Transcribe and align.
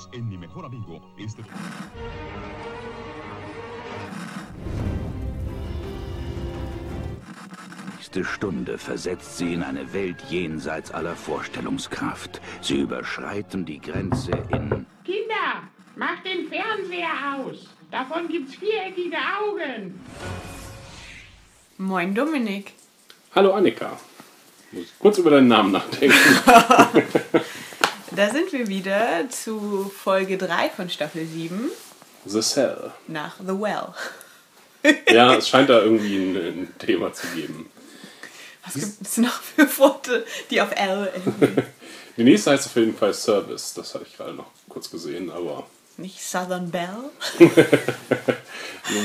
Unidos 0.00 0.08
en 0.12 0.28
Mi 0.28 0.36
Mejor 0.36 0.64
Amigo. 0.64 1.00
Este... 1.18 1.42
nächste 7.96 8.24
Stunde 8.24 8.78
versetzt 8.78 9.38
sie 9.38 9.54
in 9.54 9.62
eine 9.62 9.92
Welt 9.92 10.16
jenseits 10.30 10.90
aller 10.90 11.14
Vorstellungskraft. 11.14 12.40
Sie 12.60 12.80
überschreiten 12.80 13.64
die 13.64 13.80
Grenze 13.80 14.32
in... 14.50 14.86
Kinder, 15.04 15.68
macht 15.96 16.24
den 16.24 16.48
Fernseher 16.48 17.36
aus. 17.36 17.68
Davon 17.90 18.28
gibt's 18.28 18.54
viereckige 18.54 19.16
Augen. 19.16 20.00
Moin 21.78 22.14
Dominik. 22.14 22.72
Hallo 23.34 23.52
Annika. 23.52 23.98
Muss 24.72 24.94
kurz 24.98 25.18
über 25.18 25.30
deinen 25.30 25.48
Namen 25.48 25.72
nachdenken. 25.72 26.16
Da 28.20 28.28
sind 28.28 28.52
wir 28.52 28.68
wieder 28.68 29.30
zu 29.30 29.90
Folge 29.96 30.36
3 30.36 30.68
von 30.68 30.90
Staffel 30.90 31.24
7 31.24 31.70
The 32.26 32.42
Cell. 32.42 32.90
nach 33.08 33.36
The 33.38 33.58
Well. 33.58 33.94
Ja, 35.10 35.36
es 35.36 35.48
scheint 35.48 35.70
da 35.70 35.80
irgendwie 35.80 36.16
ein, 36.16 36.36
ein 36.36 36.74
Thema 36.78 37.14
zu 37.14 37.26
geben. 37.28 37.70
Was 38.62 38.74
gibt 38.74 39.00
es 39.00 39.16
noch 39.16 39.40
für 39.40 39.66
Worte, 39.78 40.26
die 40.50 40.60
auf 40.60 40.70
L 40.72 41.10
enden? 41.14 41.62
Die 42.18 42.24
nächste 42.24 42.50
heißt 42.50 42.66
auf 42.66 42.76
jeden 42.76 42.94
Fall 42.94 43.14
Service. 43.14 43.72
Das 43.72 43.94
hatte 43.94 44.04
ich 44.06 44.14
gerade 44.14 44.34
noch 44.34 44.50
kurz 44.68 44.90
gesehen, 44.90 45.30
aber. 45.30 45.66
Nicht 45.96 46.20
Southern 46.20 46.70
Bell? 46.70 46.98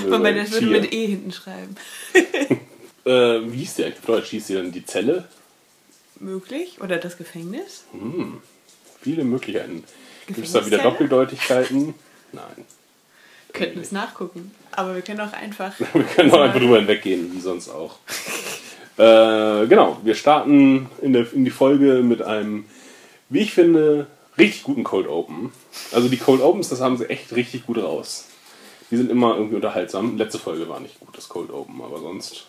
Wobei, 0.10 0.34
das 0.34 0.52
würde 0.52 0.66
mit 0.66 0.94
E 0.94 1.08
hinten 1.08 1.32
schreiben. 1.32 1.78
Äh, 3.06 3.52
wie 3.52 3.58
hieß 3.60 3.76
die 3.76 3.86
eigentlich? 3.86 4.04
Deutsch 4.04 4.30
hieß 4.30 4.48
die 4.48 4.56
dann 4.56 4.72
die 4.72 4.84
Zelle? 4.84 5.26
Möglich? 6.20 6.82
Oder 6.82 6.98
das 6.98 7.18
Gefängnis? 7.18 7.84
Viele 9.06 9.24
Möglichkeiten. 9.24 9.84
Gibt 10.26 10.40
es 10.40 10.52
da 10.52 10.66
wieder 10.66 10.78
Gefängniszelle? 10.78 10.92
Doppeldeutlichkeiten? 10.92 11.94
Nein. 12.32 12.66
Könnten 13.54 13.80
es 13.80 13.92
nachgucken. 13.92 14.52
Aber 14.72 14.96
wir 14.96 15.04
können 15.04 15.20
auch 15.22 15.32
einfach. 15.32 15.74
Wir 15.94 16.04
können 16.06 16.32
auch 16.32 16.42
einfach 16.42 16.60
drüber 16.60 16.78
hinweggehen, 16.80 17.32
wie 17.32 17.40
sonst 17.40 17.70
auch. 17.70 18.00
äh, 18.98 19.68
genau, 19.68 19.98
wir 20.04 20.16
starten 20.16 20.90
in, 21.04 21.14
der, 21.14 21.32
in 21.34 21.46
die 21.46 21.52
Folge 21.52 22.02
mit 22.02 22.24
einem, 22.24 22.66
wie 23.30 23.42
ich 23.42 23.54
finde, 23.54 24.08
richtig 24.40 24.64
guten 24.64 24.84
Cold 24.84 25.08
Open. 25.08 25.52
Also 25.94 26.10
die 26.10 26.18
Cold 26.18 26.42
Opens, 26.42 26.70
das 26.70 26.82
haben 26.82 26.98
sie 26.98 27.06
echt 27.08 27.32
richtig 27.36 27.68
gut 27.68 27.78
raus. 27.78 28.26
Die 28.90 28.98
sind 28.98 29.12
immer 29.12 29.36
irgendwie 29.36 29.56
unterhaltsam. 29.56 30.18
Letzte 30.18 30.40
Folge 30.40 30.68
war 30.68 30.80
nicht 30.80 31.00
gut, 31.00 31.16
das 31.16 31.30
Cold 31.30 31.52
Open, 31.52 31.80
aber 31.82 32.00
sonst. 32.00 32.48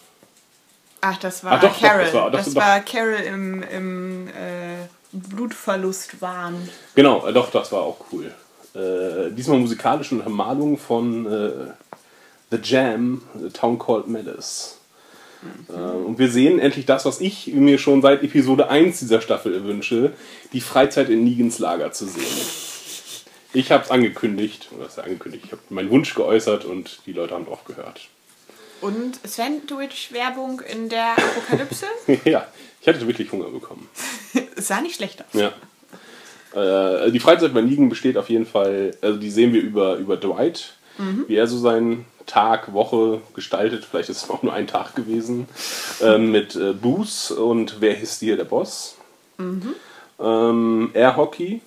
Ach, 1.02 1.18
das 1.18 1.44
war 1.44 1.52
Ah, 1.52 1.58
doch, 1.58 1.72
doch, 1.74 1.80
Carol. 1.80 2.04
das 2.06 2.14
war- 2.14 2.30
das 2.30 2.44
das- 2.46 2.54
war 2.56 2.80
Carol 2.80 3.14
im, 3.26 3.62
im 3.62 4.28
äh, 4.28 4.86
Blutverlustwahn. 5.20 6.68
Genau, 6.94 7.26
äh, 7.26 7.32
doch, 7.32 7.50
das 7.50 7.72
war 7.72 7.82
auch 7.82 7.98
cool. 8.12 8.32
Äh, 8.74 9.32
diesmal 9.32 9.58
musikalische 9.58 10.14
Untermalung 10.14 10.78
von 10.78 11.26
äh, 11.26 11.50
The 12.50 12.58
Jam, 12.62 13.22
The 13.34 13.50
Town 13.50 13.78
Called 13.78 14.08
Malice. 14.08 14.78
Äh, 15.68 15.72
und 15.72 16.18
wir 16.18 16.30
sehen 16.30 16.58
endlich 16.58 16.86
das, 16.86 17.04
was 17.04 17.20
ich 17.20 17.48
mir 17.48 17.78
schon 17.78 18.02
seit 18.02 18.22
Episode 18.22 18.68
1 18.68 18.98
dieser 19.00 19.20
Staffel 19.20 19.64
wünsche, 19.64 20.12
die 20.52 20.60
Freizeit 20.60 21.08
in 21.08 21.24
Negans 21.24 21.58
Lager 21.58 21.92
zu 21.92 22.06
sehen. 22.06 22.46
Ich 23.52 23.70
habe 23.72 23.84
es 23.84 23.90
angekündigt, 23.90 24.68
oder 24.76 24.86
ist 24.86 24.98
angekündigt, 24.98 25.44
ich 25.46 25.52
habe 25.52 25.62
meinen 25.70 25.90
Wunsch 25.90 26.14
geäußert 26.14 26.64
und 26.64 27.00
die 27.06 27.12
Leute 27.12 27.34
haben 27.34 27.46
drauf 27.46 27.64
gehört. 27.64 28.08
Und 28.82 29.18
Sandwich-Werbung 29.24 30.60
in 30.60 30.88
der 30.88 31.12
Apokalypse? 31.16 31.86
ja, 32.24 32.46
ich 32.86 32.94
hatte 32.94 33.06
wirklich 33.06 33.32
Hunger 33.32 33.50
bekommen. 33.50 33.88
Es 34.56 34.68
sah 34.68 34.80
nicht 34.80 34.94
schlecht 34.94 35.20
aus. 35.20 35.40
Ja. 35.40 35.52
Äh, 36.54 37.10
die 37.10 37.18
Freizeit 37.18 37.52
bei 37.52 37.60
Negan 37.60 37.88
besteht 37.88 38.16
auf 38.16 38.30
jeden 38.30 38.46
Fall, 38.46 38.96
also 39.00 39.18
die 39.18 39.30
sehen 39.30 39.52
wir 39.52 39.60
über, 39.60 39.96
über 39.96 40.16
Dwight, 40.16 40.74
wie 41.26 41.34
er 41.34 41.46
so 41.46 41.58
seinen 41.58 42.06
Tag, 42.26 42.72
Woche 42.72 43.20
gestaltet. 43.34 43.84
Vielleicht 43.84 44.08
ist 44.08 44.24
es 44.24 44.30
auch 44.30 44.42
nur 44.42 44.52
ein 44.52 44.66
Tag 44.66 44.94
gewesen. 44.94 45.48
Ähm, 46.00 46.30
mit 46.30 46.56
äh, 46.56 46.72
Booze 46.72 47.34
und 47.34 47.80
wer 47.80 48.00
ist 48.00 48.20
hier 48.20 48.36
der 48.36 48.44
Boss? 48.44 48.96
Ähm, 50.18 50.90
Air-Hockey. 50.94 51.60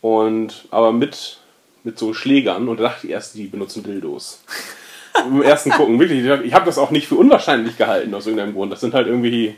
Und 0.00 0.66
aber 0.70 0.92
mit, 0.92 1.38
mit 1.84 1.98
so 1.98 2.14
Schlägern. 2.14 2.68
Und 2.68 2.78
da 2.78 2.84
dachte 2.84 3.06
ich 3.06 3.12
erst, 3.12 3.34
die 3.34 3.46
benutzen 3.46 3.82
Dildos. 3.82 4.40
Im 5.26 5.42
ersten 5.42 5.70
Gucken, 5.70 6.00
wirklich. 6.00 6.24
Ich 6.44 6.54
habe 6.54 6.66
das 6.66 6.78
auch 6.78 6.90
nicht 6.90 7.06
für 7.06 7.16
unwahrscheinlich 7.16 7.76
gehalten 7.76 8.14
aus 8.14 8.26
irgendeinem 8.26 8.54
Grund. 8.54 8.72
Das 8.72 8.80
sind 8.80 8.94
halt 8.94 9.06
irgendwie. 9.06 9.56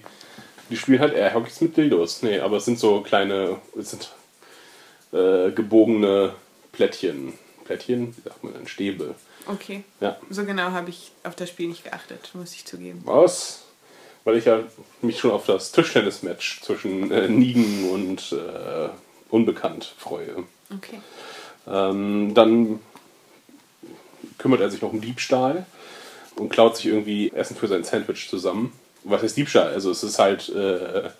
Die 0.74 0.80
spielen 0.80 0.98
halt 0.98 1.14
Airhockeys 1.14 1.60
mit 1.60 1.76
Dildos. 1.76 2.24
Nee, 2.24 2.40
aber 2.40 2.56
es 2.56 2.64
sind 2.64 2.80
so 2.80 3.00
kleine. 3.00 3.58
Es 3.78 3.92
sind 3.92 4.10
äh, 5.12 5.52
gebogene 5.52 6.34
Plättchen. 6.72 7.34
Plättchen? 7.64 8.12
Wie 8.16 8.20
sagt 8.22 8.42
man 8.42 8.54
denn? 8.54 8.66
Stäbe. 8.66 9.14
Okay. 9.46 9.84
Ja. 10.00 10.16
So 10.30 10.44
genau 10.44 10.72
habe 10.72 10.90
ich 10.90 11.12
auf 11.22 11.36
das 11.36 11.48
Spiel 11.48 11.68
nicht 11.68 11.84
geachtet, 11.84 12.30
muss 12.34 12.54
ich 12.54 12.64
zugeben. 12.64 13.02
Was? 13.04 13.66
Weil 14.24 14.36
ich 14.36 14.46
ja 14.46 14.64
mich 15.00 15.20
schon 15.20 15.30
auf 15.30 15.46
das 15.46 15.70
Tischtennis-Match 15.70 16.62
zwischen 16.62 17.12
äh, 17.12 17.28
Nigen 17.28 17.90
und 17.90 18.32
äh, 18.32 18.88
Unbekannt 19.30 19.94
freue. 19.96 20.42
Okay. 20.76 20.98
Ähm, 21.68 22.34
dann 22.34 22.80
kümmert 24.38 24.60
er 24.60 24.70
sich 24.70 24.82
noch 24.82 24.92
um 24.92 25.00
Diebstahl 25.00 25.66
und 26.34 26.48
klaut 26.48 26.76
sich 26.76 26.86
irgendwie 26.86 27.30
Essen 27.30 27.54
für 27.54 27.68
sein 27.68 27.84
Sandwich 27.84 28.28
zusammen. 28.28 28.72
Was 29.04 29.22
heißt 29.22 29.36
Diebstahl? 29.36 29.72
Also 29.72 29.90
es 29.90 30.02
ist 30.02 30.18
halt, 30.18 30.48
äh, 30.48 31.10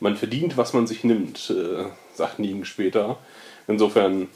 man 0.00 0.16
verdient, 0.16 0.56
was 0.56 0.72
man 0.72 0.86
sich 0.86 1.04
nimmt, 1.04 1.50
äh, 1.50 1.84
sagt 2.14 2.38
Nigen 2.38 2.64
später. 2.64 3.18
Insofern, 3.66 4.28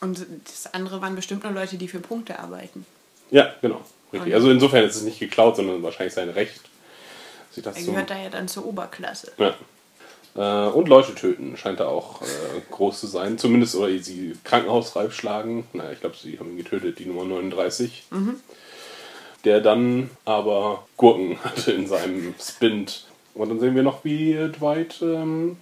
Und 0.00 0.26
das 0.44 0.72
andere 0.72 1.00
waren 1.02 1.16
bestimmt 1.16 1.44
nur 1.44 1.52
Leute, 1.52 1.76
die 1.76 1.88
für 1.88 2.00
Punkte 2.00 2.38
arbeiten. 2.38 2.86
ja, 3.30 3.54
genau. 3.60 3.80
Richtig. 4.12 4.34
Also 4.34 4.50
insofern 4.50 4.84
ist 4.84 4.96
es 4.96 5.02
nicht 5.02 5.20
geklaut, 5.20 5.54
sondern 5.54 5.84
wahrscheinlich 5.84 6.14
sein 6.14 6.30
Recht. 6.30 6.60
Sich 7.52 7.62
das 7.62 7.76
Er 7.76 7.84
zum, 7.84 7.92
gehört 7.94 8.10
da 8.10 8.18
ja 8.18 8.28
dann 8.28 8.48
zur 8.48 8.66
Oberklasse. 8.66 9.32
ja. 9.38 9.54
Äh, 10.36 10.70
und 10.70 10.88
Leute 10.88 11.14
töten 11.14 11.56
scheint 11.56 11.80
da 11.80 11.86
auch 11.86 12.22
äh, 12.22 12.26
groß 12.70 13.00
zu 13.00 13.06
sein. 13.06 13.38
Zumindest, 13.38 13.74
oder 13.76 13.88
sie 13.98 14.36
krankenhausreif 14.44 15.12
schlagen. 15.14 15.66
Naja, 15.72 15.92
ich 15.92 16.00
glaube, 16.00 16.16
sie 16.20 16.38
haben 16.38 16.50
ihn 16.50 16.56
getötet, 16.56 16.98
die 16.98 17.06
Nummer 17.06 17.24
39. 17.24 18.04
Der 19.44 19.60
dann 19.60 20.10
aber 20.24 20.86
Gurken 20.96 21.38
hatte 21.44 21.72
in 21.72 21.86
seinem 21.86 22.34
Spind. 22.40 23.06
Und 23.34 23.48
dann 23.48 23.60
sehen 23.60 23.74
wir 23.74 23.82
noch, 23.82 24.04
wie 24.04 24.34
Dwight 24.58 24.96
ähm, 25.02 25.56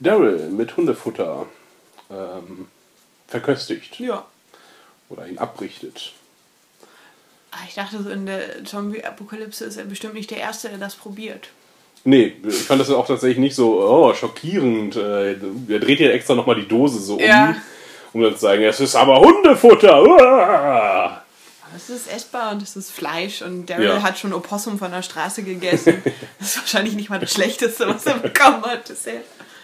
Daryl 0.00 0.48
mit 0.50 0.76
Hundefutter 0.76 1.46
ähm, 2.10 2.68
verköstigt. 3.28 4.00
Ja. 4.00 4.24
Oder 5.10 5.26
ihn 5.28 5.38
abrichtet. 5.38 6.12
Ah, 7.50 7.58
Ich 7.68 7.74
dachte, 7.74 8.02
so 8.02 8.10
in 8.10 8.26
der 8.26 8.64
Zombie-Apokalypse 8.64 9.64
ist 9.64 9.76
er 9.76 9.84
bestimmt 9.84 10.14
nicht 10.14 10.30
der 10.30 10.38
Erste, 10.38 10.68
der 10.68 10.78
das 10.78 10.96
probiert. 10.96 11.48
Nee, 12.04 12.34
ich 12.46 12.54
fand 12.62 12.80
das 12.80 12.90
auch 12.90 13.06
tatsächlich 13.06 13.38
nicht 13.38 13.54
so 13.54 13.82
oh, 13.82 14.14
schockierend. 14.14 14.96
Äh, 14.96 15.32
Er 15.32 15.78
dreht 15.80 15.98
hier 15.98 16.12
extra 16.12 16.34
nochmal 16.34 16.56
die 16.56 16.68
Dose 16.68 16.98
so 17.00 17.18
Ja. 17.18 17.48
um, 18.12 18.20
um 18.20 18.22
dann 18.22 18.34
zu 18.34 18.40
sagen, 18.40 18.62
es 18.62 18.80
ist 18.80 18.94
aber 18.94 19.20
Hundefutter. 19.20 20.02
Uah! 20.02 21.17
Es 21.76 21.90
ist 21.90 22.10
essbar 22.10 22.52
und 22.52 22.62
es 22.62 22.76
ist 22.76 22.90
Fleisch 22.90 23.42
und 23.42 23.66
Daryl 23.66 23.86
Ja. 23.86 24.02
hat 24.02 24.18
schon 24.18 24.32
Opossum 24.32 24.78
von 24.78 24.90
der 24.90 25.02
Straße 25.02 25.42
gegessen. 25.42 26.02
das 26.38 26.48
ist 26.50 26.58
wahrscheinlich 26.58 26.94
nicht 26.94 27.10
mal 27.10 27.18
das 27.20 27.32
Schlechteste, 27.32 27.86
was 27.86 28.06
er 28.06 28.18
bekommen 28.18 28.62
hat 28.64 28.86
bisher. 28.86 29.20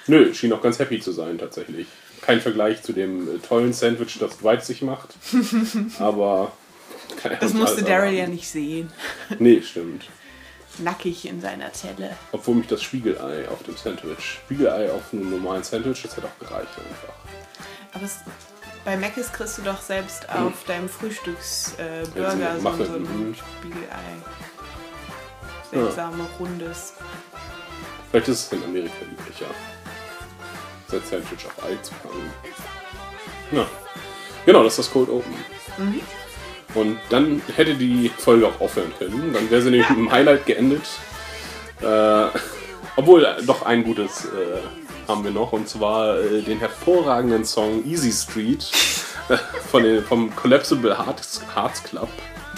Nö, 0.07 0.33
schien 0.35 0.53
auch 0.53 0.61
ganz 0.63 0.79
happy 0.79 1.01
zu 1.01 1.13
sein 1.13 1.39
tatsächlich. 1.39 1.87
Kein 2.21 2.41
Vergleich 2.41 2.83
zu 2.83 2.93
dem 2.93 3.37
äh, 3.37 3.39
tollen 3.39 3.73
Sandwich, 3.73 4.19
das 4.19 4.39
Dwight 4.39 4.65
sich 4.65 4.83
macht. 4.83 5.15
aber. 5.99 6.53
er 7.23 7.37
Das 7.37 7.55
musste 7.55 7.83
Daryl 7.83 8.13
ja 8.15 8.27
nicht 8.27 8.49
sehen. 8.49 8.93
Nee, 9.39 9.63
stimmt. 9.63 10.05
Nackig 10.79 11.27
in 11.27 11.41
seiner 11.41 11.73
Zelle. 11.73 12.17
Obwohl 12.33 12.57
mich 12.57 12.67
das 12.67 12.83
Spiegelei 12.83 13.49
auf 13.49 13.63
dem 13.63 13.77
Sandwich. 13.77 14.41
Spiegelei 14.45 14.91
auf 14.91 15.13
einem 15.13 15.31
normalen 15.31 15.63
Sandwich, 15.63 16.03
das 16.03 16.17
hätte 16.17 16.27
auch 16.27 16.39
gereicht 16.39 16.73
einfach. 16.77 17.15
Aber 17.93 18.05
es, 18.05 18.19
bei 18.85 18.97
Mc's 18.97 19.33
kriegst 19.33 19.59
du 19.59 19.63
doch 19.63 19.81
selbst 19.81 20.29
auf 20.29 20.65
deinem 20.67 20.89
Frühstücksburger 20.89 22.35
äh, 22.35 22.41
Ja, 22.41 22.57
so, 22.59 22.85
so 22.85 22.93
ein 22.95 23.03
Mhm. 23.03 23.35
Spiegelei. 23.35 23.87
Seltsame, 25.71 26.27
rundes. 26.39 26.95
Vielleicht 28.11 28.29
ist 28.29 28.47
es 28.47 28.53
in 28.53 28.65
Amerika 28.65 28.95
üblicher, 29.03 29.47
sein 30.89 31.01
Sandwich 31.11 31.47
auf 31.47 31.65
Ei 31.65 31.77
zu 31.83 31.93
packen. 31.95 32.31
Ja. 33.51 33.67
Genau, 34.47 34.63
das 34.63 34.75
ist 34.75 34.87
das 34.87 34.93
Cold 34.93 35.09
Open. 35.09 35.35
Und 36.75 36.99
dann 37.09 37.41
hätte 37.57 37.75
die 37.75 38.11
Folge 38.19 38.47
auch 38.47 38.61
aufhören 38.61 38.93
können. 38.99 39.33
Dann 39.33 39.51
wäre 39.51 39.63
sie 39.63 39.71
nämlich 39.71 39.89
mit 39.91 39.99
einem 39.99 40.13
Highlight 40.13 40.47
geendet. 40.47 40.83
Äh, 41.81 42.27
obwohl, 42.97 43.25
äh, 43.25 43.43
doch 43.43 43.63
ein 43.63 43.83
gutes 43.85 44.27
äh, 44.27 44.61
haben 45.09 45.25
wir 45.25 45.31
noch. 45.31 45.53
Und 45.53 45.69
zwar 45.69 46.19
äh, 46.19 46.43
den 46.43 46.59
hervorragenden 46.59 47.45
Song 47.45 47.85
Easy 47.85 48.13
Street 48.13 48.63
von 49.71 49.83
den, 49.83 50.05
vom 50.05 50.35
Collapsible 50.35 50.97
Hearts, 50.97 51.41
Hearts 51.55 51.83
Club. 51.83 52.09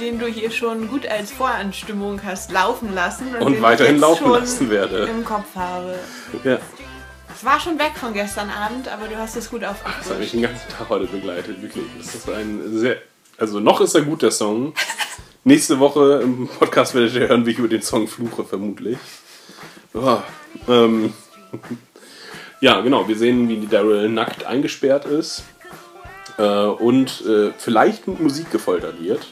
Den 0.00 0.18
du 0.18 0.26
hier 0.26 0.50
schon 0.50 0.88
gut 0.88 1.06
als 1.06 1.30
Voranstimmung 1.30 2.20
hast 2.22 2.52
laufen 2.52 2.94
lassen. 2.94 3.34
Und 3.36 3.54
den 3.54 3.62
weiterhin 3.62 3.98
laufen 3.98 4.30
lassen 4.30 4.70
werde. 4.70 5.04
Im 5.04 5.24
Kopf 5.24 5.54
habe. 5.54 5.94
Ja. 6.44 6.58
Es 7.34 7.44
war 7.44 7.60
schon 7.60 7.78
weg 7.78 7.92
von 7.96 8.12
gestern 8.14 8.50
Abend, 8.50 8.88
aber 8.88 9.08
du 9.08 9.16
hast 9.16 9.36
es 9.36 9.50
gut 9.50 9.62
Das 9.62 9.76
hat 9.84 10.18
mich 10.18 10.30
den 10.30 10.42
ganzen 10.42 10.68
Tag 10.70 10.88
heute 10.88 11.06
begleitet, 11.06 11.60
wirklich. 11.60 11.84
Das 11.98 12.14
ist 12.14 12.30
ein 12.30 12.78
sehr. 12.78 12.96
Also 13.38 13.60
noch 13.60 13.80
ist 13.82 13.94
er 13.94 14.02
gut, 14.02 14.22
der 14.22 14.30
Song. 14.30 14.72
Nächste 15.44 15.78
Woche 15.78 16.20
im 16.22 16.48
Podcast 16.48 16.94
werdet 16.94 17.14
ihr 17.14 17.28
hören, 17.28 17.44
wie 17.46 17.50
ich 17.50 17.58
über 17.58 17.68
den 17.68 17.82
Song 17.82 18.08
fluche, 18.08 18.44
vermutlich. 18.44 18.98
Ja, 19.94 20.24
ähm, 20.66 21.12
ja 22.60 22.80
genau. 22.80 23.08
Wir 23.08 23.16
sehen, 23.16 23.48
wie 23.48 23.66
Daryl 23.66 24.08
nackt 24.08 24.44
eingesperrt 24.44 25.04
ist 25.04 25.44
äh, 26.38 26.42
und 26.42 27.22
äh, 27.26 27.52
vielleicht 27.58 28.06
mit 28.08 28.20
Musik 28.20 28.50
gefoltert 28.50 29.00
wird. 29.02 29.26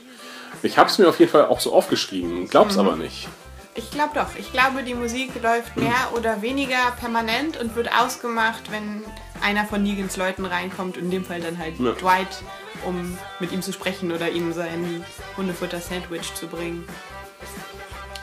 Ich 0.62 0.78
habe 0.78 0.88
es 0.88 0.98
mir 0.98 1.08
auf 1.08 1.18
jeden 1.18 1.30
Fall 1.30 1.46
auch 1.46 1.60
so 1.60 1.72
aufgeschrieben, 1.74 2.48
glaub's 2.48 2.78
aber 2.78 2.96
nicht. 2.96 3.28
Ich 3.76 3.90
glaube 3.90 4.12
doch. 4.14 4.36
Ich 4.38 4.52
glaube, 4.52 4.82
die 4.84 4.94
Musik 4.94 5.30
läuft 5.42 5.76
mehr 5.76 6.12
oder 6.16 6.42
weniger 6.42 6.92
permanent 7.00 7.60
und 7.60 7.74
wird 7.74 7.90
ausgemacht, 7.92 8.70
wenn 8.70 9.02
einer 9.42 9.64
von 9.66 9.82
Negans 9.82 10.16
Leuten 10.16 10.44
reinkommt. 10.46 10.96
In 10.96 11.10
dem 11.10 11.24
Fall 11.24 11.40
dann 11.40 11.58
halt 11.58 11.78
Ja. 11.80 11.92
Dwight, 11.92 12.42
um 12.86 13.18
mit 13.40 13.50
ihm 13.50 13.62
zu 13.62 13.72
sprechen 13.72 14.12
oder 14.12 14.30
ihm 14.30 14.52
sein 14.52 15.04
Hundefutter-Sandwich 15.36 16.34
zu 16.34 16.46
bringen. 16.46 16.86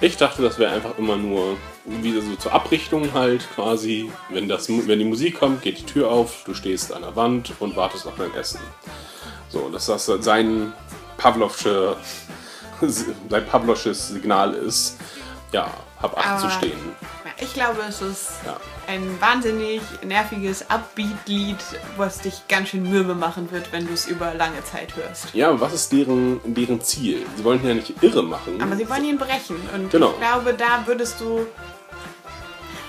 Ich 0.03 0.17
dachte, 0.17 0.41
das 0.41 0.57
wäre 0.57 0.71
einfach 0.73 0.97
immer 0.97 1.15
nur 1.15 1.57
wieder 1.85 2.21
so 2.21 2.35
zur 2.35 2.53
Abrichtung 2.53 3.13
halt 3.13 3.47
quasi. 3.53 4.11
Wenn, 4.29 4.49
das, 4.49 4.67
wenn 4.67 4.97
die 4.97 5.05
Musik 5.05 5.37
kommt, 5.39 5.61
geht 5.61 5.77
die 5.79 5.85
Tür 5.85 6.09
auf, 6.09 6.43
du 6.45 6.55
stehst 6.55 6.91
an 6.91 7.03
der 7.03 7.15
Wand 7.15 7.53
und 7.59 7.75
wartest 7.75 8.07
auf 8.07 8.13
dein 8.17 8.33
Essen. 8.33 8.59
So, 9.49 9.69
dass 9.69 9.85
das 9.85 10.05
sein 10.07 10.73
Pavlovsche, 11.17 11.95
sein 12.81 13.45
Pavlovsches 13.45 14.09
Signal 14.09 14.55
ist, 14.55 14.97
ja, 15.51 15.69
hab 16.01 16.17
acht 16.17 16.39
zu 16.39 16.47
Aber- 16.47 16.55
stehen. 16.55 16.79
Ja, 17.41 17.47
ich 17.47 17.53
glaube, 17.53 17.81
es 17.87 18.01
ist 18.01 18.29
Ja. 18.45 18.57
ein 18.87 19.19
wahnsinnig 19.19 19.81
nerviges 20.05 20.69
Upbeat-Lied, 20.69 21.57
was 21.97 22.19
dich 22.19 22.47
ganz 22.47 22.69
schön 22.69 22.89
mürbe 22.89 23.15
machen 23.15 23.51
wird, 23.51 23.71
wenn 23.71 23.87
du 23.87 23.93
es 23.93 24.07
über 24.07 24.33
lange 24.33 24.63
Zeit 24.63 24.95
hörst. 24.95 25.33
Ja, 25.33 25.59
was 25.59 25.73
ist 25.73 25.91
deren, 25.91 26.39
deren 26.45 26.81
Ziel? 26.81 27.25
Sie 27.35 27.43
wollen 27.43 27.61
ihn 27.63 27.67
ja 27.67 27.73
nicht 27.75 28.01
irre 28.03 28.23
machen. 28.23 28.61
Aber 28.61 28.75
sie 28.75 28.87
wollen 28.89 29.05
ihn 29.05 29.17
brechen. 29.17 29.57
Und 29.73 29.89
Genau. 29.91 30.11
ich 30.11 30.17
glaube, 30.19 30.53
da 30.53 30.83
würdest 30.85 31.19
du. 31.19 31.45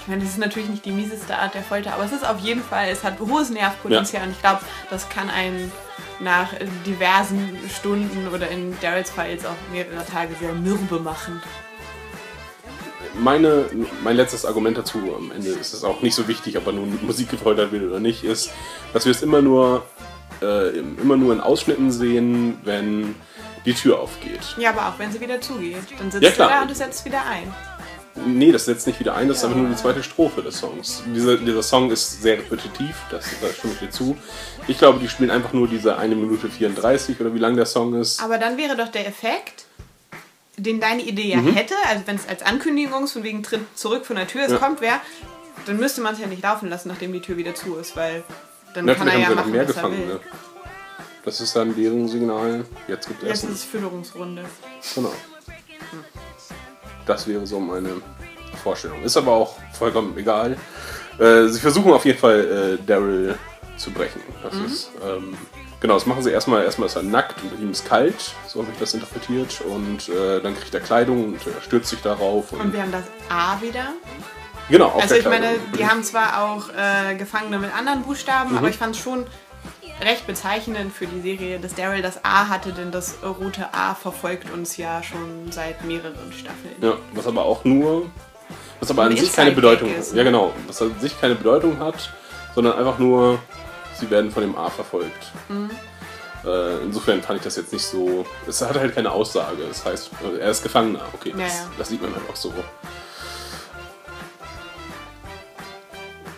Ich 0.03 0.09
meine, 0.09 0.23
das 0.23 0.33
ist 0.33 0.39
natürlich 0.39 0.69
nicht 0.69 0.85
die 0.85 0.91
mieseste 0.91 1.37
Art 1.39 1.55
der 1.55 1.63
Folter, 1.63 1.95
aber 1.95 2.05
es 2.05 2.11
ist 2.13 2.27
auf 2.29 2.41
jeden 2.41 2.63
Fall, 2.63 2.89
es 2.89 3.05
hat 3.05 3.21
hohes 3.21 3.51
Nervpotenzial 3.51 4.25
und 4.27 4.33
ich 4.33 4.41
glaube, 4.41 4.61
das 4.91 5.09
kann 5.09 5.31
einen 5.31 5.71
nach 6.19 6.49
diversen 6.85 7.57
Stunden 7.73 8.27
oder 8.35 8.49
in 8.49 8.77
Daryls 8.81 9.11
Fall 9.11 9.31
jetzt 9.31 9.47
auch 9.47 9.55
mehrere 9.71 10.05
Tage 10.05 10.35
sehr 10.41 10.53
mürbe 10.55 10.99
machen. 10.99 11.41
Meine, 13.15 13.67
mein 14.03 14.17
letztes 14.17 14.45
Argument 14.45 14.77
dazu, 14.79 14.99
am 15.17 15.31
Ende 15.33 15.51
ist 15.51 15.75
es 15.75 15.85
auch 15.85 16.03
nicht 16.03 16.15
so 16.15 16.29
wichtig, 16.29 16.57
ob 16.57 16.67
er 16.67 16.73
nun 16.73 16.91
mit 16.91 17.03
Musik 17.03 17.31
gefordert 17.31 17.73
wird 17.73 17.85
oder 17.85 18.01
nicht, 18.01 18.25
ist, 18.25 18.51
dass 18.93 19.05
wir 19.05 19.13
es 19.13 19.23
immer 19.23 19.43
nur, 19.43 19.85
äh, 20.41 20.79
immer 20.79 21.17
nur 21.17 21.33
in 21.33 21.41
Ausschnitten 21.41 21.91
sehen, 21.91 22.59
wenn 22.65 23.15
die 23.65 23.75
Tür 23.75 24.01
aufgeht. 24.01 24.41
Ja, 24.59 24.71
aber 24.71 24.89
auch 24.89 24.99
wenn 24.99 25.13
sie 25.13 25.21
wieder 25.21 25.41
zugeht, 25.41 25.77
dann 25.99 26.11
sitzt 26.11 26.23
Ja, 26.25 26.31
du 26.31 26.35
klar. 26.37 26.49
da 26.51 26.63
und 26.63 26.71
du 26.71 26.75
setzt 26.75 27.05
wieder 27.05 27.25
ein. 27.27 27.53
Nee, 28.27 28.53
das 28.53 28.67
setzt 28.67 28.87
nicht 28.87 29.01
wieder 29.01 29.15
ein, 29.15 29.29
das 29.29 29.39
ist 29.39 29.45
einfach 29.45 29.57
nur 29.57 29.71
die 29.71 29.77
zweite 29.77 30.03
Strophe 30.03 30.43
des 30.43 30.59
Songs. 30.59 31.03
Dieser, 31.15 31.39
dieser 31.39 31.63
Song 31.63 31.91
ist 31.91 32.21
sehr 32.21 32.37
repetitiv, 32.39 32.95
das, 33.11 33.25
da 33.41 33.49
stimme 33.49 33.73
ich 33.73 33.79
dir 33.81 33.91
zu. 33.91 34.19
Ich 34.69 34.77
glaube, 34.77 34.99
die 34.99 35.09
spielen 35.09 35.31
einfach 35.31 35.55
nur 35.55 35.67
diese 35.67 35.97
1 35.97 36.15
Minute 36.15 36.51
34 36.51 37.19
oder 37.21 37.33
wie 37.35 37.39
lang 37.39 37.57
der 37.57 37.65
Song 37.65 37.95
ist. 37.95 38.23
Aber 38.23 38.37
dann 38.37 38.59
wäre 38.59 38.77
doch 38.77 38.89
der 38.89 39.07
Effekt, 39.07 39.65
den 40.57 40.81
deine 40.81 41.03
Idee 41.03 41.29
ja 41.31 41.39
Mhm. 41.39 41.55
hätte, 41.55 41.75
also 41.89 42.03
wenn 42.07 42.17
es 42.17 42.29
als 42.29 42.43
Ankündigung 42.43 43.07
von 43.09 43.23
wegen 43.23 43.43
tritt 43.43 43.61
zurück 43.77 44.05
von 44.07 44.17
der 44.17 44.27
Tür 44.27 44.43
es 44.45 44.53
Ja. 44.53 44.59
kommt, 44.59 44.81
wäre, 44.81 45.01
dann 45.67 45.77
müsste 45.79 46.01
man 46.03 46.15
es 46.15 46.21
ja 46.21 46.27
nicht 46.27 46.43
laufen 46.43 46.69
lassen, 46.69 46.89
nachdem 46.89 47.13
die 47.13 47.21
Tür 47.21 47.37
wieder 47.37 47.55
zu 47.55 47.77
ist, 47.77 47.97
weil 47.97 48.23
dann 48.75 48.85
Na, 48.87 48.95
kann 48.95 49.09
er 49.09 49.19
ja 49.19 49.31
machen, 49.31 49.53
mehr 49.53 49.69
was 49.69 49.77
er 49.77 49.83
will. 49.85 49.91
Gefangene. 49.91 50.21
Das 51.25 51.41
ist 51.41 51.55
dann 51.55 51.75
deren 51.77 52.09
Signal. 52.09 52.65
Jetzt 52.89 53.07
gibt 53.07 53.23
Jetzt 53.23 53.31
Essen. 53.45 53.51
ist 53.53 53.59
es 53.61 53.65
Fütterungsrunde. 53.65 54.45
Genau. 54.95 55.13
Das 57.07 57.27
wäre 57.27 57.47
so 57.47 57.59
meine 57.61 57.91
Vorstellung. 58.63 59.03
Ist 59.03 59.17
aber 59.17 59.33
auch 59.33 59.57
vollkommen 59.73 60.17
egal. 60.19 60.57
Äh, 61.19 61.47
sie 61.49 61.61
versuchen 61.61 61.93
auf 61.93 62.05
jeden 62.05 62.19
Fall 62.19 62.79
äh, 62.81 62.85
Daryl 62.87 63.39
zu 63.77 63.91
brechen. 63.91 64.21
Das 64.43 64.55
ist, 64.55 64.91
ähm, 65.05 65.37
genau, 65.83 65.95
das 65.95 66.07
machen 66.07 66.23
sie 66.23 66.31
erstmal. 66.31 66.65
Erstmal 66.65 66.87
ist 66.87 66.97
er 66.97 67.03
nackt 67.03 67.37
und 67.43 67.61
ihm 67.61 67.71
ist 67.73 67.85
kalt, 67.87 68.35
so 68.49 68.61
habe 68.63 68.73
ich 68.73 68.79
das 68.79 68.95
interpretiert. 68.95 69.61
Und 69.61 70.09
äh, 70.09 70.41
dann 70.41 70.55
kriegt 70.57 70.73
er 70.73 70.81
Kleidung 70.81 71.25
und 71.25 71.47
er 71.47 71.61
stürzt 71.61 71.91
sich 71.91 72.01
darauf. 72.01 72.53
Und, 72.53 72.61
Und 72.61 72.73
wir 72.73 72.81
haben 72.83 72.93
das 72.93 73.05
A 73.29 73.61
wieder. 73.61 73.89
genau, 74.71 74.87
auf 74.89 75.03
Also 75.03 75.17
ich 75.17 75.25
meine, 75.25 75.47
Kleidung. 75.49 75.73
die 75.79 75.87
haben 75.87 76.03
zwar 76.03 76.43
auch 76.43 76.69
äh, 76.71 77.15
Gefangene 77.17 77.59
mit 77.59 77.77
anderen 77.77 78.03
Buchstaben, 78.03 78.53
Mhm. 78.53 78.59
aber 78.59 78.69
ich 78.71 78.79
fand 78.79 78.97
es 78.97 79.03
schon 79.03 79.27
recht 80.01 80.27
bezeichnend 80.27 80.93
für 80.93 81.07
die 81.07 81.21
Serie, 81.21 81.61
dass 81.61 81.75
Daryl 81.75 82.03
das 82.03 82.25
A 82.25 82.49
hatte, 82.49 82.73
denn 82.73 82.91
das 82.91 83.17
rote 83.23 83.73
A 83.73 83.95
verfolgt 83.95 84.51
uns 84.51 84.77
ja 84.77 85.03
schon 85.03 85.53
seit 85.53 85.85
mehreren 85.85 86.33
Staffeln. 86.33 86.75
Ja, 86.81 86.95
was 87.13 87.27
aber 87.27 87.45
auch 87.45 87.63
nur, 87.65 88.11
was 88.81 88.91
aber 88.91 89.03
an 89.05 89.17
sich 89.17 89.33
keine 89.33 89.53
Bedeutung 89.53 89.91
hat. 89.97 90.13
Ja, 90.15 90.25
genau, 90.25 90.53
was 90.67 90.83
an 90.83 90.99
sich 90.99 91.21
keine 91.21 91.37
Bedeutung 91.37 91.79
hat, 91.79 92.11
sondern 92.55 92.77
einfach 92.79 92.99
nur, 92.99 93.39
sie 94.03 94.11
werden 94.11 94.31
von 94.31 94.43
dem 94.43 94.57
A 94.57 94.69
verfolgt. 94.69 95.33
Mhm. 95.49 95.71
Äh, 96.45 96.79
insofern 96.79 97.23
fand 97.23 97.39
ich 97.39 97.45
das 97.45 97.57
jetzt 97.57 97.73
nicht 97.73 97.85
so. 97.85 98.27
Es 98.49 98.61
hat 98.61 98.77
halt 98.77 98.95
keine 98.95 99.13
Aussage. 99.13 99.65
Das 99.69 99.85
heißt, 99.85 100.11
er 100.41 100.51
ist 100.51 100.63
Gefangener. 100.63 101.03
Okay, 101.13 101.31
Ja, 101.37 101.45
das, 101.45 101.55
ja. 101.59 101.71
das 101.79 101.89
sieht 101.89 102.03
man 102.03 102.15
einfach 102.15 102.35
so. 102.37 102.53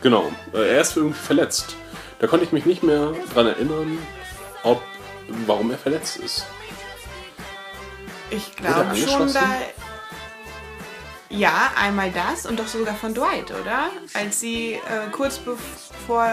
Genau, 0.03 0.31
äh, 0.53 0.75
er 0.75 0.81
ist 0.83 0.97
irgendwie 0.97 1.19
verletzt. 1.19 1.77
Da 2.19 2.27
konnte 2.27 2.45
ich 2.45 2.53
mich 2.53 2.67
nicht 2.67 2.83
mehr 2.83 3.13
dran 3.33 3.47
erinnern, 3.47 3.99
ob, 4.63 4.83
warum 5.47 5.71
er 5.71 5.79
verletzt 5.79 6.19
ist. 6.19 6.45
Ich 8.31 8.55
glaube 8.57 8.95
schon 8.97 9.33
da. 9.33 9.43
Ja, 11.31 11.73
einmal 11.77 12.11
das 12.13 12.45
und 12.47 12.61
doch 12.61 12.69
sogar 12.69 12.95
von 12.95 13.15
Dwight, 13.15 13.51
oder? 13.51 13.89
Als 14.13 14.41
sie 14.41 14.75
äh, 14.75 15.11
kurz 15.11 15.39
bevor 15.39 16.29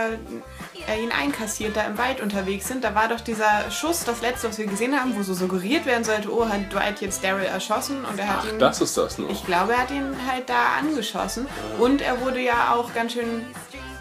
er 0.88 1.00
ihn 1.00 1.12
einkassiert, 1.12 1.76
da 1.76 1.82
im 1.84 1.98
Wald 1.98 2.22
unterwegs 2.22 2.68
sind, 2.68 2.84
da 2.84 2.94
war 2.96 3.08
doch 3.08 3.20
dieser 3.22 3.70
Schuss, 3.72 4.04
das 4.04 4.22
letzte, 4.22 4.50
was 4.50 4.58
wir 4.58 4.66
gesehen 4.66 5.00
haben, 5.00 5.16
wo 5.16 5.24
so 5.24 5.34
suggeriert 5.34 5.86
werden 5.86 6.04
sollte, 6.04 6.32
oh, 6.34 6.48
hat 6.48 6.72
Dwight 6.72 7.02
jetzt 7.02 7.24
Daryl 7.24 7.46
erschossen 7.46 8.04
und 8.06 8.18
er 8.20 8.28
hat 8.28 8.40
Ach, 8.48 8.50
ihn. 8.52 8.60
das 8.60 8.82
ist 8.82 8.98
das 8.98 9.18
noch. 9.18 9.30
Ich 9.30 9.46
glaube, 9.46 9.74
er 9.74 9.80
hat 9.80 9.92
ihn 9.92 10.16
halt 10.30 10.50
da 10.50 10.74
angeschossen. 10.80 11.48
Und 11.80 12.02
er 12.02 12.22
wurde 12.22 12.40
ja 12.40 12.74
auch 12.76 12.94
ganz 12.94 13.14
schön 13.14 13.46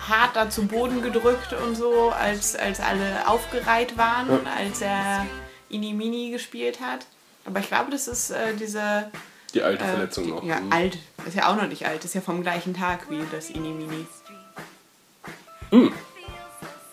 hart 0.08 0.34
da 0.34 0.48
zu 0.50 0.66
Boden 0.66 1.02
gedrückt 1.02 1.52
und 1.52 1.74
so, 1.76 2.10
als, 2.10 2.56
als 2.56 2.80
alle 2.80 3.26
aufgereiht 3.28 3.96
waren, 3.98 4.28
als 4.58 4.80
er 4.80 5.26
Inimini 5.68 6.30
gespielt 6.30 6.80
hat. 6.80 7.06
Aber 7.44 7.60
ich 7.60 7.68
glaube, 7.68 7.90
das 7.90 8.08
ist 8.08 8.30
äh, 8.30 8.54
diese. 8.58 9.10
Die 9.54 9.62
alte 9.62 9.82
Äh, 9.84 9.88
Verletzung 9.88 10.24
die, 10.24 10.30
noch. 10.30 10.42
Ja, 10.44 10.56
Hm. 10.58 10.72
alt. 10.72 10.98
Ist 11.26 11.36
ja 11.36 11.48
auch 11.50 11.56
noch 11.56 11.66
nicht 11.68 11.86
alt. 11.86 12.04
Ist 12.04 12.14
ja 12.14 12.20
vom 12.20 12.42
gleichen 12.42 12.74
Tag 12.74 13.10
wie 13.10 13.20
das 13.32 13.50
Inimini. 13.50 14.06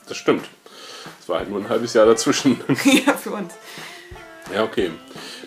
Das 0.08 0.18
stimmt. 0.18 0.46
Es 1.20 1.30
war 1.30 1.40
halt 1.40 1.50
nur 1.50 1.60
ein 1.60 1.70
halbes 1.70 1.94
Jahr 1.94 2.06
dazwischen. 2.06 2.60
ja, 3.06 3.14
für 3.14 3.32
uns. 3.32 3.54
ja, 4.54 4.64
okay. 4.64 4.92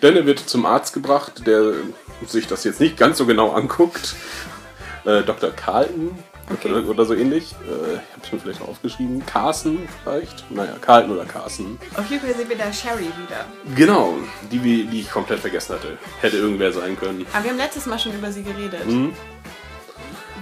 Denn 0.02 0.16
er 0.16 0.26
wird 0.26 0.38
zum 0.40 0.66
Arzt 0.66 0.94
gebracht, 0.94 1.46
der 1.46 1.72
sich 2.26 2.46
das 2.46 2.64
jetzt 2.64 2.80
nicht 2.80 2.96
ganz 2.96 3.18
so 3.18 3.26
genau 3.26 3.52
anguckt. 3.52 4.14
Äh, 5.04 5.22
Dr. 5.22 5.50
Carlton 5.50 6.18
oder, 6.64 6.88
oder 6.88 7.04
so 7.04 7.14
ähnlich. 7.14 7.52
Äh, 7.52 7.94
ich 7.94 8.12
habe 8.12 8.22
es 8.24 8.32
mir 8.32 8.40
vielleicht 8.40 8.60
noch 8.60 8.68
aufgeschrieben. 8.68 9.24
Carson 9.24 9.88
vielleicht. 10.02 10.50
Naja, 10.50 10.74
Carlton 10.80 11.12
oder 11.12 11.24
Carson. 11.24 11.78
Auf 11.96 12.10
jeden 12.10 12.24
Fall 12.24 12.34
sehen 12.34 12.48
wir 12.48 12.58
da 12.58 12.72
Sherry 12.72 13.06
wieder. 13.06 13.44
Genau, 13.74 14.14
die, 14.50 14.58
die 14.86 15.00
ich 15.00 15.10
komplett 15.10 15.40
vergessen 15.40 15.74
hatte. 15.74 15.98
Hätte 16.20 16.38
irgendwer 16.38 16.72
sein 16.72 16.98
können. 16.98 17.26
Aber 17.32 17.44
wir 17.44 17.50
haben 17.50 17.58
letztes 17.58 17.86
Mal 17.86 17.98
schon 17.98 18.12
über 18.12 18.30
sie 18.32 18.42
geredet. 18.42 18.86
Mhm. 18.86 19.14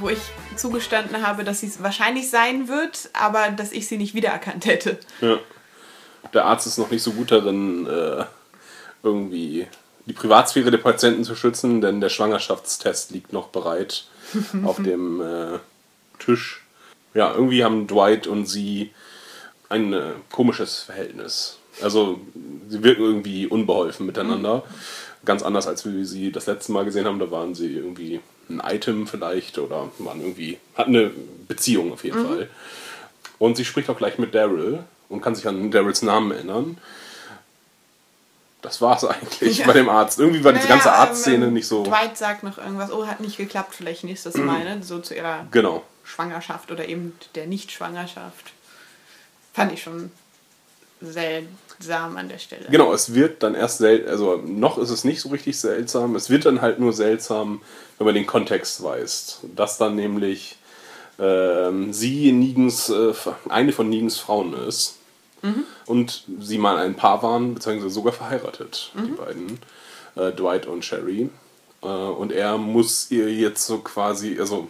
Wo 0.01 0.09
ich 0.09 0.21
zugestanden 0.57 1.27
habe, 1.27 1.45
dass 1.45 1.61
sie 1.61 1.67
es 1.67 1.83
wahrscheinlich 1.83 2.31
sein 2.31 2.69
wird, 2.69 3.11
aber 3.13 3.51
dass 3.51 3.73
ich 3.73 3.89
sie 3.89 3.97
nicht 3.97 4.15
wiedererkannt 4.15 4.67
hätte. 4.67 4.99
Ja. 5.21 5.39
Der 6.35 6.45
Arzt 6.45 6.67
ist 6.67 6.79
noch 6.79 6.91
nicht 6.91 7.03
so 7.03 7.13
gut 7.13 7.31
darin, 7.31 7.87
äh, 7.87 8.25
irgendwie 9.03 9.67
die 10.07 10.13
Privatsphäre 10.13 10.71
der 10.71 10.79
Patienten 10.79 11.25
zu 11.25 11.35
schützen, 11.35 11.81
denn 11.81 12.01
der 12.01 12.09
Schwangerschaftstest 12.09 13.11
liegt 13.11 13.33
noch 13.33 13.49
bereit 13.49 14.07
auf 14.65 14.77
dem 14.77 15.21
äh, 15.21 15.59
Tisch. 16.19 16.63
Ja, 17.15 17.33
irgendwie 17.33 17.65
haben 17.65 17.87
Dwight 17.87 18.27
und 18.27 18.47
sie 18.47 18.93
ein 19.69 19.93
äh, 19.93 20.13
komisches 20.31 20.81
Verhältnis. 20.81 21.59
Also 21.83 22.21
sie 22.69 22.83
wirken 22.83 23.03
irgendwie 23.03 23.47
unbeholfen 23.47 24.07
miteinander. 24.07 24.65
Ganz 25.25 25.43
anders, 25.43 25.67
als 25.67 25.85
wir 25.85 26.05
sie 26.05 26.33
das 26.33 26.47
letzte 26.47 26.73
Mal 26.73 26.85
gesehen 26.85 27.07
haben. 27.07 27.19
Da 27.19 27.31
waren 27.31 27.55
sie 27.55 27.75
irgendwie 27.75 28.21
ein 28.51 28.61
Item 28.65 29.07
vielleicht 29.07 29.59
oder 29.59 29.91
waren 29.99 30.21
irgendwie, 30.21 30.59
hatten 30.77 30.97
eine 30.97 31.11
Beziehung 31.49 31.93
auf 31.93 32.05
jeden 32.05 32.27
Fall. 32.27 32.49
Und 33.39 33.57
sie 33.57 33.65
spricht 33.65 33.89
auch 33.91 33.97
gleich 33.99 34.19
mit 34.19 34.35
Daryl 34.35 34.81
und 35.09 35.21
kann 35.21 35.35
sich 35.35 35.47
an 35.47 35.71
Daryls 35.71 36.03
Namen 36.03 36.33
erinnern. 36.33 36.79
Das 38.63 38.81
war's 38.81 39.05
eigentlich 39.05 39.59
Ja. 39.59 39.67
bei 39.67 39.73
dem 39.73 39.89
Arzt. 39.89 40.19
Irgendwie 40.19 40.43
war 40.43 40.53
diese 40.53 40.65
Naja, 40.65 40.77
ganze 40.77 40.93
Arztszene 40.93 41.47
ähm, 41.47 41.53
nicht 41.53 41.69
so. 41.69 41.85
Dwight 41.85 42.19
sagt 42.19 42.43
noch 42.43 42.59
irgendwas, 42.59 42.91
oh, 42.91 43.07
hat 43.07 43.21
nicht 43.21 43.37
geklappt, 43.37 43.75
vielleicht 43.75 44.03
nächstes 44.05 44.35
Mal, 44.37 44.65
ne? 44.65 44.83
So 44.83 44.99
zu 44.99 45.15
ihrer. 45.15 45.47
Genau, 45.53 45.85
Schwangerschaft 46.05 46.71
oder 46.73 46.89
eben 46.89 47.17
der 47.35 47.47
Nicht-Schwangerschaft. 47.47 48.53
Fand 49.55 49.73
ich 49.73 49.83
schon 49.83 50.11
seltsam 51.01 52.17
an 52.17 52.29
der 52.29 52.39
Stelle. 52.39 52.67
Genau, 52.71 52.93
es 52.93 53.15
wird 53.15 53.43
dann 53.43 53.55
erst 53.55 53.79
seltsam, 53.79 54.11
also 54.11 54.37
noch 54.37 54.79
ist 54.79 54.91
es 54.91 55.05
nicht 55.05 55.21
so 55.21 55.29
richtig 55.29 55.59
seltsam, 55.59 56.17
es 56.17 56.31
wird 56.31 56.45
dann 56.45 56.61
halt 56.61 56.79
nur 56.79 56.93
seltsam, 56.93 57.63
wenn 57.99 58.07
man 58.07 58.15
den 58.15 58.27
Kontext 58.27 58.83
weiß. 58.83 59.41
Dass 59.55 59.79
dann 59.79 59.97
nämlich 59.97 60.59
ähm, 61.19 61.93
sie 61.93 62.33
Nigens, 62.33 62.89
äh, 62.89 63.13
eine 63.49 63.73
von 63.73 63.89
Nigens 63.89 64.19
Frauen 64.19 64.55
ist. 64.55 64.99
Und 65.87 66.25
sie 66.41 66.59
mal 66.59 66.79
ein 66.79 66.97
Paar 66.97 67.23
waren, 67.23 67.55
beziehungsweise 67.55 67.95
sogar 67.95 68.13
verheiratet, 68.13 68.91
die 68.95 69.13
beiden, 69.13 69.59
äh, 70.17 70.33
Dwight 70.33 70.67
und 70.67 70.85
Sherry. 70.85 71.31
Äh, 71.83 71.87
und 71.87 72.33
er 72.33 72.59
muss 72.59 73.11
ihr 73.11 73.33
jetzt 73.33 73.67
so 73.67 73.79
quasi, 73.79 74.39
also 74.41 74.69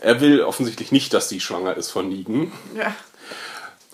er 0.00 0.20
will 0.20 0.40
offensichtlich 0.40 0.92
nicht, 0.92 1.12
dass 1.12 1.28
sie 1.28 1.40
schwanger 1.40 1.76
ist 1.76 1.90
von 1.90 2.08
Negan 2.08 2.52
Ja. 2.74 2.94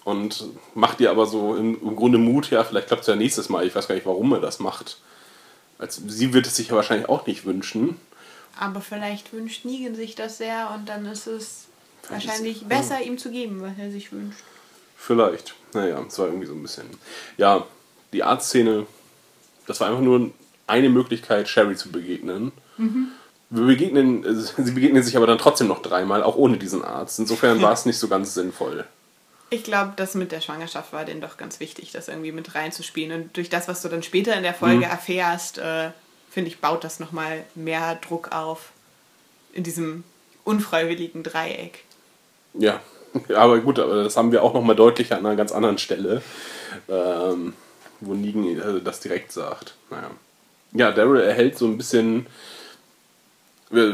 Und 0.04 0.44
macht 0.75 1.00
ihr 1.00 1.11
aber 1.11 1.26
so 1.26 1.54
im, 1.54 1.80
im 1.80 1.97
Grunde 1.97 2.18
Mut, 2.18 2.50
ja, 2.50 2.64
vielleicht 2.64 2.88
klappt 2.88 3.02
es 3.02 3.09
ja 3.09 3.16
nächstes 3.16 3.49
Mal. 3.49 3.66
Ich 3.66 3.75
weiß 3.75 3.88
gar 3.88 3.94
nicht, 3.94 4.06
warum 4.06 4.32
er 4.32 4.40
das 4.40 4.59
macht. 4.59 4.99
Also, 5.78 6.02
sie 6.06 6.32
wird 6.32 6.47
es 6.47 6.56
sich 6.56 6.68
ja 6.68 6.76
wahrscheinlich 6.76 7.09
auch 7.09 7.26
nicht 7.26 7.44
wünschen. 7.44 7.97
Aber 8.59 8.80
vielleicht 8.80 9.32
wünscht 9.32 9.64
Negan 9.64 9.94
sich 9.94 10.14
das 10.14 10.38
sehr 10.38 10.71
und 10.75 10.88
dann 10.88 11.06
ist 11.06 11.26
es 11.26 11.66
Vielleicht 12.02 12.26
wahrscheinlich 12.28 12.62
ist- 12.62 12.68
besser, 12.68 13.00
ihm 13.00 13.18
zu 13.18 13.30
geben, 13.30 13.62
was 13.62 13.73
er 13.78 13.90
sich 13.90 14.12
wünscht. 14.12 14.38
Vielleicht. 14.97 15.54
Naja, 15.73 16.04
es 16.06 16.18
war 16.18 16.26
irgendwie 16.26 16.47
so 16.47 16.54
ein 16.54 16.62
bisschen. 16.62 16.85
Ja, 17.37 17.66
die 18.12 18.23
Arztszene, 18.23 18.87
das 19.66 19.80
war 19.80 19.88
einfach 19.88 20.02
nur 20.02 20.30
eine 20.66 20.88
Möglichkeit, 20.90 21.49
Sherry 21.49 21.76
zu 21.76 21.90
begegnen. 21.90 22.52
Wir 23.50 23.66
begegnen, 23.66 24.25
äh, 24.25 24.35
sie 24.35 24.71
begegnen 24.73 25.02
sich 25.02 25.16
aber 25.16 25.26
dann 25.26 25.38
trotzdem 25.38 25.66
noch 25.68 25.82
dreimal, 25.82 26.23
auch 26.23 26.37
ohne 26.37 26.56
diesen 26.59 26.85
Arzt. 26.85 27.18
Insofern 27.18 27.61
war 27.62 27.73
es 27.73 27.85
nicht 27.87 27.99
so 27.99 28.09
ganz 28.09 28.35
sinnvoll. 28.35 28.85
Ich 29.52 29.64
glaube, 29.64 29.92
das 29.97 30.14
mit 30.14 30.32
der 30.32 30.40
Schwangerschaft 30.40 30.94
war 30.94 31.04
denen 31.04 31.21
doch 31.21 31.37
ganz 31.37 31.61
wichtig, 31.61 31.92
das 31.92 32.09
irgendwie 32.09 32.32
mit 32.32 32.54
reinzuspielen. 32.54 33.21
Und 33.21 33.37
durch 33.37 33.50
das, 33.50 33.68
was 33.68 33.82
du 33.82 33.88
dann 33.90 34.02
später 34.02 34.35
in 34.35 34.42
der 34.42 34.54
Folge 34.54 34.87
erfährst, 34.87 35.59
äh, 35.59 35.90
finde 36.30 36.49
ich, 36.49 36.61
baut 36.61 36.85
das 36.85 37.00
nochmal 37.00 37.44
mehr 37.54 37.97
Druck 37.97 38.32
auf 38.32 38.71
in 39.52 39.62
diesem 39.62 40.04
unfreiwilligen 40.44 41.23
Dreieck. 41.23 41.85
Ja, 42.54 42.80
aber 43.35 43.61
gut, 43.61 43.78
aber 43.78 44.04
das 44.04 44.16
haben 44.16 44.32
wir 44.32 44.42
auch 44.42 44.54
nochmal 44.54 44.75
deutlicher 44.75 45.18
an 45.18 45.26
einer 45.26 45.37
ganz 45.37 45.52
anderen 45.52 45.76
Stelle, 45.76 46.23
ähm, 46.88 47.52
wo 48.00 48.14
Negan 48.14 48.47
äh, 48.59 48.80
das 48.80 49.00
direkt 49.00 49.32
sagt. 49.32 49.75
Naja. 49.90 50.11
Ja, 50.73 50.92
Daryl 50.92 51.21
erhält 51.21 51.59
so 51.59 51.66
ein 51.66 51.76
bisschen 51.76 52.26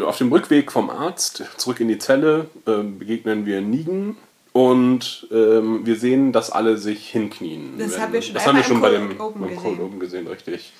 auf 0.04 0.18
dem 0.18 0.30
Rückweg 0.30 0.70
vom 0.70 0.88
Arzt 0.88 1.42
zurück 1.56 1.80
in 1.80 1.88
die 1.88 1.98
Zelle 1.98 2.46
ähm, 2.68 3.00
begegnen 3.00 3.44
wir 3.44 3.60
Negan 3.60 4.16
und 4.52 5.26
ähm, 5.30 5.84
wir 5.86 5.96
sehen, 5.96 6.32
dass 6.32 6.50
alle 6.50 6.78
sich 6.78 7.08
hinknien. 7.10 7.78
Das 7.78 7.98
haben 7.98 8.12
wir 8.12 8.22
schon 8.22 8.34
das 8.34 8.46
haben 8.46 8.56
wir 8.56 8.64
schon 8.64 8.80
bei 8.80 8.90
dem 8.90 9.20
Open 9.20 9.40
beim 9.42 9.56
Cold 9.56 9.62
gesehen. 9.76 9.80
Open 9.86 10.00
gesehen, 10.00 10.26
richtig. 10.26 10.72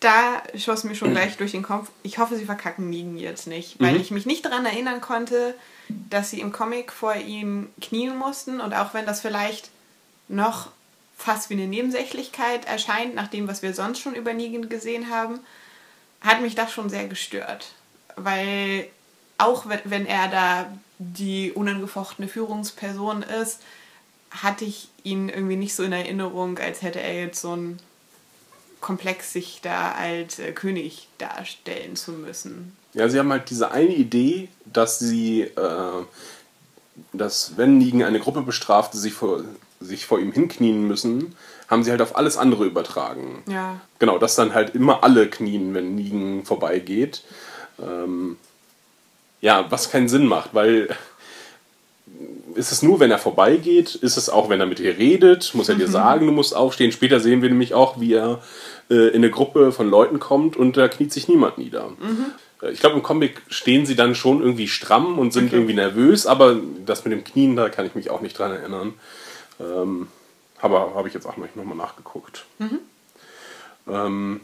Da 0.00 0.42
schoss 0.56 0.84
mir 0.84 0.94
schon 0.94 1.12
gleich 1.12 1.36
durch 1.38 1.52
den 1.52 1.62
Kopf. 1.62 1.90
Ich 2.02 2.18
hoffe, 2.18 2.36
sie 2.36 2.44
verkacken 2.44 2.90
Negan 2.90 3.16
jetzt 3.16 3.46
nicht, 3.46 3.80
weil 3.80 3.94
Mhm. 3.94 4.00
ich 4.00 4.10
mich 4.10 4.26
nicht 4.26 4.44
daran 4.44 4.66
erinnern 4.66 5.00
konnte, 5.00 5.54
dass 5.88 6.30
sie 6.30 6.40
im 6.40 6.52
Comic 6.52 6.92
vor 6.92 7.14
ihm 7.16 7.68
knien 7.80 8.16
mussten 8.16 8.60
und 8.60 8.74
auch 8.74 8.92
wenn 8.92 9.06
das 9.06 9.20
vielleicht 9.22 9.70
noch 10.28 10.68
fast 11.16 11.48
wie 11.48 11.54
eine 11.54 11.66
Nebensächlichkeit 11.66 12.66
erscheint, 12.66 13.14
nach 13.14 13.28
dem, 13.28 13.48
was 13.48 13.62
wir 13.62 13.72
sonst 13.72 14.00
schon 14.00 14.14
über 14.14 14.34
Negan 14.34 14.68
gesehen 14.68 15.08
haben, 15.10 15.38
hat 16.20 16.42
mich 16.42 16.54
das 16.54 16.72
schon 16.72 16.90
sehr 16.90 17.08
gestört. 17.08 17.68
Weil 18.16 18.88
auch 19.38 19.68
wenn, 19.68 19.80
wenn 19.84 20.06
er 20.06 20.28
da 20.28 20.66
die 20.98 21.52
unangefochtene 21.52 22.28
Führungsperson 22.28 23.22
ist, 23.22 23.60
hatte 24.30 24.64
ich 24.64 24.88
ihn 25.02 25.28
irgendwie 25.28 25.56
nicht 25.56 25.74
so 25.74 25.82
in 25.82 25.92
Erinnerung, 25.92 26.58
als 26.58 26.82
hätte 26.82 27.00
er 27.00 27.14
jetzt 27.14 27.40
so 27.40 27.54
ein 27.54 27.78
Komplex, 28.80 29.32
sich 29.32 29.60
da 29.62 29.92
als 29.92 30.38
äh, 30.38 30.52
König 30.52 31.08
darstellen 31.18 31.96
zu 31.96 32.12
müssen. 32.12 32.76
Ja, 32.94 33.08
sie 33.08 33.18
haben 33.18 33.30
halt 33.32 33.50
diese 33.50 33.70
eine 33.70 33.94
Idee, 33.94 34.48
dass 34.64 34.98
sie, 34.98 35.42
äh, 35.42 36.04
dass 37.12 37.56
wenn 37.56 37.78
Negan 37.78 38.02
eine 38.02 38.20
Gruppe 38.20 38.42
bestraft, 38.42 38.94
die 38.94 38.98
sich 38.98 39.12
vor, 39.12 39.42
sich 39.80 40.06
vor 40.06 40.18
ihm 40.18 40.32
hinknien 40.32 40.86
müssen, 40.86 41.34
haben 41.68 41.82
sie 41.82 41.90
halt 41.90 42.00
auf 42.00 42.16
alles 42.16 42.36
andere 42.36 42.64
übertragen. 42.64 43.42
Ja. 43.48 43.80
Genau, 43.98 44.18
dass 44.18 44.36
dann 44.36 44.54
halt 44.54 44.74
immer 44.74 45.02
alle 45.02 45.28
knien, 45.28 45.74
wenn 45.74 45.94
Negan 45.94 46.44
vorbeigeht. 46.44 47.22
Ähm, 47.80 48.38
ja, 49.46 49.64
was 49.70 49.90
keinen 49.92 50.08
Sinn 50.08 50.26
macht, 50.26 50.54
weil 50.54 50.88
ist 52.56 52.72
es 52.72 52.82
nur, 52.82 52.98
wenn 52.98 53.12
er 53.12 53.18
vorbeigeht, 53.18 53.94
ist 53.94 54.16
es 54.16 54.28
auch, 54.28 54.48
wenn 54.48 54.58
er 54.58 54.66
mit 54.66 54.78
dir 54.80 54.98
redet, 54.98 55.54
muss 55.54 55.68
er 55.68 55.76
dir 55.76 55.86
sagen, 55.88 56.26
du 56.26 56.32
musst 56.32 56.56
aufstehen. 56.56 56.90
Später 56.90 57.20
sehen 57.20 57.42
wir 57.42 57.48
nämlich 57.48 57.72
auch, 57.72 58.00
wie 58.00 58.14
er 58.14 58.42
äh, 58.90 59.08
in 59.08 59.16
eine 59.16 59.30
Gruppe 59.30 59.70
von 59.70 59.88
Leuten 59.88 60.18
kommt 60.18 60.56
und 60.56 60.76
da 60.76 60.88
kniet 60.88 61.12
sich 61.12 61.28
niemand 61.28 61.58
nieder. 61.58 61.92
Äh, 62.62 62.72
Ich 62.72 62.80
glaube, 62.80 62.96
im 62.96 63.02
Comic 63.04 63.42
stehen 63.48 63.86
sie 63.86 63.94
dann 63.94 64.14
schon 64.16 64.40
irgendwie 64.40 64.66
stramm 64.66 65.18
und 65.18 65.32
sind 65.32 65.46
Okay. 65.48 65.56
irgendwie 65.56 65.74
nervös, 65.74 66.26
aber 66.26 66.56
das 66.84 67.04
mit 67.04 67.12
dem 67.12 67.22
Knien, 67.22 67.54
da 67.54 67.68
kann 67.68 67.86
ich 67.86 67.94
mich 67.94 68.10
auch 68.10 68.22
nicht 68.22 68.36
dran 68.36 68.50
erinnern. 68.52 68.94
Ähm, 69.60 70.08
aber 70.60 70.94
habe 70.96 71.06
ich 71.06 71.14
jetzt 71.14 71.26
auch 71.26 71.36
noch 71.36 71.64
mal 71.64 71.74
nachgeguckt. 71.76 72.46
Ähm, 73.88 74.40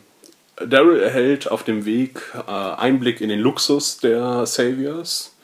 Daryl 0.66 1.00
erhält 1.00 1.50
auf 1.50 1.62
dem 1.62 1.84
Weg 1.84 2.20
äh, 2.46 2.50
Einblick 2.50 3.20
in 3.20 3.28
den 3.28 3.40
Luxus 3.40 3.98
der 3.98 4.46
Saviors. 4.46 5.34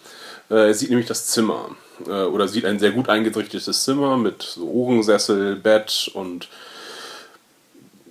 Äh, 0.50 0.68
er 0.68 0.74
sieht 0.74 0.90
nämlich 0.90 1.08
das 1.08 1.26
Zimmer. 1.26 1.70
Äh, 2.06 2.24
oder 2.24 2.48
sieht 2.48 2.64
ein 2.64 2.78
sehr 2.78 2.92
gut 2.92 3.08
eingerichtetes 3.08 3.84
Zimmer 3.84 4.16
mit 4.16 4.42
so 4.42 4.68
Ohrensessel, 4.68 5.56
Bett 5.56 6.10
und 6.14 6.48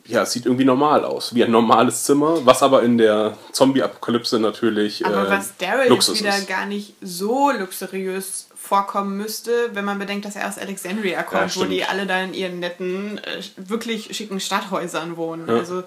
ja, 0.08 0.24
es 0.24 0.32
sieht 0.32 0.46
irgendwie 0.46 0.64
normal 0.64 1.04
aus, 1.04 1.36
wie 1.36 1.44
ein 1.44 1.52
normales 1.52 2.04
Zimmer, 2.06 2.46
was 2.46 2.64
aber 2.64 2.82
in 2.84 2.98
der 2.98 3.38
Zombie-Apokalypse 3.52 4.40
natürlich 4.40 5.06
Aber 5.06 5.28
äh, 5.28 5.32
was 5.32 5.58
Daryl 5.58 5.90
Luxus 5.90 6.20
jetzt 6.20 6.26
wieder 6.26 6.38
ist. 6.38 6.48
gar 6.48 6.66
nicht 6.66 6.94
so 7.02 7.52
luxuriös 7.52 8.48
vorkommen 8.56 9.18
müsste, 9.18 9.52
wenn 9.74 9.84
man 9.84 10.00
bedenkt, 10.00 10.26
dass 10.26 10.38
er 10.38 10.48
aus 10.48 10.58
Alexandria 10.58 11.24
kommt, 11.24 11.56
wo 11.56 11.62
stimmt. 11.62 11.72
die 11.72 11.84
alle 11.84 12.06
da 12.06 12.22
in 12.22 12.34
ihren 12.34 12.60
netten, 12.60 13.18
äh, 13.18 13.42
wirklich 13.58 14.16
schicken 14.16 14.40
Stadthäusern 14.40 15.18
wohnen. 15.18 15.48
Ja. 15.48 15.58
Also 15.58 15.84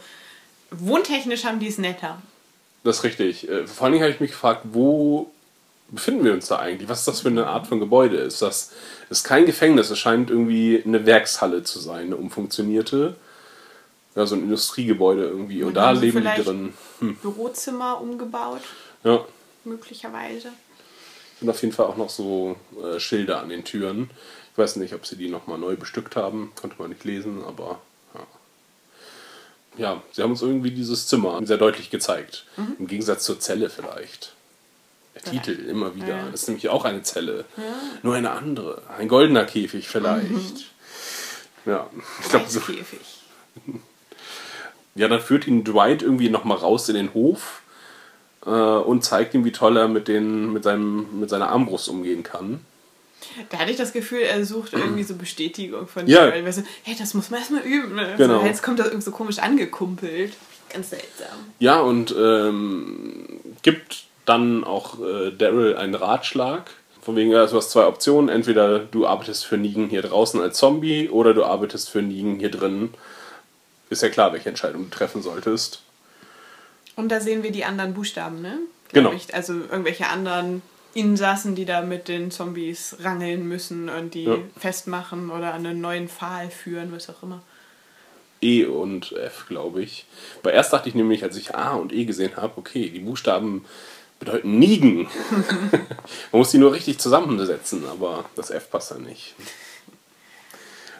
wohntechnisch 0.70 1.44
haben 1.44 1.58
die 1.60 1.68
es 1.68 1.78
netter. 1.78 2.20
Das 2.84 2.98
ist 2.98 3.04
richtig. 3.04 3.48
Äh, 3.48 3.66
Vor 3.66 3.84
allen 3.84 3.92
Dingen 3.92 4.04
habe 4.04 4.12
ich 4.14 4.20
mich 4.20 4.30
gefragt, 4.30 4.62
wo 4.72 5.30
befinden 5.90 6.24
wir 6.24 6.32
uns 6.32 6.46
da 6.48 6.58
eigentlich? 6.58 6.88
Was 6.88 7.00
ist 7.00 7.08
das 7.08 7.20
für 7.20 7.28
eine 7.28 7.46
Art 7.46 7.66
von 7.66 7.80
Gebäude? 7.80 8.16
Ist 8.16 8.42
das 8.42 8.72
ist 9.10 9.24
kein 9.24 9.44
Gefängnis? 9.46 9.90
Es 9.90 9.98
scheint 9.98 10.30
irgendwie 10.30 10.82
eine 10.84 11.04
Werkshalle 11.04 11.62
zu 11.64 11.78
sein, 11.80 12.06
eine 12.06 12.16
umfunktionierte. 12.16 13.16
Ja, 14.16 14.26
so 14.26 14.34
ein 14.34 14.42
Industriegebäude 14.42 15.24
irgendwie. 15.24 15.62
Und, 15.62 15.68
Und 15.68 15.74
da 15.74 15.90
leben 15.92 16.26
die 16.36 16.42
drin. 16.42 16.74
Hm. 17.00 17.16
Bürozimmer 17.16 18.00
umgebaut, 18.00 18.62
Ja, 19.04 19.24
möglicherweise. 19.64 20.48
sind 21.38 21.48
auf 21.50 21.60
jeden 21.62 21.72
Fall 21.74 21.86
auch 21.86 21.96
noch 21.96 22.10
so 22.10 22.56
äh, 22.82 22.98
Schilder 22.98 23.40
an 23.40 23.48
den 23.50 23.64
Türen. 23.64 24.10
Ich 24.52 24.58
weiß 24.58 24.76
nicht, 24.76 24.94
ob 24.94 25.06
sie 25.06 25.16
die 25.16 25.28
nochmal 25.28 25.58
neu 25.58 25.76
bestückt 25.76 26.16
haben. 26.16 26.50
Konnte 26.60 26.76
man 26.78 26.90
nicht 26.90 27.04
lesen, 27.04 27.44
aber 27.46 27.80
ja. 29.76 29.94
Ja, 29.94 30.02
sie 30.12 30.22
haben 30.22 30.30
uns 30.32 30.42
irgendwie 30.42 30.70
dieses 30.70 31.06
Zimmer 31.06 31.40
sehr 31.44 31.56
deutlich 31.56 31.90
gezeigt. 31.90 32.44
Im 32.78 32.86
Gegensatz 32.86 33.24
zur 33.24 33.40
Zelle 33.40 33.70
vielleicht. 33.70 34.32
Der 35.14 35.22
Vielleicht. 35.22 35.44
Titel 35.44 35.68
immer 35.68 35.94
wieder. 35.94 36.08
Ja. 36.08 36.28
Das 36.30 36.42
ist 36.42 36.48
nämlich 36.48 36.68
auch 36.68 36.84
eine 36.84 37.02
Zelle. 37.02 37.44
Nur 38.02 38.14
eine 38.14 38.30
andere. 38.30 38.82
Ein 38.96 39.08
goldener 39.08 39.44
Käfig 39.44 39.88
vielleicht. 39.88 40.66
Ja, 41.66 41.90
ich 42.22 42.28
glaube 42.28 42.48
so. 42.48 42.60
Käfig. 42.60 43.00
Ja, 44.96 45.06
dann 45.06 45.20
führt 45.20 45.46
ihn 45.46 45.62
Dwight 45.62 46.02
irgendwie 46.02 46.28
nochmal 46.28 46.58
raus 46.58 46.88
in 46.88 46.96
den 46.96 47.14
Hof 47.14 47.62
äh, 48.44 48.50
und 48.50 49.04
zeigt 49.04 49.34
ihm, 49.34 49.44
wie 49.44 49.52
toll 49.52 49.76
er 49.76 49.86
mit, 49.86 50.08
den, 50.08 50.52
mit, 50.52 50.64
seinem, 50.64 51.20
mit 51.20 51.30
seiner 51.30 51.48
Armbrust 51.48 51.88
umgehen 51.88 52.24
kann. 52.24 52.60
Da 53.48 53.58
hatte 53.58 53.70
ich 53.70 53.76
das 53.76 53.92
Gefühl, 53.92 54.20
er 54.20 54.44
sucht 54.44 54.72
irgendwie 54.72 55.02
so 55.02 55.14
Bestätigung 55.14 55.86
von 55.86 56.06
Ja. 56.06 56.26
Daryl. 56.26 56.44
Weil 56.44 56.52
so, 56.52 56.62
hey, 56.82 56.96
das 56.98 57.14
muss 57.14 57.30
man 57.30 57.40
erstmal 57.40 57.62
üben. 57.62 57.94
Ne? 57.94 58.14
Genau. 58.16 58.40
So, 58.40 58.46
jetzt 58.46 58.62
kommt 58.62 58.78
das 58.78 58.86
irgendwie 58.86 59.04
so 59.04 59.10
komisch 59.10 59.38
angekumpelt. 59.38 60.34
Ganz 60.72 60.90
seltsam. 60.90 61.38
Ja, 61.58 61.80
und 61.80 62.14
ähm, 62.16 63.40
gibt 63.62 64.04
dann 64.24 64.64
auch 64.64 65.00
äh, 65.00 65.30
Daryl 65.32 65.76
einen 65.76 65.94
Ratschlag. 65.94 66.70
Von 67.02 67.16
wegen, 67.16 67.30
ja, 67.30 67.46
du 67.46 67.56
hast 67.56 67.70
zwei 67.70 67.86
Optionen. 67.86 68.28
Entweder 68.28 68.78
du 68.78 69.06
arbeitest 69.06 69.46
für 69.46 69.56
Negan 69.56 69.88
hier 69.88 70.02
draußen 70.02 70.40
als 70.40 70.58
Zombie 70.58 71.08
oder 71.08 71.34
du 71.34 71.44
arbeitest 71.44 71.90
für 71.90 72.02
Negan 72.02 72.38
hier 72.38 72.50
drin. 72.50 72.92
Ist 73.88 74.02
ja 74.02 74.08
klar, 74.08 74.32
welche 74.32 74.48
Entscheidung 74.48 74.84
du 74.90 74.96
treffen 74.96 75.22
solltest. 75.22 75.82
Und 76.96 77.08
da 77.08 77.20
sehen 77.20 77.42
wir 77.42 77.50
die 77.50 77.64
anderen 77.64 77.94
Buchstaben, 77.94 78.42
ne? 78.42 78.58
Genau. 78.92 79.12
Ich. 79.12 79.34
Also 79.34 79.54
irgendwelche 79.54 80.08
anderen 80.08 80.62
Insassen, 80.94 81.54
die 81.54 81.64
da 81.64 81.82
mit 81.82 82.08
den 82.08 82.30
Zombies 82.30 82.96
rangeln 83.02 83.46
müssen 83.46 83.88
und 83.88 84.14
die 84.14 84.24
Ja. 84.24 84.38
festmachen 84.58 85.30
oder 85.30 85.54
an 85.54 85.64
einen 85.66 85.80
neuen 85.80 86.08
Pfahl 86.08 86.50
führen, 86.50 86.92
was 86.92 87.08
auch 87.08 87.22
immer. 87.22 87.42
E 88.42 88.64
und 88.64 89.12
F, 89.12 89.46
glaube 89.48 89.82
ich. 89.82 90.06
Weil 90.42 90.54
erst 90.54 90.72
dachte 90.72 90.88
ich 90.88 90.94
nämlich, 90.94 91.22
als 91.22 91.36
ich 91.36 91.54
A 91.54 91.74
und 91.74 91.92
E 91.92 92.04
gesehen 92.06 92.36
habe, 92.36 92.54
okay, 92.56 92.88
die 92.88 93.00
Buchstaben 93.00 93.64
bedeuten 94.18 94.58
Nigen. 94.58 95.08
Man 95.70 96.38
muss 96.40 96.50
die 96.50 96.58
nur 96.58 96.72
richtig 96.72 96.98
zusammensetzen, 96.98 97.86
aber 97.86 98.24
das 98.36 98.50
F 98.50 98.70
passt 98.70 98.90
da 98.90 98.98
nicht. 98.98 99.34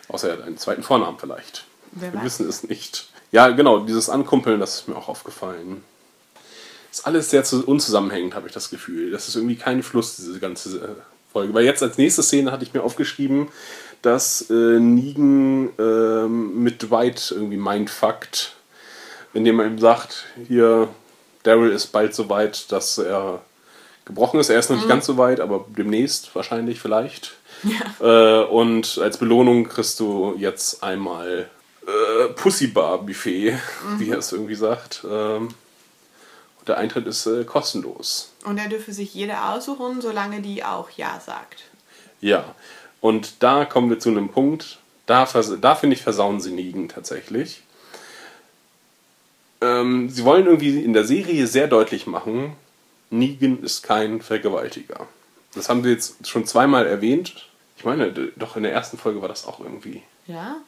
Außer 0.08 0.28
er 0.30 0.36
hat 0.38 0.44
einen 0.44 0.58
zweiten 0.58 0.82
Vornamen 0.82 1.18
vielleicht. 1.18 1.64
Wer 1.92 2.12
Wir 2.12 2.18
weiß. 2.20 2.24
wissen 2.26 2.48
es 2.48 2.62
nicht. 2.64 3.08
Ja, 3.32 3.48
genau, 3.50 3.80
dieses 3.80 4.08
Ankumpeln, 4.10 4.60
das 4.60 4.74
ist 4.80 4.88
mir 4.88 4.96
auch 4.96 5.08
aufgefallen. 5.08 5.82
Ist 6.90 7.06
alles 7.06 7.30
sehr 7.30 7.44
zu- 7.44 7.64
unzusammenhängend, 7.66 8.34
habe 8.34 8.48
ich 8.48 8.52
das 8.54 8.70
Gefühl. 8.70 9.10
Das 9.10 9.28
ist 9.28 9.36
irgendwie 9.36 9.56
kein 9.56 9.82
Fluss, 9.82 10.16
diese 10.16 10.38
ganze 10.40 10.76
äh, 10.78 10.88
Folge. 11.32 11.54
Weil 11.54 11.64
jetzt 11.64 11.82
als 11.82 11.98
nächste 11.98 12.22
Szene 12.22 12.50
hatte 12.50 12.64
ich 12.64 12.74
mir 12.74 12.82
aufgeschrieben, 12.82 13.48
dass 14.02 14.50
äh, 14.50 14.54
Negan 14.80 15.70
ähm, 15.78 16.62
mit 16.62 16.82
Dwight 16.82 17.32
irgendwie 17.34 17.58
mindfuckt, 17.58 18.54
indem 19.34 19.60
er 19.60 19.66
ihm 19.66 19.78
sagt, 19.78 20.24
hier, 20.48 20.88
Daryl 21.44 21.70
ist 21.70 21.88
bald 21.88 22.14
so 22.14 22.28
weit, 22.28 22.72
dass 22.72 22.98
er 22.98 23.40
gebrochen 24.04 24.40
ist. 24.40 24.48
Er 24.48 24.58
ist 24.58 24.70
noch 24.70 24.76
nicht 24.76 24.88
ganz 24.88 25.06
so 25.06 25.16
weit, 25.18 25.38
aber 25.40 25.66
demnächst 25.68 26.34
wahrscheinlich 26.34 26.80
vielleicht. 26.80 27.34
Äh, 28.00 28.42
und 28.44 28.98
als 29.02 29.18
Belohnung 29.18 29.68
kriegst 29.68 30.00
du 30.00 30.34
jetzt 30.38 30.82
einmal 30.82 31.48
äh, 31.86 32.28
Pussybar-Buffet, 32.32 33.58
wie 33.98 34.10
er 34.10 34.18
es 34.18 34.32
irgendwie 34.32 34.54
sagt. 34.54 35.04
Ähm, 35.08 35.48
der 36.70 36.78
Eintritt 36.78 37.06
ist 37.06 37.26
äh, 37.26 37.44
kostenlos. 37.44 38.30
Und 38.44 38.58
er 38.58 38.68
dürfe 38.68 38.92
sich 38.92 39.14
jede 39.14 39.42
aussuchen, 39.42 40.00
solange 40.00 40.40
die 40.40 40.64
auch 40.64 40.90
Ja 40.90 41.20
sagt. 41.20 41.64
Ja. 42.20 42.54
Und 43.00 43.42
da 43.42 43.64
kommen 43.64 43.90
wir 43.90 43.98
zu 43.98 44.10
einem 44.10 44.28
Punkt, 44.28 44.78
da, 45.06 45.26
da 45.60 45.74
finde 45.74 45.96
ich, 45.96 46.02
versauen 46.02 46.40
sie 46.40 46.52
Negan 46.52 46.88
tatsächlich. 46.88 47.62
Ähm, 49.60 50.08
sie 50.08 50.24
wollen 50.24 50.46
irgendwie 50.46 50.82
in 50.82 50.92
der 50.92 51.04
Serie 51.04 51.46
sehr 51.46 51.66
deutlich 51.66 52.06
machen, 52.06 52.56
Negan 53.10 53.62
ist 53.62 53.82
kein 53.82 54.20
Vergewaltiger. 54.20 55.08
Das 55.54 55.68
haben 55.68 55.82
sie 55.82 55.90
jetzt 55.90 56.28
schon 56.28 56.46
zweimal 56.46 56.86
erwähnt. 56.86 57.48
Ich 57.76 57.84
meine, 57.84 58.12
doch 58.36 58.56
in 58.56 58.62
der 58.62 58.72
ersten 58.72 58.98
Folge 58.98 59.20
war 59.20 59.28
das 59.28 59.46
auch 59.46 59.58
irgendwie. 59.60 60.02
Ja? 60.26 60.58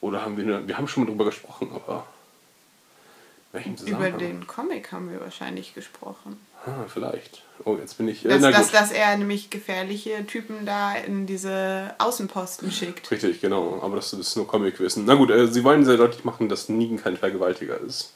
Oder 0.00 0.22
haben 0.22 0.36
wir 0.36 0.44
nur, 0.44 0.66
wir 0.66 0.78
haben 0.78 0.88
schon 0.88 1.04
mal 1.04 1.10
drüber 1.10 1.26
gesprochen, 1.26 1.70
aber 1.74 2.06
in 3.54 3.58
welchem 3.58 3.72
Über 3.72 3.78
Zusammenhang? 3.86 4.18
den 4.18 4.46
Comic 4.46 4.92
haben 4.92 5.10
wir 5.10 5.20
wahrscheinlich 5.20 5.74
gesprochen. 5.74 6.38
Ah, 6.66 6.84
vielleicht. 6.92 7.42
Oh, 7.64 7.76
jetzt 7.80 7.98
bin 7.98 8.08
ich. 8.08 8.24
Äh, 8.24 8.28
Dass, 8.28 8.40
na 8.40 8.50
dass, 8.50 8.72
dass 8.72 8.90
er 8.90 9.16
nämlich 9.16 9.50
gefährliche 9.50 10.26
Typen 10.26 10.66
da 10.66 10.94
in 10.94 11.26
diese 11.26 11.94
Außenposten 11.98 12.72
schickt. 12.72 13.10
Richtig, 13.10 13.40
genau. 13.40 13.80
Aber 13.82 13.96
das 13.96 14.12
ist 14.12 14.36
nur 14.36 14.48
Comicwissen. 14.48 15.04
Na 15.04 15.14
gut, 15.14 15.30
äh, 15.30 15.46
sie 15.46 15.62
wollen 15.62 15.84
sehr 15.84 15.96
deutlich 15.96 16.24
machen, 16.24 16.48
dass 16.48 16.68
Negan 16.68 17.00
kein 17.00 17.16
Vergewaltiger 17.16 17.80
ist. 17.80 18.12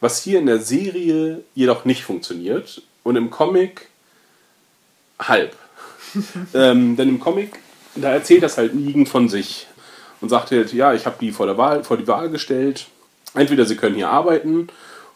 Was 0.00 0.22
hier 0.22 0.38
in 0.40 0.46
der 0.46 0.60
Serie 0.60 1.44
jedoch 1.54 1.84
nicht 1.84 2.04
funktioniert 2.04 2.82
und 3.04 3.16
im 3.16 3.30
Comic 3.30 3.88
halb. 5.20 5.54
ähm, 6.54 6.96
denn 6.96 7.08
im 7.08 7.20
Comic, 7.20 7.58
da 7.94 8.12
erzählt 8.12 8.42
das 8.42 8.58
halt 8.58 8.74
Negan 8.74 9.06
von 9.06 9.28
sich 9.28 9.66
und 10.20 10.30
sagt 10.30 10.50
halt, 10.50 10.72
ja, 10.72 10.94
ich 10.94 11.06
habe 11.06 11.16
die 11.20 11.30
vor, 11.32 11.46
der 11.46 11.58
Wahl, 11.58 11.84
vor 11.84 11.96
die 11.96 12.08
Wahl 12.08 12.30
gestellt. 12.30 12.86
Entweder 13.34 13.64
sie 13.66 13.76
können 13.76 13.94
hier 13.94 14.10
arbeiten 14.10 14.68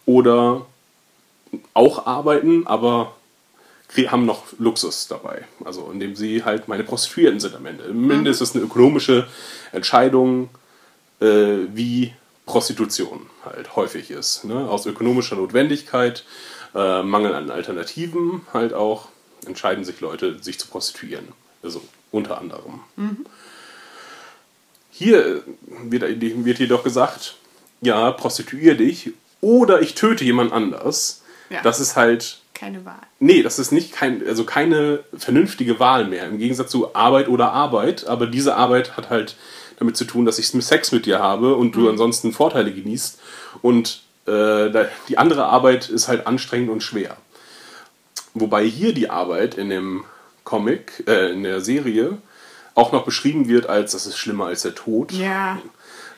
oder 0.06 0.66
auch 1.74 2.06
arbeiten, 2.06 2.66
aber 2.66 3.14
haben 4.08 4.24
noch 4.24 4.44
Luxus 4.58 5.06
dabei. 5.08 5.44
Also 5.64 5.90
indem 5.92 6.16
sie 6.16 6.44
halt 6.44 6.66
meine 6.66 6.84
Prostituierten 6.84 7.40
sind 7.40 7.54
am 7.54 7.66
Ende. 7.66 7.84
Am 7.84 8.10
Ende 8.10 8.30
ist 8.30 8.40
es 8.40 8.54
eine 8.54 8.64
ökonomische 8.64 9.26
Entscheidung, 9.70 10.48
äh, 11.20 11.66
wie 11.74 12.14
Prostitution 12.46 13.26
halt 13.44 13.76
häufig 13.76 14.10
ist. 14.10 14.44
Ne? 14.44 14.68
Aus 14.68 14.86
ökonomischer 14.86 15.36
Notwendigkeit, 15.36 16.24
äh, 16.74 17.02
Mangel 17.02 17.34
an 17.34 17.50
Alternativen 17.50 18.46
halt 18.52 18.72
auch, 18.72 19.08
entscheiden 19.46 19.84
sich 19.84 20.00
Leute, 20.00 20.42
sich 20.42 20.58
zu 20.58 20.68
prostituieren. 20.68 21.28
Also 21.62 21.82
unter 22.10 22.38
anderem. 22.38 22.80
Hier 24.90 25.42
wird, 25.84 26.02
wird 26.20 26.58
jedoch 26.58 26.82
gesagt, 26.82 27.36
ja, 27.82 28.10
prostituier 28.12 28.76
dich 28.76 29.12
oder 29.40 29.82
ich 29.82 29.94
töte 29.94 30.24
jemand 30.24 30.52
anders. 30.52 31.22
Ja. 31.50 31.60
Das 31.62 31.80
ist 31.80 31.96
halt 31.96 32.38
Keine 32.54 32.84
Wahl. 32.86 33.02
Nee, 33.18 33.42
das 33.42 33.58
ist 33.58 33.72
nicht 33.72 33.92
kein, 33.92 34.26
also 34.26 34.44
keine 34.44 35.00
vernünftige 35.16 35.78
Wahl 35.78 36.06
mehr. 36.06 36.26
Im 36.26 36.38
Gegensatz 36.38 36.70
zu 36.70 36.94
Arbeit 36.94 37.28
oder 37.28 37.52
Arbeit. 37.52 38.06
Aber 38.06 38.26
diese 38.26 38.54
Arbeit 38.56 38.96
hat 38.96 39.10
halt 39.10 39.36
damit 39.78 39.96
zu 39.96 40.04
tun, 40.04 40.24
dass 40.24 40.38
ich 40.38 40.48
Sex 40.48 40.92
mit 40.92 41.06
dir 41.06 41.18
habe 41.18 41.56
und 41.56 41.72
du 41.72 41.90
ansonsten 41.90 42.32
Vorteile 42.32 42.72
genießt. 42.72 43.20
Und 43.60 44.02
äh, 44.26 44.86
die 45.08 45.18
andere 45.18 45.46
Arbeit 45.46 45.88
ist 45.88 46.08
halt 46.08 46.26
anstrengend 46.26 46.70
und 46.70 46.82
schwer. 46.82 47.16
Wobei 48.34 48.64
hier 48.64 48.94
die 48.94 49.10
Arbeit 49.10 49.56
in 49.56 49.68
dem 49.68 50.04
Comic, 50.44 51.04
äh, 51.06 51.32
in 51.32 51.42
der 51.42 51.60
Serie, 51.60 52.18
auch 52.74 52.92
noch 52.92 53.04
beschrieben 53.04 53.48
wird 53.48 53.66
als, 53.68 53.92
das 53.92 54.06
ist 54.06 54.16
schlimmer 54.16 54.46
als 54.46 54.62
der 54.62 54.74
Tod. 54.74 55.12
Ja. 55.12 55.60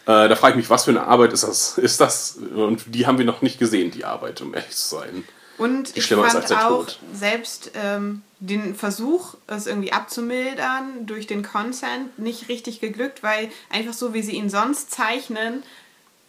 Äh, 0.07 0.29
da 0.29 0.37
frage 0.37 0.53
ich 0.53 0.57
mich, 0.57 0.71
was 0.71 0.85
für 0.85 0.90
eine 0.90 1.05
Arbeit 1.07 1.33
ist 1.33 1.45
das? 1.45 1.79
Ist 1.79 2.01
das? 2.01 2.37
Und 2.55 2.83
die 2.95 3.07
haben 3.07 3.19
wir 3.19 3.25
noch 3.25 3.43
nicht 3.43 3.59
gesehen, 3.59 3.90
die 3.90 4.05
Arbeit, 4.05 4.40
um 4.43 4.55
ehrlich 4.55 4.71
zu 4.77 4.97
sein. 4.97 5.25
Und 5.57 5.95
Die 5.95 6.01
ich 6.01 6.07
fand 6.09 6.35
als 6.35 6.51
auch 6.53 6.69
Tod. 6.87 6.99
selbst 7.14 7.71
ähm, 7.75 8.23
den 8.40 8.75
Versuch, 8.75 9.35
es 9.47 9.67
irgendwie 9.69 9.93
abzumildern 9.93 11.07
durch 11.07 11.27
den 11.29 11.43
Consent 11.45 12.19
nicht 12.19 12.49
richtig 12.49 12.81
geglückt, 12.81 13.23
weil 13.23 13.51
einfach 13.71 13.93
so, 13.95 14.12
wie 14.14 14.23
sie 14.23 14.33
ihn 14.33 14.51
sonst 14.51 14.90
zeichnen, 14.90 15.62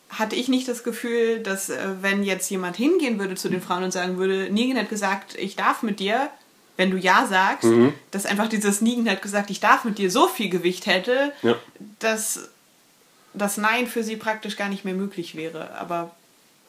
hatte 0.10 0.36
ich 0.36 0.48
nicht 0.48 0.68
das 0.68 0.84
Gefühl, 0.84 1.40
dass 1.40 1.70
äh, 1.70 1.78
wenn 2.02 2.24
jetzt 2.24 2.50
jemand 2.52 2.78
hingehen 2.78 3.18
würde 3.20 3.34
zu 3.36 3.50
den 3.50 3.62
Frauen 3.62 3.84
und 3.84 3.92
sagen 3.92 4.18
würde, 4.18 4.48
Negan 4.52 4.78
hat 4.78 4.90
gesagt, 4.90 5.36
ich 5.38 5.56
darf 5.56 5.82
mit 5.82 6.00
dir, 6.00 6.30
wenn 6.78 6.92
du 6.92 6.98
ja 6.98 7.26
sagst, 7.28 7.64
Mhm. 7.64 7.94
dass 8.12 8.28
einfach 8.28 8.48
dieses 8.48 8.82
Negan 8.82 9.10
hat 9.10 9.24
gesagt, 9.24 9.50
ich 9.50 9.60
darf 9.60 9.86
mit 9.86 9.98
dir 9.98 10.12
so 10.12 10.28
viel 10.28 10.50
Gewicht 10.50 10.86
hätte, 10.86 11.34
Ja. 11.42 11.56
dass 12.00 12.50
das 13.38 13.58
Nein 13.58 13.88
für 13.88 14.04
sie 14.04 14.16
praktisch 14.18 14.56
gar 14.58 14.70
nicht 14.70 14.86
mehr 14.86 14.94
möglich 14.94 15.36
wäre. 15.36 15.72
Aber 15.78 16.16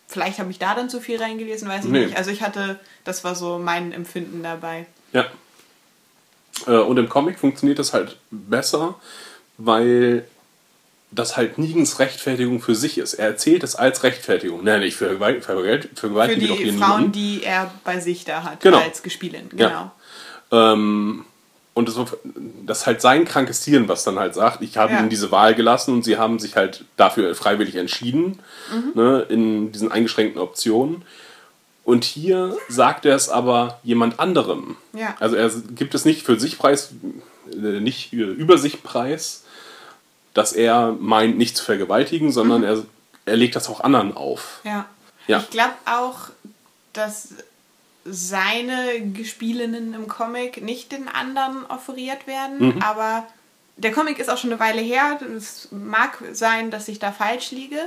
vielleicht 0.08 0.38
habe 0.38 0.50
ich 0.50 0.58
da 0.58 0.74
dann 0.74 0.88
zu 0.90 1.00
viel 1.00 1.18
reingelesen, 1.20 1.68
weiß 1.68 1.84
ich 1.84 1.90
Nee. 1.90 2.06
nicht. 2.06 2.16
Also 2.16 2.30
ich 2.30 2.42
hatte, 2.42 2.78
das 3.04 3.24
war 3.24 3.34
so 3.34 3.58
mein 3.58 3.92
Empfinden 3.92 4.42
dabei. 4.42 4.86
Ja. 5.12 5.26
Äh, 6.66 6.72
Und 6.78 6.96
im 6.98 7.08
Comic 7.08 7.38
funktioniert 7.38 7.78
das 7.78 7.92
halt 7.92 8.16
besser, 8.30 8.94
weil 9.58 10.26
das 11.12 11.36
halt 11.36 11.56
Negans 11.58 11.98
Rechtfertigung 11.98 12.60
für 12.60 12.74
sich 12.74 12.98
ist. 12.98 13.14
Er 13.14 13.28
erzählt 13.28 13.62
es 13.62 13.76
als 13.76 14.02
Rechtfertigung. 14.02 14.64
Nein, 14.64 14.82
ich 14.82 14.96
vergewalt- 14.96 15.42
vergewalt- 15.44 15.88
Für 15.90 15.96
vergewaltige 16.00 16.40
die 16.40 16.46
doch 16.48 16.56
hier 16.56 16.72
Frauen, 16.74 17.12
die 17.12 17.42
er 17.44 17.72
bei 17.84 18.00
sich 18.00 18.24
da 18.24 18.42
hat, 18.42 18.60
Genau. 18.60 18.78
als 18.80 19.02
Gespielin. 19.02 19.48
Ja. 19.56 19.90
Genau. 20.50 20.72
Ähm, 20.72 21.24
und 21.76 21.88
das, 21.88 21.96
das 22.64 22.78
ist 22.80 22.86
halt 22.86 23.00
sein 23.02 23.24
krankes 23.26 23.60
Tieren, 23.60 23.86
was 23.86 24.02
dann 24.02 24.18
halt 24.18 24.34
sagt, 24.34 24.62
ich 24.62 24.76
habe 24.78 24.92
Ja. 24.94 24.98
ihnen 25.00 25.10
diese 25.10 25.30
Wahl 25.30 25.54
gelassen 25.54 25.92
und 25.94 26.04
sie 26.04 26.16
haben 26.16 26.38
sich 26.38 26.56
halt 26.56 26.84
dafür 26.96 27.34
freiwillig 27.34 27.76
entschieden, 27.76 28.38
Mhm. 28.72 28.92
ne, 28.94 29.26
in 29.28 29.72
diesen 29.72 29.92
eingeschränkten 29.92 30.40
Optionen. 30.40 31.02
Und 31.84 32.02
hier 32.04 32.56
sagt 32.68 33.04
er 33.04 33.14
es 33.14 33.28
aber 33.28 33.78
jemand 33.84 34.18
anderem. 34.18 34.76
Ja. 34.94 35.14
Also 35.20 35.36
er 35.36 35.50
gibt 35.50 35.94
es 35.94 36.04
nicht 36.04 36.22
für 36.24 36.40
sich 36.40 36.58
preis, 36.58 36.90
äh, 37.52 37.78
nicht 37.80 38.12
äh, 38.12 38.16
über 38.16 38.56
sich 38.58 38.82
preis, 38.82 39.44
dass 40.34 40.52
er 40.54 40.96
meint, 40.98 41.36
nicht 41.38 41.56
zu 41.56 41.64
vergewaltigen, 41.64 42.32
sondern 42.32 42.64
er, 42.64 42.82
er 43.26 43.36
legt 43.36 43.54
das 43.54 43.68
auch 43.68 43.80
anderen 43.82 44.16
auf. 44.16 44.60
Ja. 44.64 44.86
Ja. 45.28 45.38
Ich 45.40 45.50
glaube 45.50 45.74
auch, 45.84 46.30
dass 46.94 47.28
seine 48.08 49.00
Gespielinnen 49.12 49.94
im 49.94 50.08
Comic 50.08 50.62
nicht 50.62 50.92
den 50.92 51.08
anderen 51.08 51.64
offeriert 51.66 52.26
werden, 52.26 52.74
Mhm. 52.76 52.82
aber 52.82 53.26
der 53.76 53.92
Comic 53.92 54.18
ist 54.18 54.30
auch 54.30 54.38
schon 54.38 54.50
eine 54.50 54.60
Weile 54.60 54.80
her. 54.80 55.18
Es 55.36 55.68
mag 55.70 56.18
sein, 56.32 56.70
dass 56.70 56.88
ich 56.88 56.98
da 56.98 57.12
falsch 57.12 57.50
liege. 57.50 57.78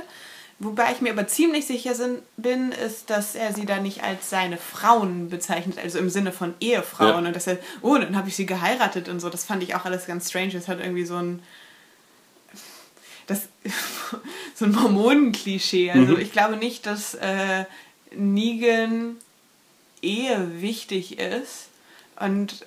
Wobei 0.62 0.92
ich 0.92 1.00
mir 1.00 1.12
aber 1.12 1.26
ziemlich 1.26 1.66
sicher 1.66 1.94
bin, 2.36 2.70
ist, 2.70 3.08
dass 3.08 3.34
er 3.34 3.54
sie 3.54 3.64
da 3.64 3.80
nicht 3.80 4.04
als 4.04 4.28
seine 4.28 4.58
Frauen 4.58 5.30
bezeichnet, 5.30 5.78
also 5.82 5.98
im 5.98 6.10
Sinne 6.10 6.32
von 6.32 6.54
Ehefrauen. 6.60 7.22
Ja. 7.24 7.28
Und 7.28 7.34
dass 7.34 7.46
er, 7.46 7.56
oh, 7.80 7.96
dann 7.96 8.14
habe 8.14 8.28
ich 8.28 8.36
sie 8.36 8.44
geheiratet 8.46 9.08
und 9.08 9.20
so. 9.20 9.30
Das 9.30 9.44
fand 9.44 9.62
ich 9.62 9.74
auch 9.74 9.86
alles 9.86 10.06
ganz 10.06 10.28
strange. 10.28 10.54
Es 10.54 10.68
hat 10.68 10.78
irgendwie 10.80 11.06
so 11.06 11.16
ein 11.16 11.42
das 13.26 13.48
so 14.54 14.66
ein 14.66 14.72
Mormonen-Klischee. 14.72 15.92
Also 15.92 16.18
ich 16.18 16.30
glaube 16.32 16.56
nicht, 16.56 16.84
dass 16.86 17.14
äh, 17.14 17.64
Negan 18.14 19.16
Ehe 20.02 20.60
wichtig 20.60 21.18
ist 21.18 21.68
und 22.18 22.64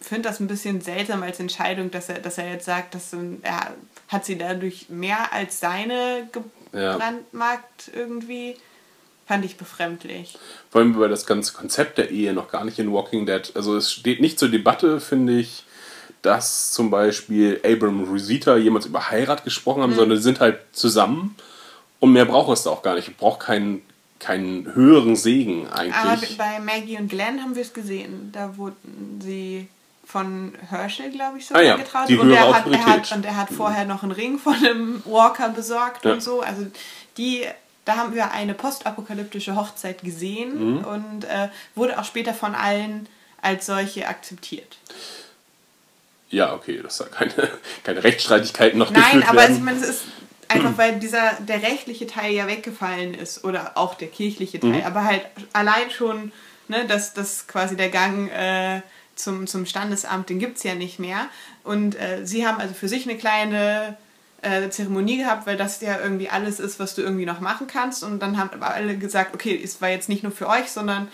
finde 0.00 0.28
das 0.28 0.40
ein 0.40 0.46
bisschen 0.48 0.80
seltsam 0.80 1.22
als 1.22 1.40
Entscheidung, 1.40 1.90
dass 1.90 2.08
er, 2.08 2.18
dass 2.20 2.38
er 2.38 2.50
jetzt 2.50 2.64
sagt, 2.64 2.94
dass 2.94 3.12
ähm, 3.12 3.38
er 3.42 3.74
hat 4.08 4.24
sie 4.24 4.38
dadurch 4.38 4.88
mehr 4.88 5.32
als 5.32 5.60
seine 5.60 6.28
Ja. 6.72 6.92
gebrandmarkt 6.94 7.90
irgendwie. 7.94 8.56
Fand 9.26 9.44
ich 9.44 9.56
befremdlich. 9.56 10.36
Vor 10.70 10.80
allem, 10.80 10.98
weil 10.98 11.08
das 11.08 11.24
ganze 11.26 11.52
Konzept 11.52 11.98
der 11.98 12.10
Ehe 12.10 12.32
noch 12.32 12.50
gar 12.50 12.64
nicht 12.64 12.78
in 12.80 12.92
Walking 12.92 13.26
Dead, 13.26 13.52
also 13.54 13.76
es 13.76 13.92
steht 13.92 14.20
nicht 14.20 14.38
zur 14.40 14.48
Debatte, 14.48 15.00
finde 15.00 15.38
ich, 15.38 15.62
dass 16.22 16.72
zum 16.72 16.90
Beispiel 16.90 17.60
Abram 17.64 18.00
und 18.02 18.08
Rosita 18.10 18.56
jemals 18.56 18.86
über 18.86 19.08
Heirat 19.10 19.44
gesprochen 19.44 19.82
haben, 19.82 19.94
sondern 19.94 20.18
die 20.18 20.22
sind 20.22 20.40
halt 20.40 20.58
zusammen 20.72 21.36
und 22.00 22.12
mehr 22.12 22.24
braucht 22.24 22.52
es 22.52 22.64
da 22.64 22.70
auch 22.70 22.82
gar 22.82 22.96
nicht. 22.96 23.16
Braucht 23.18 23.40
kein 23.40 23.82
keinen 24.20 24.74
höheren 24.74 25.16
Segen 25.16 25.68
eigentlich. 25.68 26.38
Aber 26.38 26.44
bei 26.52 26.58
Maggie 26.60 26.96
und 26.98 27.08
Glenn 27.08 27.42
haben 27.42 27.54
wir 27.56 27.62
es 27.62 27.72
gesehen. 27.72 28.30
Da 28.32 28.56
wurden 28.56 29.20
sie 29.22 29.66
von 30.04 30.54
Herschel, 30.68 31.10
glaube 31.10 31.38
ich, 31.38 31.46
sogar 31.46 31.62
Ah 31.62 31.64
ja, 31.64 31.76
getraut. 31.76 32.08
die 32.08 32.16
und, 32.18 32.30
er 32.30 32.52
hat, 32.54 32.66
er 32.70 32.84
hat, 32.86 33.12
und 33.12 33.24
er 33.24 33.36
hat 33.36 33.48
vorher 33.50 33.84
noch 33.84 34.02
einen 34.02 34.12
Ring 34.12 34.38
von 34.38 34.54
einem 34.54 35.02
Walker 35.04 35.48
besorgt 35.50 36.04
Ja. 36.04 36.12
und 36.12 36.22
so. 36.22 36.40
Also 36.40 36.66
die, 37.16 37.46
da 37.84 37.96
haben 37.96 38.14
wir 38.14 38.30
eine 38.32 38.54
postapokalyptische 38.54 39.56
Hochzeit 39.56 40.02
gesehen 40.02 40.78
Mhm. 40.78 40.84
und 40.84 41.24
äh, 41.24 41.48
wurde 41.74 41.98
auch 41.98 42.04
später 42.04 42.34
von 42.34 42.54
allen 42.54 43.08
als 43.42 43.66
solche 43.66 44.06
akzeptiert. 44.08 44.76
ja, 46.30 46.54
okay, 46.54 46.80
dass 46.82 46.98
da 46.98 47.04
keine, 47.06 47.32
keine 47.84 48.04
Rechtsstreitigkeiten 48.04 48.78
noch 48.78 48.90
Nein, 48.90 49.22
aber 49.26 49.38
werden. 49.40 49.56
ich 49.56 49.62
meine, 49.62 49.78
es 49.80 49.88
ist 49.88 50.02
einfach, 50.50 50.76
weil 50.76 50.98
dieser 50.98 51.32
der 51.40 51.62
rechtliche 51.62 52.06
Teil 52.06 52.32
ja 52.32 52.46
weggefallen 52.46 53.14
ist 53.14 53.44
oder 53.44 53.72
auch 53.76 53.94
der 53.94 54.08
kirchliche 54.08 54.58
Mhm. 54.64 54.72
Teil, 54.72 54.82
aber 54.84 55.04
halt 55.04 55.26
allein 55.52 55.90
schon, 55.90 56.32
ne, 56.68 56.86
dass 56.86 57.14
das 57.14 57.46
quasi 57.46 57.76
der 57.76 57.88
Gang 57.88 58.30
äh, 58.30 58.82
zum, 59.14 59.46
zum 59.46 59.66
Standesamt, 59.66 60.28
den 60.30 60.38
gibt 60.38 60.56
es 60.58 60.62
ja 60.62 60.74
nicht 60.74 60.98
mehr. 60.98 61.26
Und 61.64 61.94
äh, 61.98 62.26
sie 62.26 62.46
haben 62.46 62.58
also 62.58 62.74
für 62.74 62.88
sich 62.88 63.08
eine 63.08 63.18
kleine 63.18 63.96
äh, 64.42 64.70
Zeremonie 64.70 65.18
gehabt, 65.18 65.46
weil 65.46 65.56
das 65.56 65.80
ja 65.82 66.00
irgendwie 66.00 66.30
alles 66.30 66.58
ist, 66.60 66.78
was 66.80 66.94
du 66.94 67.02
irgendwie 67.02 67.26
noch 67.26 67.40
machen 67.40 67.66
kannst. 67.66 68.02
Und 68.02 68.20
dann 68.20 68.38
haben 68.38 68.50
aber 68.52 68.72
alle 68.72 68.96
gesagt, 68.96 69.34
okay, 69.34 69.60
es 69.62 69.80
war 69.82 69.90
jetzt 69.90 70.08
nicht 70.08 70.22
nur 70.22 70.32
für 70.32 70.48
euch, 70.48 70.70
sondern 70.70 71.08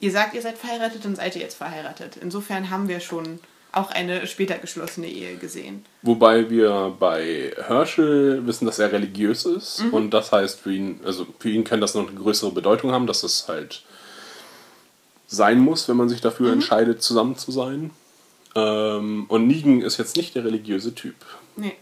ihr 0.00 0.10
sagt, 0.10 0.34
ihr 0.34 0.42
seid 0.42 0.56
verheiratet, 0.58 1.04
dann 1.04 1.14
seid 1.14 1.36
ihr 1.36 1.42
jetzt 1.42 1.56
verheiratet. 1.56 2.16
Insofern 2.16 2.70
haben 2.70 2.88
wir 2.88 3.00
schon 3.00 3.38
auch 3.72 3.90
eine 3.90 4.26
später 4.26 4.58
geschlossene 4.58 5.08
Ehe 5.08 5.36
gesehen. 5.36 5.84
Wobei 6.02 6.50
wir 6.50 6.94
bei 6.98 7.52
Herschel 7.66 8.46
wissen, 8.46 8.66
dass 8.66 8.78
er 8.78 8.92
religiös 8.92 9.46
ist 9.46 9.84
und 9.92 10.10
das 10.10 10.30
heißt 10.30 10.60
für 10.60 10.72
ihn, 10.72 11.00
also 11.04 11.26
für 11.38 11.50
ihn 11.50 11.64
kann 11.64 11.80
das 11.80 11.94
noch 11.94 12.06
eine 12.06 12.18
größere 12.18 12.52
Bedeutung 12.52 12.92
haben, 12.92 13.06
dass 13.06 13.22
es 13.22 13.48
halt 13.48 13.82
sein 15.26 15.58
muss, 15.58 15.88
wenn 15.88 15.96
man 15.96 16.10
sich 16.10 16.20
dafür 16.20 16.52
entscheidet, 16.52 17.02
zusammen 17.02 17.36
zu 17.36 17.50
sein. 17.50 17.90
Ähm, 18.54 19.24
und 19.28 19.46
Negan 19.46 19.80
ist 19.80 19.96
jetzt 19.96 20.16
nicht 20.16 20.34
der 20.34 20.44
religiöse 20.44 20.94
Typ. 20.94 21.14
Nee. 21.56 21.74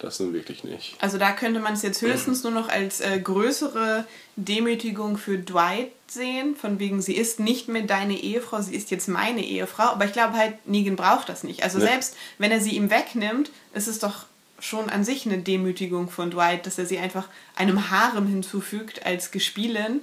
Das 0.00 0.18
nun 0.18 0.32
wirklich 0.32 0.64
nicht. 0.64 0.96
Also 0.98 1.18
da 1.18 1.30
könnte 1.32 1.60
man 1.60 1.74
es 1.74 1.82
jetzt 1.82 2.00
höchstens 2.00 2.42
nur 2.42 2.52
noch 2.52 2.68
als 2.70 3.00
äh, 3.00 3.20
größere 3.20 4.06
Demütigung 4.36 5.18
für 5.18 5.36
Dwight 5.38 5.92
sehen, 6.08 6.56
von 6.56 6.78
wegen, 6.78 7.02
sie 7.02 7.14
ist 7.14 7.38
nicht 7.38 7.68
mehr 7.68 7.82
deine 7.82 8.18
Ehefrau, 8.18 8.62
sie 8.62 8.74
ist 8.74 8.90
jetzt 8.90 9.08
meine 9.08 9.44
Ehefrau. 9.44 9.84
Aber 9.84 10.06
ich 10.06 10.12
glaube 10.12 10.38
halt, 10.38 10.54
Negan 10.66 10.96
braucht 10.96 11.28
das 11.28 11.44
nicht. 11.44 11.62
Also 11.62 11.78
Nee. 11.78 11.84
selbst 11.84 12.16
wenn 12.38 12.50
er 12.50 12.60
sie 12.60 12.76
ihm 12.76 12.90
wegnimmt, 12.90 13.50
ist 13.74 13.88
es 13.88 13.98
doch 13.98 14.24
schon 14.58 14.88
an 14.90 15.04
sich 15.04 15.26
eine 15.26 15.38
Demütigung 15.38 16.08
von 16.10 16.30
Dwight, 16.30 16.66
dass 16.66 16.78
er 16.78 16.86
sie 16.86 16.98
einfach 16.98 17.28
einem 17.54 17.90
Harem 17.90 18.26
hinzufügt 18.26 19.04
als 19.04 19.30
Gespielin, 19.30 20.02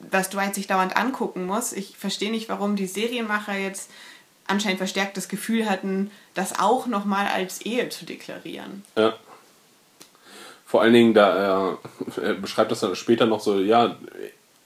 was 0.00 0.30
Dwight 0.30 0.54
sich 0.56 0.66
dauernd 0.66 0.96
angucken 0.96 1.46
muss. 1.46 1.72
Ich 1.72 1.96
verstehe 1.96 2.30
nicht, 2.32 2.48
warum 2.48 2.74
die 2.74 2.86
Serienmacher 2.86 3.56
jetzt 3.56 3.90
anscheinend 4.50 4.78
verstärkt 4.78 5.16
das 5.16 5.28
Gefühl 5.28 5.68
hatten, 5.68 6.10
das 6.34 6.58
auch 6.58 6.86
nochmal 6.86 7.26
als 7.28 7.60
Ehe 7.62 7.88
zu 7.88 8.04
deklarieren. 8.04 8.84
Ja. 8.96 9.14
Vor 10.66 10.82
allen 10.82 10.92
Dingen, 10.92 11.14
da 11.14 11.36
er, 11.36 11.78
er 12.22 12.34
beschreibt 12.34 12.70
das 12.70 12.80
dann 12.80 12.94
später 12.94 13.26
noch 13.26 13.40
so, 13.40 13.58
ja, 13.58 13.96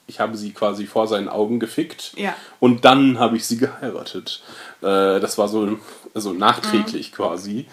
ich 0.07 0.19
habe 0.19 0.37
sie 0.37 0.51
quasi 0.53 0.85
vor 0.85 1.07
seinen 1.07 1.29
Augen 1.29 1.59
gefickt 1.59 2.13
Ja. 2.15 2.35
und 2.59 2.85
dann 2.85 3.17
habe 3.17 3.37
ich 3.37 3.45
sie 3.47 3.57
geheiratet. 3.57 4.43
Äh, 4.81 5.19
das 5.19 5.37
war 5.39 5.47
so 5.47 5.79
also 6.13 6.31
nachträglich 6.33 7.11
Mhm. 7.11 7.15
quasi. 7.15 7.65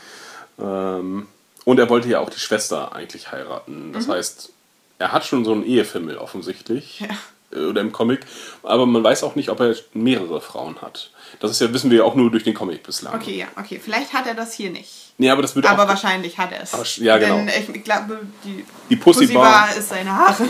Ähm, 0.59 1.27
und 1.65 1.79
er 1.79 1.91
wollte 1.91 2.09
ja 2.09 2.21
auch 2.21 2.31
die 2.31 2.39
Schwester 2.41 2.95
eigentlich 2.95 3.31
heiraten. 3.33 3.93
Das 3.93 4.09
heißt, 4.09 4.51
er 4.99 5.13
hat 5.13 5.25
schon 5.27 5.45
so 5.45 5.53
einen 5.53 5.65
Ehefimmel 5.67 6.17
offensichtlich. 6.17 7.01
Mhm. 7.03 7.07
Ja. 7.09 7.17
Oder 7.53 7.81
im 7.81 7.93
Comic. 7.93 8.21
Aber 8.63 8.87
man 8.87 9.03
weiß 9.05 9.23
auch 9.25 9.35
nicht, 9.35 9.49
ob 9.51 9.61
er 9.61 9.75
mehrere 9.95 10.41
Frauen 10.41 10.81
hat. 10.81 11.11
Das 11.41 11.51
ist 11.51 11.61
ja, 11.61 11.73
wissen 11.73 11.91
wir 11.91 11.99
ja 11.99 12.05
auch 12.05 12.15
nur 12.15 12.31
durch 12.31 12.45
den 12.45 12.55
Comic 12.55 12.83
bislang. 12.83 13.15
Okay, 13.15 13.39
ja, 13.39 13.47
okay. 13.57 13.81
Vielleicht 13.83 14.13
hat 14.13 14.27
er 14.27 14.35
das 14.35 14.55
hier 14.55 14.71
nicht. 14.71 15.13
Nee, 15.19 15.31
aber 15.31 15.43
das 15.43 15.55
wird 15.55 15.67
Aber 15.67 15.85
auch, 15.85 15.89
wahrscheinlich 15.89 16.39
hat 16.39 16.53
er 16.53 16.63
es. 16.63 16.73
Aber 16.75 16.85
ja, 16.97 17.19
genau. 17.19 17.37
Denn 17.37 17.49
ich 17.75 17.85
glaube, 17.85 18.21
die, 18.45 18.65
Die 18.91 18.97
Pussy 18.97 19.21
Pussy 19.27 19.35
Bar- 19.35 19.67
Bar 19.69 19.77
ist 19.77 19.89
seine 19.91 20.15
Haare. 20.15 20.45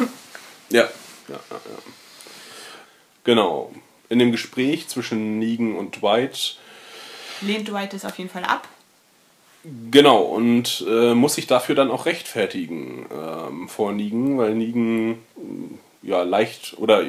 Ja, 0.70 0.82
ja, 0.82 0.88
ja, 1.28 1.36
ja. 1.50 1.60
Genau. 3.24 3.72
In 4.08 4.18
dem 4.18 4.32
Gespräch 4.32 4.88
zwischen 4.88 5.38
Negan 5.38 5.74
und 5.76 6.00
Dwight, 6.02 6.56
Lehnt 7.40 7.68
Dwight 7.68 7.92
es 7.94 8.04
auf 8.04 8.18
jeden 8.18 8.30
Fall 8.30 8.44
ab. 8.44 8.68
genau, 9.90 10.20
und 10.22 10.84
äh, 10.88 11.14
muss 11.14 11.34
sich 11.34 11.46
dafür 11.46 11.74
dann 11.74 11.90
auch 11.90 12.06
rechtfertigen 12.06 13.06
ähm, 13.12 13.68
vor 13.68 13.92
Negan, 13.92 14.38
weil 14.38 14.54
Negan 14.54 15.18
ja 16.02 16.22
leicht 16.22 16.74
oder 16.78 17.04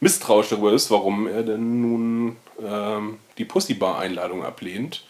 misstrauisch 0.00 0.48
darüber 0.50 0.72
ist, 0.72 0.90
warum 0.90 1.26
er 1.26 1.42
denn 1.42 1.80
nun 1.80 2.36
ähm, 2.64 3.18
die 3.36 3.44
Pussybar-Einladung 3.44 4.44
ablehnt. 4.44 5.04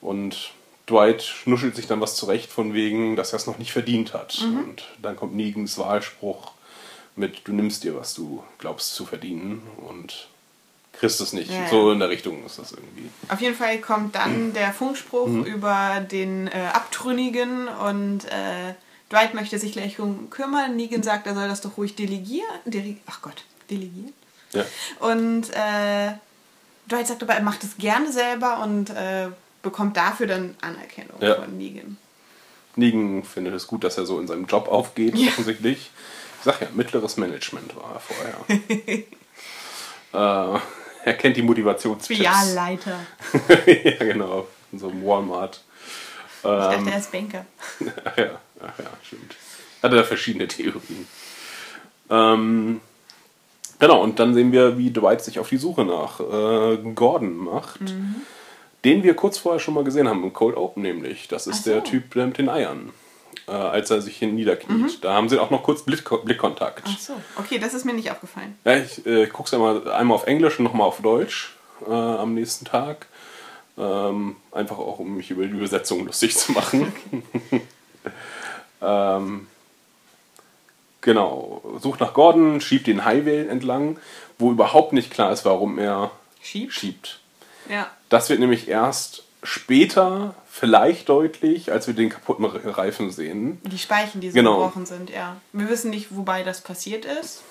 Und 0.00 0.50
Dwight 0.88 1.22
schnuschelt 1.22 1.76
sich 1.76 1.86
dann 1.86 2.00
was 2.00 2.16
zurecht 2.16 2.50
von 2.50 2.74
wegen, 2.74 3.14
dass 3.14 3.32
er 3.32 3.36
es 3.36 3.46
noch 3.46 3.58
nicht 3.58 3.72
verdient 3.72 4.12
hat. 4.14 4.38
Und 4.42 4.84
dann 5.00 5.14
kommt 5.16 5.34
Negans 5.36 5.78
Wahlspruch 5.78 6.52
mit, 7.14 7.46
du 7.46 7.52
nimmst 7.52 7.84
dir, 7.84 7.94
was 7.96 8.14
du 8.14 8.42
glaubst 8.58 8.94
zu 8.94 9.04
verdienen 9.06 9.62
und 9.88 10.28
kriegst 10.92 11.20
es 11.20 11.32
nicht. 11.32 11.50
Ja, 11.50 11.60
ja. 11.62 11.68
So 11.68 11.92
in 11.92 12.00
der 12.00 12.08
Richtung 12.08 12.44
ist 12.44 12.58
das 12.58 12.72
irgendwie. 12.72 13.08
Auf 13.28 13.40
jeden 13.40 13.54
Fall 13.54 13.78
kommt 13.78 14.16
dann 14.16 14.52
der 14.54 14.72
Funkspruch 14.72 15.28
Mhm. 15.28 15.44
über 15.44 16.00
den 16.10 16.48
äh, 16.48 16.50
Abtrünnigen 16.72 17.68
und 17.68 18.24
äh, 18.24 18.74
Dwight 19.12 19.34
möchte 19.34 19.58
sich 19.58 19.72
gleich 19.72 20.00
um 20.00 20.30
kümmern. 20.30 20.74
Negan 20.74 21.02
sagt, 21.02 21.26
er 21.26 21.34
soll 21.34 21.48
das 21.48 21.60
doch 21.60 21.76
ruhig 21.76 21.94
delegieren. 21.94 22.48
Dele 22.64 22.96
Ach 23.06 23.20
Gott, 23.20 23.44
delegieren. 23.70 24.12
Ja. 24.52 24.64
Und 25.00 25.50
äh, 25.50 26.12
Dwight 26.90 27.06
sagt 27.06 27.22
aber, 27.22 27.34
er 27.34 27.42
macht 27.42 27.62
es 27.62 27.76
gerne 27.76 28.10
selber 28.10 28.62
und 28.62 28.90
äh, 28.90 29.28
bekommt 29.62 29.96
dafür 29.96 30.26
dann 30.26 30.56
Anerkennung 30.62 31.20
Ja. 31.20 31.34
von 31.36 31.56
Negan. 31.58 31.98
Negan 32.74 33.22
findet 33.22 33.54
es 33.54 33.66
gut, 33.66 33.84
dass 33.84 33.98
er 33.98 34.06
so 34.06 34.18
in 34.18 34.26
seinem 34.26 34.46
Job 34.46 34.68
aufgeht, 34.68 35.14
Ja. 35.14 35.28
offensichtlich. 35.28 35.90
Ich 36.38 36.44
sag 36.44 36.60
ja, 36.62 36.68
mittleres 36.74 37.18
Management 37.18 37.76
war 37.76 37.94
er 37.94 38.00
vorher. 38.00 38.34
äh, 40.56 40.60
er 41.04 41.14
kennt 41.14 41.36
die 41.36 41.42
Motivationstipps. 41.42 42.16
Filialleiter. 42.18 42.98
ja, 43.66 44.04
genau. 44.04 44.46
In 44.72 44.78
so 44.78 44.88
einem 44.88 45.04
Walmart. 45.04 45.60
Ich 46.38 46.42
dachte, 46.42 46.90
er 46.90 46.98
ist 46.98 47.12
Banker. 47.12 47.44
Ach 48.04 48.12
ja, 48.16 48.40
ach 48.62 48.78
ja, 48.78 48.90
stimmt. 49.02 49.36
Hatte 49.82 49.96
da 49.96 50.04
verschiedene 50.04 50.48
Theorien. 50.48 51.06
Ähm, 52.10 52.80
genau, 53.78 54.02
und 54.02 54.18
dann 54.18 54.34
sehen 54.34 54.52
wir, 54.52 54.78
wie 54.78 54.90
Dwight 54.90 55.24
sich 55.24 55.38
auf 55.38 55.48
die 55.48 55.56
Suche 55.56 55.84
nach 55.84 56.20
äh, 56.20 56.78
Gordon 56.94 57.36
macht. 57.36 57.80
Den 58.84 59.02
wir 59.02 59.14
kurz 59.14 59.38
vorher 59.38 59.60
schon 59.60 59.74
mal 59.74 59.84
gesehen 59.84 60.08
haben, 60.08 60.24
im 60.24 60.32
Cold 60.32 60.56
Open 60.56 60.82
nämlich. 60.82 61.28
Das 61.28 61.46
ist 61.46 61.64
so. 61.64 61.70
der 61.70 61.84
Typ 61.84 62.14
der 62.14 62.26
mit 62.26 62.38
den 62.38 62.48
Eiern. 62.48 62.90
Äh, 63.48 63.52
als 63.52 63.90
er 63.90 64.00
sich 64.00 64.16
hier 64.16 64.28
niederkniet. 64.28 65.02
Da 65.02 65.14
haben 65.14 65.28
sie 65.28 65.38
auch 65.38 65.50
noch 65.50 65.62
kurz 65.62 65.82
Blick 65.82 66.08
Blickkontakt. 66.24 66.84
Ach 66.86 66.98
so, 66.98 67.14
okay, 67.36 67.58
das 67.58 67.74
ist 67.74 67.84
mir 67.84 67.92
nicht 67.92 68.10
aufgefallen. 68.10 68.56
Ja, 68.64 68.76
ich 68.76 69.04
äh, 69.04 69.26
gucke 69.26 69.48
es 69.48 69.54
einmal, 69.54 69.90
einmal 69.90 70.14
auf 70.14 70.26
Englisch 70.26 70.58
und 70.58 70.64
nochmal 70.64 70.86
auf 70.86 71.00
Deutsch 71.00 71.56
äh, 71.86 71.90
am 71.90 72.34
nächsten 72.34 72.66
Tag. 72.66 73.06
Ähm, 73.76 74.36
einfach 74.52 74.78
auch, 74.78 75.00
um 75.00 75.16
mich 75.16 75.30
über 75.30 75.44
die 75.44 75.50
Übersetzung 75.50 76.06
lustig 76.06 76.36
zu 76.36 76.52
machen. 76.52 76.92
ähm, 78.82 79.46
genau. 81.00 81.62
Sucht 81.80 82.00
nach 82.00 82.14
Gordon, 82.14 82.60
schiebt 82.60 82.86
den 82.86 83.04
Highway 83.04 83.46
entlang, 83.46 83.98
wo 84.38 84.50
überhaupt 84.50 84.92
nicht 84.92 85.10
klar 85.10 85.32
ist, 85.32 85.44
warum 85.44 85.78
er 85.78 86.10
Schiebt? 86.40 86.72
schiebt. 86.72 87.20
Ja. 87.68 87.88
Das 88.08 88.28
wird 88.28 88.40
nämlich 88.40 88.68
erst 88.68 89.22
später 89.42 90.34
vielleicht 90.50 91.08
deutlich, 91.08 91.72
als 91.72 91.86
wir 91.86 91.94
den 91.94 92.10
kaputten 92.10 92.44
Reifen 92.44 93.10
sehen. 93.10 93.60
Die 93.64 93.78
Speichen, 93.78 94.20
die 94.20 94.30
so 94.30 94.34
Genau. 94.34 94.56
gebrochen 94.58 94.86
sind, 94.86 95.10
ja. 95.10 95.36
Wir 95.52 95.68
wissen 95.68 95.90
nicht, 95.90 96.08
wobei 96.14 96.42
das 96.42 96.60
passiert 96.60 97.04
ist. 97.04 97.42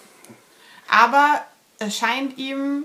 Aber 0.90 1.42
es 1.80 1.98
scheint 1.98 2.38
ihm 2.38 2.84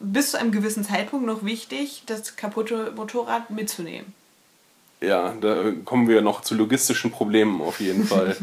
bis 0.00 0.32
zu 0.32 0.38
einem 0.38 0.52
gewissen 0.52 0.84
Zeitpunkt 0.84 1.26
noch 1.26 1.44
wichtig, 1.44 2.02
das 2.06 2.36
kaputte 2.36 2.92
Motorrad 2.94 3.50
mitzunehmen. 3.50 4.12
Ja, 5.06 5.34
da 5.40 5.72
kommen 5.84 6.08
wir 6.08 6.22
noch 6.22 6.40
zu 6.42 6.54
logistischen 6.54 7.10
Problemen 7.10 7.60
auf 7.60 7.80
jeden 7.80 8.04
Fall. 8.04 8.36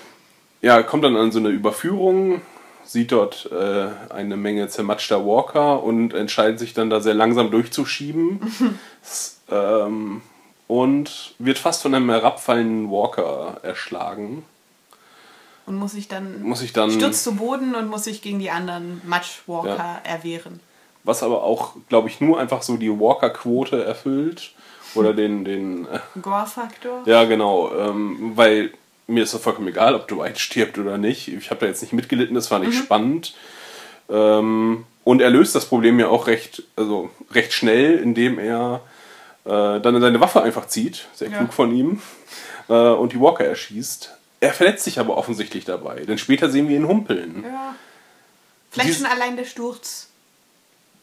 ja, 0.62 0.82
kommt 0.82 1.04
dann 1.04 1.16
an 1.16 1.32
so 1.32 1.38
eine 1.38 1.48
Überführung, 1.50 2.40
sieht 2.84 3.12
dort 3.12 3.50
äh, 3.52 3.88
eine 4.12 4.36
Menge 4.36 4.68
zermatschter 4.68 5.24
Walker 5.26 5.82
und 5.82 6.14
entscheidet 6.14 6.58
sich 6.58 6.74
dann 6.74 6.90
da 6.90 7.00
sehr 7.00 7.14
langsam 7.14 7.50
durchzuschieben. 7.50 8.40
Ähm, 9.50 10.20
und 10.66 11.34
wird 11.38 11.56
fast 11.56 11.80
von 11.80 11.94
einem 11.94 12.10
herabfallenden 12.10 12.90
Walker 12.90 13.56
erschlagen. 13.62 14.44
Und 15.64 15.76
muss 15.76 15.92
sich 15.92 16.08
dann, 16.08 16.42
Muss 16.42 16.60
sich 16.60 16.74
dann- 16.74 16.90
stürzt 16.90 17.24
zu 17.24 17.34
Boden 17.36 17.74
und 17.74 17.88
muss 17.88 18.04
sich 18.04 18.20
gegen 18.20 18.38
die 18.38 18.50
anderen 18.50 19.00
Matschwalker 19.06 20.00
erwehren. 20.04 20.60
Was 21.04 21.22
aber 21.22 21.42
auch, 21.42 21.72
glaube 21.88 22.08
ich, 22.08 22.20
nur 22.20 22.38
einfach 22.38 22.60
so 22.62 22.76
die 22.76 22.90
Walker-Quote 22.90 23.82
erfüllt. 23.82 24.52
Oder 24.94 25.12
den, 25.14 25.44
den 25.44 25.86
äh, 25.86 25.98
Gore-Faktor? 26.20 27.02
Ja, 27.06 27.24
genau. 27.24 27.70
Ähm, 27.76 28.32
weil 28.36 28.72
mir 29.06 29.22
ist 29.22 29.32
es 29.34 29.40
vollkommen 29.42 29.68
egal, 29.68 29.94
ob 29.94 30.08
Dwight 30.08 30.38
stirbt 30.38 30.78
oder 30.78 30.98
nicht. 30.98 31.28
Ich 31.28 31.50
habe 31.50 31.60
da 31.60 31.66
jetzt 31.66 31.82
nicht 31.82 31.92
mitgelitten, 31.92 32.34
das 32.34 32.48
fand 32.48 32.66
ich 32.66 32.74
Mhm. 32.74 32.82
spannend. 32.82 33.34
Ähm, 34.10 34.84
und 35.04 35.20
er 35.22 35.30
löst 35.30 35.54
das 35.54 35.66
Problem 35.66 35.98
ja 36.00 36.08
auch 36.08 36.26
recht, 36.26 36.62
also 36.76 37.10
recht 37.32 37.52
schnell, 37.52 37.98
indem 37.98 38.38
er 38.38 38.80
äh, 39.44 39.80
dann 39.80 39.98
seine 40.00 40.20
Waffe 40.20 40.42
einfach 40.42 40.66
zieht, 40.66 41.06
sehr 41.14 41.30
Ja. 41.30 41.38
klug 41.38 41.54
von 41.54 41.74
ihm, 41.74 42.02
äh, 42.68 42.72
und 42.74 43.14
die 43.14 43.20
Walker 43.20 43.44
erschießt. 43.44 44.10
Er 44.40 44.52
verletzt 44.52 44.84
sich 44.84 44.98
aber 45.00 45.16
offensichtlich 45.16 45.64
dabei, 45.64 46.00
denn 46.00 46.18
später 46.18 46.50
sehen 46.50 46.68
wir 46.68 46.76
ihn 46.76 46.86
humpeln. 46.86 47.44
Ja. 47.46 47.74
Vielleicht 48.70 48.90
Dies- 48.90 48.96
schon 48.98 49.06
allein 49.06 49.36
der 49.38 49.46
Sturz. 49.46 50.08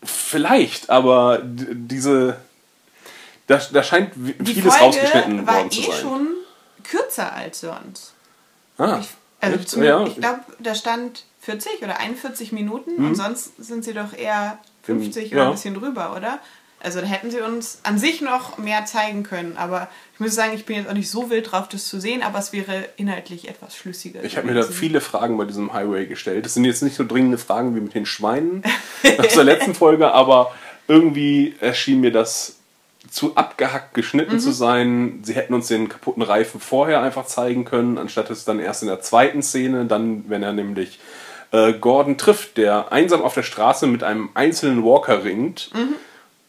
Vielleicht, 0.03 0.89
aber 0.91 1.41
diese. 1.43 2.37
Da, 3.47 3.61
da 3.71 3.83
scheint 3.83 4.11
vieles 4.15 4.75
Folge 4.75 4.97
rausgeschnitten 4.97 5.45
war 5.47 5.55
worden 5.57 5.71
zu 5.71 5.81
eh 5.81 5.83
sein. 5.85 6.01
schon 6.01 6.27
kürzer 6.83 7.33
als 7.33 7.59
sonst. 7.61 8.13
ah, 8.77 8.99
Ich, 9.01 9.07
also 9.41 9.63
zum, 9.63 9.83
ja, 9.83 10.03
ich 10.05 10.15
glaube, 10.17 10.41
da 10.59 10.73
stand 10.75 11.25
40 11.41 11.83
oder 11.83 11.99
41 11.99 12.51
Minuten 12.51 12.91
Mhm. 12.97 13.05
und 13.09 13.15
sonst 13.15 13.51
sind 13.57 13.83
sie 13.83 13.93
doch 13.93 14.13
eher 14.17 14.57
50 14.83 15.29
Ja. 15.31 15.37
oder 15.37 15.45
ein 15.47 15.51
bisschen 15.53 15.75
drüber, 15.75 16.15
oder? 16.15 16.39
Also 16.79 17.01
da 17.01 17.07
hätten 17.07 17.31
sie 17.31 17.39
uns 17.41 17.79
an 17.83 17.97
sich 17.97 18.21
noch 18.21 18.57
mehr 18.59 18.85
zeigen 18.85 19.23
können, 19.23 19.57
aber 19.57 19.87
ich 20.13 20.19
muss 20.19 20.35
sagen, 20.35 20.53
ich 20.53 20.65
bin 20.65 20.75
jetzt 20.77 20.87
auch 20.89 20.93
nicht 20.93 21.09
so 21.09 21.29
wild 21.31 21.51
drauf, 21.51 21.67
das 21.67 21.87
zu 21.87 21.99
sehen, 21.99 22.21
aber 22.21 22.37
es 22.37 22.53
wäre 22.53 22.89
inhaltlich 22.97 23.47
etwas 23.49 23.75
schlüssiger. 23.75 24.23
Ich 24.23 24.37
habe 24.37 24.45
mir 24.47 24.53
da 24.53 24.61
viele 24.63 25.01
Fragen 25.01 25.35
bei 25.37 25.45
diesem 25.45 25.73
Highway 25.73 26.05
gestellt. 26.05 26.45
Das 26.45 26.53
sind 26.53 26.65
jetzt 26.65 26.83
nicht 26.83 26.95
so 26.95 27.03
dringende 27.03 27.39
Fragen 27.39 27.75
wie 27.75 27.79
mit 27.79 27.95
den 27.95 28.05
Schweinen 28.05 28.61
aus 29.17 29.33
der 29.33 29.43
letzten 29.45 29.73
Folge, 29.73 30.11
aber 30.11 30.53
irgendwie 30.87 31.55
erschien 31.59 32.01
mir 32.01 32.11
das 32.11 32.57
zu 33.09 33.35
abgehackt 33.35 33.93
geschnitten 33.93 34.39
zu 34.39 34.51
sein. 34.51 35.19
Sie 35.23 35.33
hätten 35.33 35.53
uns 35.53 35.67
den 35.67 35.89
kaputten 35.89 36.23
Reifen 36.23 36.59
vorher 36.59 37.01
einfach 37.01 37.25
zeigen 37.25 37.65
können, 37.65 37.97
anstatt 37.97 38.29
es 38.29 38.45
dann 38.45 38.59
erst 38.59 38.83
in 38.83 38.87
der 38.87 39.01
zweiten 39.01 39.41
Szene, 39.41 39.85
dann, 39.85 40.25
wenn 40.27 40.43
er 40.43 40.53
nämlich 40.53 40.99
äh, 41.51 41.73
Gordon 41.73 42.17
trifft, 42.17 42.57
der 42.57 42.91
einsam 42.91 43.21
auf 43.21 43.33
der 43.33 43.43
Straße 43.43 43.87
mit 43.87 44.03
einem 44.03 44.29
einzelnen 44.33 44.83
Walker 44.83 45.23
ringt. 45.23 45.71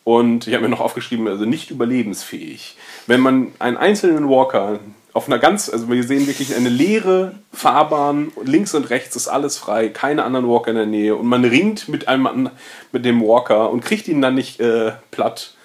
Und 0.05 0.47
ich 0.47 0.55
habe 0.55 0.63
mir 0.63 0.69
noch 0.69 0.81
aufgeschrieben, 0.81 1.27
also 1.27 1.45
nicht 1.47 1.73
überlebensfähig. 1.73 2.77
Wenn 3.09 3.21
man 3.21 3.49
einen 3.59 3.77
einzelnen 3.77 4.29
Walker 4.29 4.79
auf 5.13 5.27
einer 5.27 5.39
ganz, 5.39 5.69
also 5.69 5.91
wir 5.91 6.05
sehen 6.05 6.29
wirklich 6.29 6.55
eine 6.55 6.69
leere 6.69 7.35
Fahrbahn, 7.53 8.31
links 8.45 8.75
und 8.75 8.91
rechts 8.91 9.17
ist 9.17 9.29
alles 9.29 9.57
frei, 9.57 9.89
keine 9.89 10.23
anderen 10.23 10.47
Walker 10.49 10.71
in 10.71 10.77
der 10.77 10.87
Nähe 10.87 11.17
und 11.17 11.27
man 11.27 11.45
ringt 11.45 11.89
mit 11.89 12.07
einem 12.07 12.51
mit 12.93 13.05
dem 13.05 13.21
Walker 13.21 13.71
und 13.71 13.85
kriegt 13.85 14.07
ihn 14.09 14.23
dann 14.23 14.37
nicht 14.37 14.61
äh, 14.61 14.93
platt, 15.11 15.56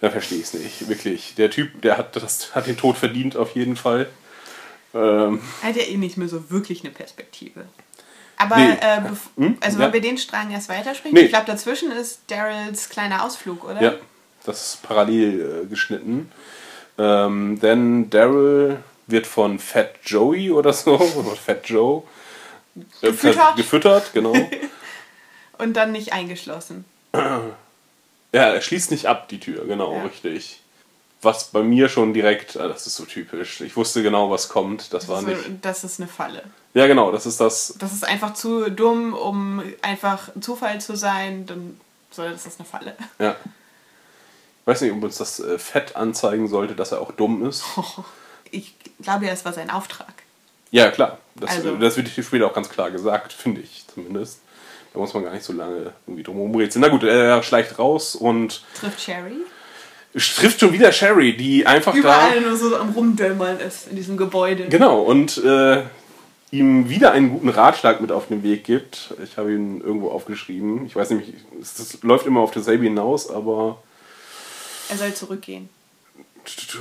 dann 0.00 0.10
verstehe 0.12 0.38
ich 0.38 0.44
es 0.44 0.54
nicht. 0.54 0.88
Wirklich. 0.88 1.34
Der 1.36 1.50
Typ, 1.50 1.80
der 1.82 1.96
hat, 1.98 2.16
das, 2.16 2.54
hat 2.54 2.66
den 2.66 2.76
Tod 2.76 2.96
verdient 2.96 3.36
auf 3.36 3.54
jeden 3.54 3.76
Fall. 3.76 4.08
Ähm, 4.94 5.40
Er 5.62 5.68
hat 5.70 5.76
ja 5.76 5.82
eh 5.84 5.96
nicht 5.96 6.16
mehr 6.16 6.28
so 6.28 6.50
wirklich 6.50 6.82
eine 6.84 6.92
Perspektive. 6.92 7.64
Aber, 8.38 8.56
Nee. 8.56 8.72
äh, 8.80 9.00
Hm? 9.36 9.56
also 9.60 9.78
Ja. 9.78 9.84
wollen 9.84 9.92
wir 9.94 10.00
den 10.02 10.18
Strang 10.18 10.50
erst 10.50 10.68
weitersprechen? 10.68 11.14
Nee. 11.14 11.22
Ich 11.22 11.28
glaube, 11.30 11.46
dazwischen 11.46 11.90
ist 11.90 12.20
Daryls 12.28 12.88
kleiner 12.90 13.24
Ausflug, 13.24 13.64
oder? 13.64 13.80
Ja, 13.82 13.94
das 14.44 14.74
ist 14.74 14.82
parallel 14.82 15.62
äh, 15.64 15.66
geschnitten. 15.66 16.30
Ähm, 16.98 17.58
denn 17.60 18.10
Daryl 18.10 18.78
wird 19.06 19.26
von 19.26 19.58
Fat 19.58 19.94
Joey 20.04 20.50
oder 20.50 20.72
so, 20.72 20.94
oder 21.16 21.36
Fat 21.36 21.68
Joe, 21.68 22.02
äh, 23.02 23.06
Gefüttert. 23.08 23.56
gefüttert, 23.56 24.10
genau. 24.12 24.34
Und 25.58 25.74
dann 25.74 25.92
nicht 25.92 26.12
eingeschlossen. 26.12 26.84
ja, 28.36 28.52
er 28.54 28.60
schließt 28.60 28.90
nicht 28.90 29.06
ab, 29.06 29.28
die 29.28 29.40
Tür, 29.40 29.64
genau, 29.66 29.94
Ja. 29.96 30.02
richtig. 30.04 30.60
Was 31.22 31.44
bei 31.44 31.62
mir 31.62 31.88
schon 31.88 32.12
direkt, 32.12 32.56
ah, 32.58 32.68
das 32.68 32.86
ist 32.86 32.96
so 32.96 33.04
typisch. 33.06 33.60
Ich 33.62 33.76
wusste 33.76 34.02
genau, 34.02 34.30
was 34.30 34.48
kommt. 34.50 34.92
Das 34.92 35.08
war 35.08 35.22
So, 35.22 35.28
nicht. 35.28 35.40
das 35.62 35.82
ist 35.82 35.98
eine 35.98 36.08
Falle. 36.08 36.42
Ja, 36.74 36.86
genau, 36.86 37.10
das 37.10 37.24
ist 37.26 37.40
das. 37.40 37.74
Das 37.78 37.92
ist 37.92 38.04
einfach 38.06 38.34
zu 38.34 38.70
dumm, 38.70 39.14
um 39.14 39.62
einfach 39.82 40.28
Zufall 40.40 40.80
zu 40.80 40.94
sein. 40.96 41.46
Dann 41.46 41.80
soll 42.10 42.30
das 42.30 42.44
ist 42.46 42.60
eine 42.60 42.68
Falle. 42.68 42.94
Ja. 43.18 43.34
Ich 44.60 44.66
weiß 44.66 44.82
nicht, 44.82 44.92
ob 44.92 45.02
uns 45.02 45.16
das 45.16 45.40
äh, 45.40 45.58
Fett 45.58 45.96
anzeigen 45.96 46.48
sollte, 46.48 46.74
dass 46.74 46.92
er 46.92 47.00
auch 47.00 47.12
dumm 47.12 47.46
ist. 47.46 47.64
Ich 48.52 48.74
glaube 49.02 49.26
ja, 49.26 49.32
es 49.32 49.44
war 49.44 49.52
sein 49.52 49.70
Auftrag. 49.70 50.12
Ja, 50.70 50.90
klar. 50.92 51.18
Das, 51.34 51.50
Also- 51.50 51.76
das 51.76 51.96
wird 51.96 52.06
hier 52.08 52.22
später 52.22 52.46
auch 52.46 52.54
ganz 52.54 52.68
klar 52.68 52.92
gesagt, 52.92 53.32
finde 53.32 53.60
ich 53.60 53.84
zumindest. 53.92 54.38
Da 54.96 55.00
muss 55.02 55.12
man 55.12 55.24
gar 55.24 55.34
nicht 55.34 55.44
so 55.44 55.52
lange 55.52 55.92
irgendwie 56.06 56.22
drum 56.22 56.38
rumrätseln. 56.38 56.80
Na 56.80 56.88
gut, 56.88 57.02
er 57.02 57.42
schleicht 57.42 57.78
raus 57.78 58.16
und 58.16 58.62
Trifft 58.80 58.98
Sherry. 58.98 59.36
trifft 60.14 60.60
schon 60.60 60.72
wieder 60.72 60.90
Sherry, 60.90 61.36
die 61.36 61.66
einfach 61.66 61.94
Überall 61.94 62.40
nur 62.40 62.56
so 62.56 62.74
am 62.74 62.94
Rumdömmern 62.94 63.60
ist 63.60 63.88
in 63.88 63.96
diesem 63.96 64.16
Gebäude. 64.16 64.62
da. 64.62 64.68
Genau, 64.70 65.02
und 65.02 65.36
äh, 65.44 65.82
ihm 66.50 66.88
wieder 66.88 67.12
einen 67.12 67.28
guten 67.28 67.50
Ratschlag 67.50 68.00
mit 68.00 68.10
auf 68.10 68.28
den 68.28 68.42
Weg 68.42 68.64
gibt. 68.64 69.12
Ich 69.22 69.36
habe 69.36 69.52
ihn 69.52 69.82
irgendwo 69.82 70.08
aufgeschrieben. 70.08 70.86
Ich 70.86 70.96
weiß 70.96 71.10
nämlich, 71.10 71.34
es 71.60 71.78
es 71.78 72.02
läuft 72.02 72.24
immer 72.24 72.40
auf 72.40 72.52
dasselbe 72.52 72.84
hinaus, 72.84 73.28
aber. 73.28 73.82
Er 74.88 74.96
soll 74.96 75.12
zurückgehen. 75.12 75.68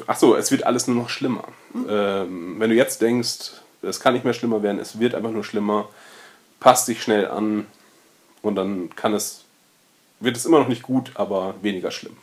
Achso, 0.07 0.35
es 0.35 0.51
wird 0.51 0.63
alles 0.63 0.87
nur 0.87 0.95
noch 0.95 1.09
schlimmer. 1.09 1.43
Ähm, 1.89 2.55
wenn 2.59 2.69
du 2.69 2.77
jetzt 2.77 3.01
denkst, 3.01 3.51
es 3.81 3.99
kann 3.99 4.13
nicht 4.13 4.23
mehr 4.23 4.33
schlimmer 4.33 4.63
werden, 4.63 4.79
es 4.79 5.01
wird 5.01 5.15
einfach 5.15 5.31
nur 5.31 5.43
schlimmer, 5.43 5.89
passt 6.61 6.87
dich 6.87 7.03
schnell 7.03 7.27
an 7.27 7.65
und 8.45 8.55
dann 8.55 8.95
kann 8.95 9.13
es, 9.13 9.43
wird 10.19 10.37
es 10.37 10.45
immer 10.45 10.59
noch 10.59 10.67
nicht 10.67 10.83
gut, 10.83 11.11
aber 11.15 11.55
weniger 11.61 11.91
schlimm. 11.91 12.15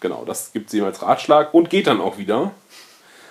Genau, 0.00 0.24
das 0.24 0.52
gibt 0.52 0.70
sie 0.70 0.78
ihm 0.78 0.84
als 0.84 1.02
Ratschlag 1.02 1.54
und 1.54 1.70
geht 1.70 1.86
dann 1.86 2.00
auch 2.00 2.18
wieder. 2.18 2.52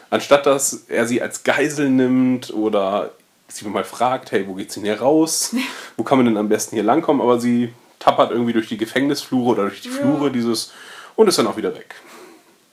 Anstatt 0.10 0.46
dass 0.46 0.86
er 0.88 1.06
sie 1.06 1.22
als 1.22 1.44
Geisel 1.44 1.89
nimmt 1.89 2.54
oder 2.54 3.12
sie 3.48 3.65
mal 3.67 3.84
fragt, 3.84 4.32
hey, 4.32 4.48
wo 4.48 4.54
geht's 4.54 4.76
denn 4.76 4.84
hier 4.84 5.00
raus? 5.02 5.56
Wo 5.98 6.04
kann 6.04 6.17
man 6.17 6.26
denn 6.26 6.38
am 6.38 6.48
besten 6.50 6.76
hier 6.76 6.84
langkommen? 6.84 7.22
Aber 7.22 7.39
sie 7.39 7.74
tappert 8.00 8.32
irgendwie 8.32 8.54
durch 8.54 8.67
die 8.67 8.78
Gefängnisflure 8.78 9.50
oder 9.50 9.63
durch 9.63 9.82
die 9.82 9.89
Ja. 9.89 9.96
Flure 9.96 10.32
dieses 10.32 10.72
und 11.15 11.28
ist 11.28 11.38
dann 11.38 11.48
auch 11.48 11.58
wieder 11.58 11.76
weg. 11.76 11.96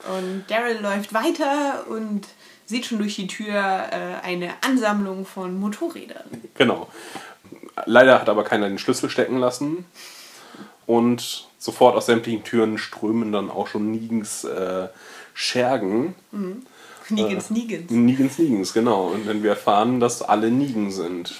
Und 0.07 0.45
Daryl 0.49 0.79
läuft 0.81 1.13
weiter 1.13 1.85
und 1.89 2.27
sieht 2.65 2.87
schon 2.87 2.99
durch 2.99 3.17
die 3.17 3.27
Tür 3.27 3.55
äh, 3.55 4.25
eine 4.25 4.53
Ansammlung 4.65 5.27
von 5.27 5.59
Motorrädern. 5.59 6.25
Genau. 6.55 6.89
Leider 7.87 8.21
hat 8.21 8.29
aber 8.29 8.45
keiner 8.45 8.69
den 8.69 8.79
Schlüssel 8.79 9.11
stecken 9.11 9.39
lassen. 9.39 9.85
Und 10.87 11.47
sofort 11.59 11.97
aus 11.97 12.07
sämtlichen 12.07 12.45
Türen 12.45 12.79
strömen 12.79 13.31
dann 13.33 13.51
auch 13.51 13.67
schon 13.67 13.91
Nigens 13.91 14.45
äh, 14.45 14.89
Schergen. 15.35 16.15
Nigens, 17.11 17.51
Nigens. 17.51 17.91
Nigens, 17.91 18.39
Nigens, 18.39 18.73
genau. 18.73 19.09
Und 19.09 19.27
wenn 19.27 19.43
wir 19.43 19.51
erfahren, 19.51 20.01
dass 20.01 20.23
alle 20.23 20.51
Nigen 20.51 20.91
sind, 20.91 21.35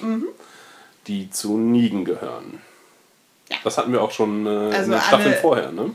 die 1.07 1.29
zu 1.31 1.57
Nigen 1.57 2.05
gehören. 2.05 2.61
Ja. 3.49 3.57
Das 3.63 3.77
hatten 3.77 3.91
wir 3.91 4.01
auch 4.01 4.11
schon 4.11 4.45
äh, 4.45 4.67
in 4.67 4.73
Also 4.73 4.91
den 4.91 5.01
Staffeln 5.01 5.31
alle- 5.33 5.41
vorher, 5.41 5.71
ne? 5.71 5.91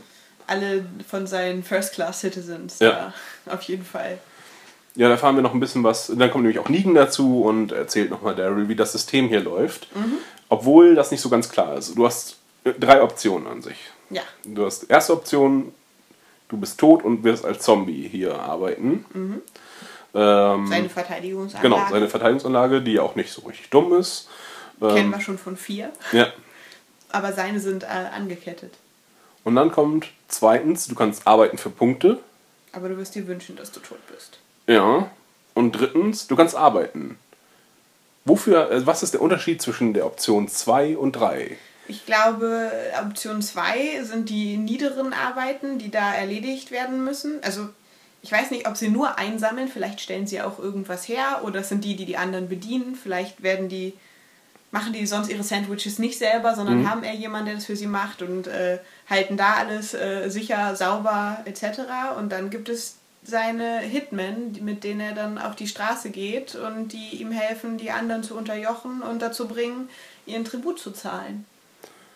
Alle 0.47 0.85
von 1.07 1.25
seinen 1.25 1.63
First-Class-Citizens. 1.63 2.77
Ja. 2.79 3.11
da. 3.45 3.53
Auf 3.53 3.63
jeden 3.63 3.83
Fall. 3.85 4.19
Ja, 4.95 5.07
da 5.07 5.13
erfahren 5.15 5.35
wir 5.35 5.41
noch 5.41 5.53
ein 5.53 5.59
bisschen 5.59 5.83
was. 5.83 6.07
Dann 6.07 6.29
kommt 6.31 6.43
nämlich 6.43 6.59
auch 6.59 6.69
Nigen 6.69 6.93
dazu 6.93 7.41
und 7.41 7.71
erzählt 7.71 8.11
nochmal 8.11 8.35
Daryl, 8.35 8.69
wie 8.69 8.75
das 8.75 8.91
System 8.91 9.27
hier 9.27 9.39
läuft. 9.41 9.87
Obwohl 10.49 10.95
das 10.95 11.11
nicht 11.11 11.21
so 11.21 11.29
ganz 11.29 11.49
klar 11.49 11.75
ist. 11.77 11.95
Du 11.97 12.05
hast 12.05 12.37
äh, 12.63 12.73
drei 12.73 13.01
Optionen 13.01 13.47
an 13.47 13.61
sich. 13.61 13.77
Ja. 14.09 14.21
Du 14.43 14.65
hast 14.65 14.83
erste 14.89 15.13
Option, 15.13 15.73
du 16.49 16.57
bist 16.57 16.79
tot 16.79 17.03
und 17.03 17.23
wirst 17.23 17.43
als 17.45 17.63
Zombie 17.63 18.07
hier 18.07 18.39
arbeiten. 18.39 19.05
Ähm, 20.13 20.67
Seine 20.67 20.89
Verteidigungsanlage. 20.89 21.75
genau, 21.75 21.89
seine 21.89 22.07
Verteidigungsanlage, 22.07 22.81
die 22.81 22.93
ja 22.93 23.01
auch 23.01 23.15
nicht 23.15 23.31
so 23.31 23.41
richtig 23.47 23.69
dumm 23.69 23.93
ist. 23.93 24.29
Kennen 24.79 24.97
Ähm, 24.97 25.11
wir 25.11 25.21
schon 25.21 25.37
von 25.37 25.57
vier. 25.57 25.91
ja. 26.11 26.27
Aber 27.11 27.31
seine 27.31 27.59
sind 27.61 27.83
äh, 27.83 27.87
angekettet. 27.87 28.73
Und 29.45 29.55
dann 29.55 29.71
kommt 29.71 30.07
zweitens, 30.27 30.87
du 30.87 30.95
kannst 30.95 31.25
arbeiten 31.27 31.57
für 31.57 31.69
Punkte. 31.69 32.19
Aber 32.73 32.89
du 32.89 32.97
wirst 32.97 33.15
dir 33.15 33.25
wünschen, 33.27 33.55
dass 33.55 33.71
du 33.71 33.79
tot 33.79 33.99
bist. 34.11 34.39
Ja. 34.67 35.09
Und 35.53 35.71
drittens, 35.73 36.27
du 36.27 36.35
kannst 36.35 36.55
arbeiten. 36.55 37.17
Wofür, 38.25 38.71
äh, 38.71 38.85
was 38.85 39.03
ist 39.03 39.13
der 39.13 39.21
Unterschied 39.21 39.61
zwischen 39.61 39.93
der 39.93 40.05
Option 40.05 40.47
2 40.47 40.97
und 40.97 41.13
3? 41.13 41.57
Ich 41.87 42.05
glaube, 42.07 42.71
Option 42.99 43.43
2 43.43 44.03
sind 44.03 44.29
die 44.29 44.57
niederen 44.57 45.13
Arbeiten, 45.13 45.77
die 45.77 45.91
da 45.91 46.13
erledigt 46.13 46.71
werden 46.71 47.03
müssen. 47.03 47.39
Also, 47.43 47.69
ich 48.23 48.31
weiß 48.31 48.49
nicht, 48.49 48.67
ob 48.67 48.75
sie 48.75 48.89
nur 48.89 49.19
einsammeln, 49.19 49.67
vielleicht 49.67 50.01
stellen 50.01 50.25
sie 50.25 50.41
auch 50.41 50.57
irgendwas 50.57 51.07
her 51.07 51.41
oder 51.43 51.59
es 51.59 51.69
sind 51.69 51.83
die, 51.85 51.95
die 51.95 52.05
die 52.05 52.17
anderen 52.17 52.49
bedienen. 52.49 52.95
Vielleicht 52.95 53.43
werden 53.43 53.69
die, 53.69 53.93
machen 54.71 54.93
die 54.93 55.05
sonst 55.05 55.29
ihre 55.29 55.43
Sandwiches 55.43 55.99
nicht 55.99 56.17
selber, 56.17 56.55
sondern 56.55 56.79
Mhm. 56.79 56.89
haben 56.89 57.03
eher 57.03 57.13
jemanden, 57.13 57.45
der 57.45 57.55
das 57.55 57.65
für 57.65 57.75
sie 57.75 57.85
macht 57.85 58.23
und 58.23 58.47
äh, 58.47 58.79
halten 59.07 59.37
da 59.37 59.53
alles 59.53 59.93
äh, 59.93 60.27
sicher, 60.29 60.75
sauber 60.75 61.43
etc. 61.45 61.81
Und 62.17 62.31
dann 62.31 62.49
gibt 62.49 62.67
es 62.69 62.95
seine 63.25 63.79
Hitmen, 63.79 64.57
mit 64.61 64.83
denen 64.83 64.99
er 64.99 65.13
dann 65.13 65.37
auf 65.37 65.55
die 65.55 65.67
Straße 65.67 66.11
geht 66.11 66.55
und 66.55 66.93
die 66.93 67.21
ihm 67.21 67.31
helfen, 67.31 67.77
die 67.77 67.91
anderen 67.91 68.23
zu 68.23 68.35
unterjochen 68.35 69.01
und 69.01 69.21
dazu 69.21 69.47
bringen, 69.47 69.89
ihren 70.25 70.45
Tribut 70.45 70.79
zu 70.79 70.91
zahlen. 70.91 71.45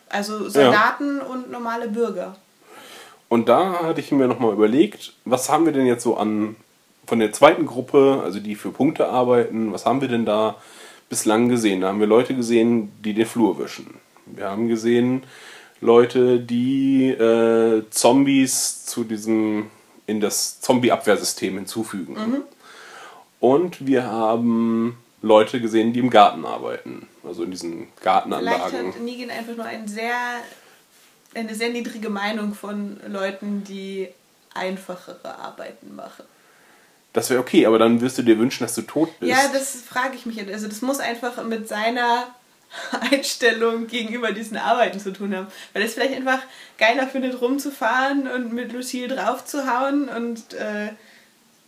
Also 0.08 0.50
Soldaten 0.50 1.22
und 1.22 1.52
normale 1.52 1.88
Bürger. 1.88 2.36
Und 3.28 3.48
da 3.48 3.84
hatte 3.84 4.02
ich 4.02 4.12
mir 4.12 4.28
nochmal 4.28 4.54
überlegt, 4.54 5.14
was 5.26 5.50
haben 5.50 5.66
wir 5.66 5.74
denn 5.74 5.86
jetzt 5.86 6.04
so 6.04 6.18
an 6.18 6.56
von 7.06 7.20
der 7.20 7.32
zweiten 7.32 7.66
Gruppe, 7.66 8.22
also 8.24 8.40
die 8.40 8.56
für 8.56 8.72
Punkte 8.72 9.10
arbeiten, 9.10 9.74
was 9.74 9.86
haben 9.86 10.02
wir 10.02 10.08
denn 10.08 10.26
da 10.26 10.58
bislang 11.10 11.50
gesehen? 11.50 11.82
Da 11.82 11.88
haben 11.88 12.00
wir 12.00 12.08
Leute 12.08 12.36
gesehen, 12.36 12.92
die 13.04 13.14
den 13.14 13.26
Flur 13.26 13.58
wischen. 13.60 13.96
Wir 14.26 14.50
haben 14.50 14.68
gesehen 14.68 15.24
Leute, 15.82 16.40
die 16.40 17.10
äh, 17.10 17.84
Zombies 17.90 18.86
zu 18.86 19.04
diesem 19.04 19.68
in 20.10 20.20
das 20.20 20.60
Zombie-Abwehrsystem 20.62 21.56
hinzufügen. 21.56 22.44
Und 23.40 23.86
wir 23.86 24.06
haben 24.06 24.98
Leute 25.22 25.62
gesehen, 25.62 25.94
die 25.94 26.00
im 26.00 26.10
Garten 26.10 26.46
arbeiten, 26.46 27.08
also 27.24 27.44
in 27.44 27.52
diesen 27.52 27.72
Vielleicht 27.72 28.04
Gartenanlagen. 28.04 28.94
hat 28.94 29.00
Negan 29.02 29.30
einfach 29.30 29.56
nur 29.56 29.66
ein 29.66 29.88
sehr, 29.88 30.16
eine 31.34 31.56
sehr 31.56 31.70
niedrige 31.70 32.10
Meinung 32.10 32.54
von 32.54 33.00
Leuten, 33.08 33.64
die 33.64 34.10
einfachere 34.54 35.38
Arbeiten 35.38 35.96
machen. 35.96 36.26
Das 37.14 37.30
wäre 37.30 37.40
okay, 37.40 37.66
aber 37.66 37.80
dann 37.80 38.02
wirst 38.02 38.18
du 38.18 38.22
dir 38.22 38.38
wünschen, 38.38 38.64
dass 38.64 38.76
du 38.76 38.84
tot 38.84 39.10
bist. 39.20 39.32
Ja, 39.32 39.50
das 39.52 39.82
frage 39.82 40.16
ich 40.16 40.26
mich. 40.26 40.40
Also 40.48 40.68
das 40.68 40.82
muss 40.82 41.00
einfach 41.00 41.44
mit 41.44 41.68
seiner 41.68 42.28
Einstellung 43.12 43.88
gegenüber 43.88 44.32
diesen 44.32 44.58
Arbeiten 44.58 45.00
zu 45.00 45.12
tun 45.12 45.36
haben. 45.36 45.48
Weil 45.74 45.84
es 45.84 45.94
vielleicht 45.94 46.16
einfach 46.16 46.42
geiler 46.78 47.08
findet, 47.08 47.42
rumzufahren 47.42 48.28
und 48.28 48.54
mit 48.54 48.72
Lucille 48.72 49.08
draufzuhauen 49.08 50.10
und 50.10 50.54
äh, 50.54 50.90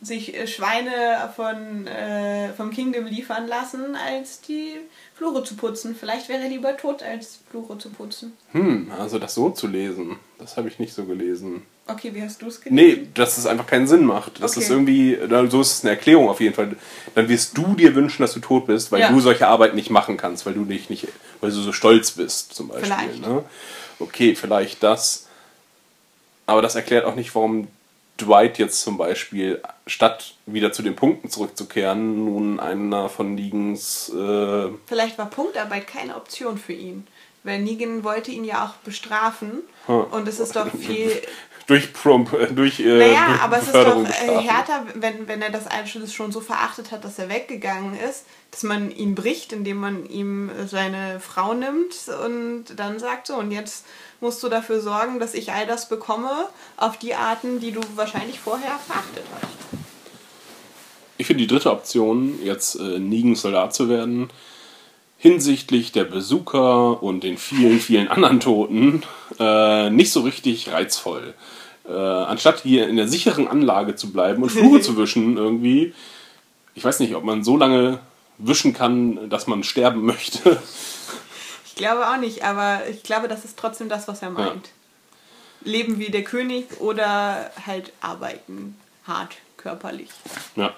sich 0.01 0.35
äh, 0.35 0.47
Schweine 0.47 1.31
von, 1.35 1.85
äh, 1.87 2.51
vom 2.53 2.71
Kingdom 2.71 3.05
liefern 3.05 3.47
lassen, 3.47 3.95
als 3.95 4.41
die 4.41 4.73
Flure 5.15 5.43
zu 5.43 5.55
putzen. 5.55 5.95
Vielleicht 5.95 6.27
wäre 6.29 6.41
er 6.43 6.49
lieber 6.49 6.75
tot, 6.75 7.03
als 7.03 7.39
Flure 7.49 7.77
zu 7.77 7.89
putzen. 7.89 8.33
Hm, 8.51 8.91
also 8.97 9.19
das 9.19 9.35
so 9.35 9.51
zu 9.51 9.67
lesen, 9.67 10.17
das 10.39 10.57
habe 10.57 10.67
ich 10.69 10.79
nicht 10.79 10.93
so 10.93 11.05
gelesen. 11.05 11.61
Okay, 11.87 12.13
wie 12.15 12.21
hast 12.23 12.41
du 12.41 12.47
es 12.47 12.61
gelesen? 12.61 12.75
Nee, 13.01 13.07
dass 13.13 13.37
es 13.37 13.45
einfach 13.45 13.67
keinen 13.67 13.85
Sinn 13.87 14.05
macht. 14.05 14.41
Das 14.41 14.51
Okay. 14.53 14.61
ist 14.61 14.69
irgendwie, 14.69 15.17
so 15.49 15.61
ist 15.61 15.71
es 15.73 15.81
eine 15.83 15.91
Erklärung 15.91 16.29
auf 16.29 16.39
jeden 16.39 16.55
Fall. 16.55 16.75
Dann 17.15 17.27
wirst 17.27 17.57
du 17.57 17.73
dir 17.75 17.93
wünschen, 17.95 18.21
dass 18.21 18.33
du 18.33 18.39
tot 18.39 18.67
bist, 18.67 18.91
weil 18.91 19.01
Ja. 19.01 19.11
du 19.11 19.19
solche 19.19 19.47
Arbeit 19.47 19.75
nicht 19.75 19.89
machen 19.89 20.15
kannst, 20.17 20.45
weil 20.45 20.53
du 20.53 20.63
dich 20.65 20.89
nicht, 20.89 21.07
weil 21.41 21.49
du 21.51 21.57
so 21.57 21.73
stolz 21.73 22.11
bist, 22.11 22.53
zum 22.55 22.69
Beispiel. 22.69 22.87
Vielleicht. 22.91 23.21
Ne? 23.21 23.43
Okay, 23.99 24.35
vielleicht 24.35 24.81
das. 24.83 25.27
Aber 26.47 26.61
das 26.61 26.75
erklärt 26.75 27.05
auch 27.05 27.15
nicht, 27.15 27.35
warum 27.35 27.67
Dwight 28.21 28.57
jetzt 28.57 28.81
zum 28.81 28.97
Beispiel, 28.97 29.61
statt 29.87 30.35
wieder 30.45 30.71
zu 30.71 30.81
den 30.81 30.95
Punkten 30.95 31.29
zurückzukehren, 31.29 32.25
nun 32.25 32.59
einer 32.59 33.09
von 33.09 33.35
Negens 33.35 34.09
äh, 34.09 34.69
Vielleicht 34.85 35.17
war 35.17 35.29
Punktarbeit 35.29 35.87
keine 35.87 36.15
Option 36.15 36.57
für 36.57 36.73
ihn. 36.73 37.07
Weil 37.43 37.59
Negan 37.59 38.03
wollte 38.03 38.29
ihn 38.29 38.43
ja 38.43 38.65
auch 38.65 38.75
bestrafen. 38.83 39.63
Hm. 39.87 40.03
Und 40.11 40.27
es 40.27 40.39
ist 40.39 40.55
doch 40.55 40.67
viel 40.79 41.21
durch 41.67 41.93
Prom, 41.93 42.27
äh, 42.37 42.47
durch 42.47 42.79
äh, 42.79 42.97
Naja, 42.97 43.27
durch 43.27 43.41
aber 43.41 43.57
es 43.57 43.67
ist 43.67 43.75
doch 43.75 44.03
äh, 44.03 44.41
härter, 44.41 44.85
wenn, 44.95 45.27
wenn 45.27 45.41
er 45.41 45.51
das 45.51 45.67
Einschluss 45.67 46.13
schon 46.13 46.31
so 46.31 46.41
verachtet 46.41 46.91
hat, 46.91 47.05
dass 47.05 47.17
er 47.17 47.29
weggegangen 47.29 47.97
ist, 47.97 48.25
dass 48.51 48.63
man 48.63 48.91
ihn 48.91 49.15
bricht, 49.15 49.53
indem 49.53 49.77
man 49.77 50.05
ihm 50.05 50.51
seine 50.65 51.19
Frau 51.19 51.53
nimmt 51.53 51.95
und 52.25 52.65
dann 52.75 52.99
sagt 52.99 53.27
so, 53.27 53.35
und 53.35 53.51
jetzt 53.51 53.85
musst 54.21 54.41
du 54.43 54.49
dafür 54.49 54.79
sorgen, 54.79 55.19
dass 55.19 55.33
ich 55.33 55.51
all 55.51 55.67
das 55.67 55.89
bekomme, 55.89 56.47
auf 56.77 56.97
die 56.97 57.15
Arten, 57.15 57.59
die 57.59 57.71
du 57.71 57.81
wahrscheinlich 57.95 58.39
vorher 58.39 58.79
verachtet 58.79 59.23
hast. 59.33 59.51
Ich 61.17 61.27
finde 61.27 61.43
die 61.43 61.47
dritte 61.47 61.71
Option, 61.71 62.39
jetzt 62.43 62.75
äh, 62.75 62.99
Negan 62.99 63.35
Soldat 63.35 63.75
zu 63.75 63.89
werden, 63.89 64.29
hinsichtlich 65.17 65.91
der 65.91 66.05
Besucher 66.05 67.03
und 67.03 67.23
den 67.23 67.37
vielen, 67.37 67.79
vielen 67.79 68.07
anderen 68.07 68.39
Toten 68.39 69.03
äh, 69.39 69.89
nicht 69.91 70.11
so 70.11 70.21
richtig 70.21 70.71
reizvoll. 70.71 71.35
Äh, 71.87 71.93
anstatt 71.93 72.61
hier 72.61 72.87
in 72.87 72.95
der 72.95 73.07
sicheren 73.07 73.47
Anlage 73.47 73.95
zu 73.95 74.11
bleiben 74.11 74.41
und 74.41 74.49
Flure 74.49 74.81
zu 74.81 74.97
wischen 74.97 75.37
irgendwie, 75.37 75.93
ich 76.73 76.83
weiß 76.83 76.99
nicht, 76.99 77.15
ob 77.15 77.23
man 77.23 77.43
so 77.43 77.55
lange 77.57 77.99
wischen 78.39 78.73
kann, 78.73 79.29
dass 79.29 79.45
man 79.45 79.63
sterben 79.63 80.05
möchte. 80.05 80.59
Ich 81.81 81.87
glaube 81.87 82.07
auch 82.07 82.17
nicht, 82.17 82.43
aber 82.43 82.87
ich 82.87 83.01
glaube, 83.01 83.27
das 83.27 83.43
ist 83.43 83.57
trotzdem 83.57 83.89
das, 83.89 84.07
was 84.07 84.21
er 84.21 84.29
meint. 84.29 84.69
Leben 85.61 85.97
wie 85.97 86.11
der 86.11 86.23
König 86.23 86.79
oder 86.79 87.49
halt 87.65 87.91
arbeiten 88.01 88.77
hart 89.07 89.37
körperlich. 89.57 90.11
Ja. 90.55 90.75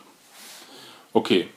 Okay. 1.12 1.50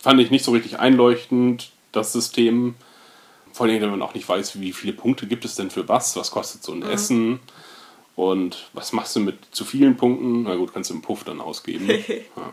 Fand 0.00 0.20
ich 0.20 0.32
nicht 0.32 0.44
so 0.44 0.50
richtig 0.50 0.80
einleuchtend, 0.80 1.70
das 1.92 2.12
System. 2.12 2.74
Vor 3.52 3.66
allem, 3.66 3.80
wenn 3.82 3.90
man 3.90 4.02
auch 4.02 4.14
nicht 4.14 4.28
weiß, 4.28 4.60
wie 4.60 4.72
viele 4.72 4.94
Punkte 4.94 5.28
gibt 5.28 5.44
es 5.44 5.54
denn 5.54 5.70
für 5.70 5.88
was, 5.88 6.16
was 6.16 6.32
kostet 6.32 6.64
so 6.64 6.72
ein 6.72 6.82
Essen 6.82 7.38
und 8.16 8.68
was 8.72 8.92
machst 8.92 9.14
du 9.14 9.20
mit 9.20 9.38
zu 9.52 9.64
vielen 9.64 9.96
Punkten? 9.96 10.42
Na 10.42 10.56
gut, 10.56 10.74
kannst 10.74 10.90
du 10.90 10.94
im 10.94 11.02
Puff 11.02 11.22
dann 11.22 11.40
ausgeben. 11.40 11.88
ja. 12.08 12.52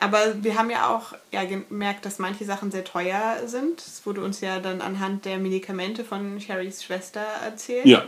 Aber 0.00 0.42
wir 0.42 0.56
haben 0.56 0.70
ja 0.70 0.96
auch 0.96 1.12
ja, 1.30 1.44
gemerkt, 1.44 2.06
dass 2.06 2.18
manche 2.18 2.46
Sachen 2.46 2.70
sehr 2.70 2.84
teuer 2.84 3.36
sind. 3.46 3.78
Das 3.78 4.04
wurde 4.06 4.22
uns 4.22 4.40
ja 4.40 4.58
dann 4.58 4.80
anhand 4.80 5.26
der 5.26 5.36
Medikamente 5.38 6.04
von 6.04 6.40
Sherrys 6.40 6.82
Schwester 6.82 7.20
erzählt. 7.20 7.84
ja, 7.84 8.02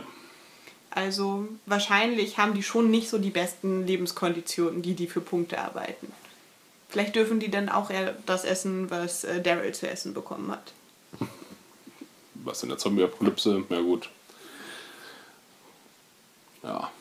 Also 0.89 1.47
wahrscheinlich 1.67 2.39
haben 2.39 2.55
die 2.55 2.63
schon 2.63 2.89
nicht 2.89 3.09
so 3.09 3.19
die 3.19 3.29
besten 3.29 3.85
Lebenskonditionen, 3.85 4.81
die 4.81 4.95
die 4.95 5.05
für 5.07 5.21
Punkte 5.21 5.59
arbeiten. 5.59 6.11
Vielleicht 6.89 7.15
dürfen 7.15 7.39
die 7.39 7.51
dann 7.51 7.69
auch 7.69 7.91
eher 7.91 8.15
das 8.25 8.43
essen, 8.43 8.89
was 8.89 9.23
äh, 9.23 9.41
Daryl 9.41 9.73
zu 9.73 9.87
essen 9.87 10.15
bekommen 10.15 10.51
hat. 10.51 10.73
was 12.35 12.63
in 12.63 12.69
der 12.69 12.77
Zombie-Apokalypse, 12.79 13.63
ja 13.69 13.81
gut. 13.81 14.09
Ja. 16.63 16.91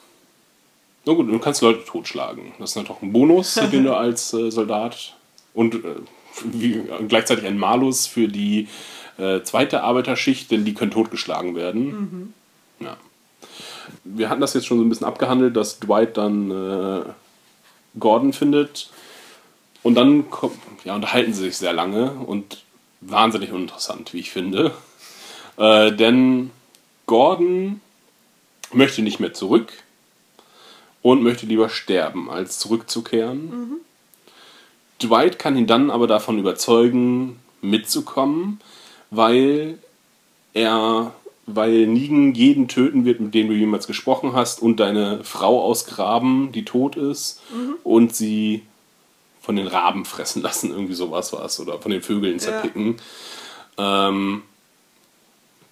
Na 1.04 1.14
gut, 1.14 1.28
du 1.28 1.38
kannst 1.38 1.62
Leute 1.62 1.84
totschlagen. 1.84 2.52
Das 2.58 2.70
ist 2.70 2.76
natürlich 2.76 3.02
ein 3.02 3.12
Bonus, 3.12 3.54
den 3.72 3.84
du 3.84 3.96
als 3.96 4.32
äh, 4.32 4.50
Soldat 4.50 5.14
und 5.54 5.74
äh, 5.74 5.96
wie, 6.44 6.82
gleichzeitig 7.08 7.44
ein 7.44 7.58
Malus 7.58 8.06
für 8.06 8.28
die 8.28 8.68
äh, 9.18 9.42
zweite 9.42 9.82
Arbeiterschicht, 9.82 10.50
denn 10.50 10.64
die 10.64 10.74
können 10.74 10.90
totgeschlagen 10.90 11.54
werden. 11.54 12.34
Ja. 12.80 12.96
Wir 14.04 14.30
hatten 14.30 14.40
das 14.40 14.54
jetzt 14.54 14.66
schon 14.66 14.78
so 14.78 14.84
ein 14.84 14.88
bisschen 14.88 15.06
abgehandelt, 15.06 15.56
dass 15.56 15.78
Dwight 15.78 16.16
dann 16.16 16.50
äh, 16.50 17.02
Gordon 17.98 18.32
findet 18.32 18.90
und 19.82 19.94
dann 19.94 20.30
kommt, 20.30 20.56
ja, 20.84 20.94
unterhalten 20.94 21.34
sie 21.34 21.42
sich 21.42 21.56
sehr 21.56 21.72
lange 21.72 22.12
und 22.12 22.62
wahnsinnig 23.00 23.52
uninteressant, 23.52 24.14
wie 24.14 24.20
ich 24.20 24.30
finde. 24.30 24.72
Äh, 25.56 25.92
denn 25.92 26.50
Gordon 27.06 27.80
möchte 28.72 29.02
nicht 29.02 29.20
mehr 29.20 29.34
zurück 29.34 29.72
und 31.02 31.22
möchte 31.22 31.46
lieber 31.46 31.68
sterben, 31.68 32.30
als 32.30 32.58
zurückzukehren. 32.58 33.80
Dwight 35.02 35.38
kann 35.38 35.56
ihn 35.56 35.66
dann 35.66 35.90
aber 35.90 36.06
davon 36.06 36.38
überzeugen, 36.38 37.38
mitzukommen, 37.60 38.60
weil 39.10 39.78
er, 40.54 41.12
weil 41.46 41.86
Negan 41.86 42.34
jeden 42.34 42.68
töten 42.68 43.04
wird, 43.04 43.20
mit 43.20 43.34
dem 43.34 43.48
du 43.48 43.54
jemals 43.54 43.86
gesprochen 43.86 44.32
hast, 44.32 44.62
und 44.62 44.80
deine 44.80 45.24
Frau 45.24 45.62
ausgraben, 45.62 46.52
die 46.52 46.64
tot 46.64 46.96
ist, 46.96 47.40
und 47.84 48.14
sie 48.14 48.62
von 49.40 49.56
den 49.56 49.66
Raben 49.66 50.04
fressen 50.04 50.40
lassen, 50.40 50.70
irgendwie 50.70 50.94
sowas 50.94 51.32
war 51.32 51.44
es, 51.44 51.58
oder 51.58 51.80
von 51.80 51.90
den 51.90 52.02
Vögeln 52.02 52.38
zerpicken. 52.38 52.96
Ähm, 53.76 54.42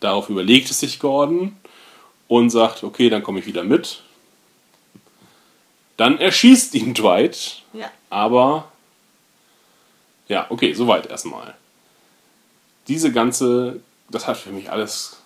darauf 0.00 0.28
überlegt 0.28 0.70
es 0.70 0.80
sich 0.80 0.98
Gordon 0.98 1.56
und 2.26 2.50
sagt, 2.50 2.82
okay, 2.82 3.10
dann 3.10 3.22
komme 3.22 3.38
ich 3.38 3.46
wieder 3.46 3.62
mit. 3.62 4.02
Dann 6.00 6.18
erschießt 6.18 6.74
ihn 6.76 6.94
Dwight, 6.94 7.60
Ja. 7.74 7.90
aber 8.08 8.72
ja, 10.28 10.46
okay, 10.48 10.72
soweit 10.72 11.04
erstmal. 11.04 11.54
Diese 12.88 13.12
ganze, 13.12 13.80
das 14.08 14.26
hat 14.26 14.38
für 14.38 14.48
mich 14.48 14.70
alles. 14.70 15.18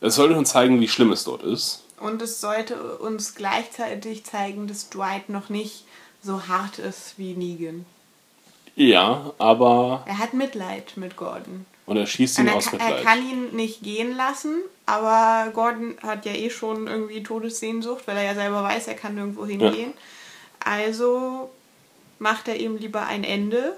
Es 0.00 0.14
sollte 0.14 0.38
uns 0.38 0.48
zeigen, 0.48 0.80
wie 0.80 0.88
schlimm 0.88 1.12
es 1.12 1.24
dort 1.24 1.42
ist. 1.42 1.82
Und 1.98 2.22
es 2.22 2.40
sollte 2.40 2.96
uns 2.96 3.34
gleichzeitig 3.34 4.24
zeigen, 4.24 4.66
dass 4.66 4.88
Dwight 4.88 5.28
noch 5.28 5.50
nicht 5.50 5.84
so 6.22 6.48
hart 6.48 6.78
ist 6.78 7.18
wie 7.18 7.34
Negan. 7.34 7.84
Ja, 8.74 9.34
aber. 9.36 10.02
Er 10.06 10.16
hat 10.16 10.32
Mitleid 10.32 10.96
mit 10.96 11.16
Gordon. 11.18 11.66
Und 11.90 11.96
er 11.96 12.06
schießt 12.06 12.38
ihn 12.38 12.46
er, 12.46 12.54
aus 12.54 12.66
kann, 12.66 12.78
er 12.78 12.86
Mitleid. 12.86 13.04
kann 13.04 13.18
ihn 13.18 13.56
nicht 13.56 13.82
gehen 13.82 14.14
lassen, 14.14 14.58
aber 14.86 15.50
Gordon 15.50 15.96
hat 16.00 16.24
ja 16.24 16.32
eh 16.32 16.48
schon 16.48 16.86
irgendwie 16.86 17.24
Todessehnsucht, 17.24 18.06
weil 18.06 18.16
er 18.16 18.22
ja 18.22 18.34
selber 18.34 18.62
weiß, 18.62 18.86
er 18.86 18.94
kann 18.94 19.16
nirgendwo 19.16 19.44
hingehen. 19.44 19.92
Also 20.60 21.50
macht 22.20 22.46
er 22.46 22.60
ihm 22.60 22.76
lieber 22.76 23.08
ein 23.08 23.24
Ende, 23.24 23.76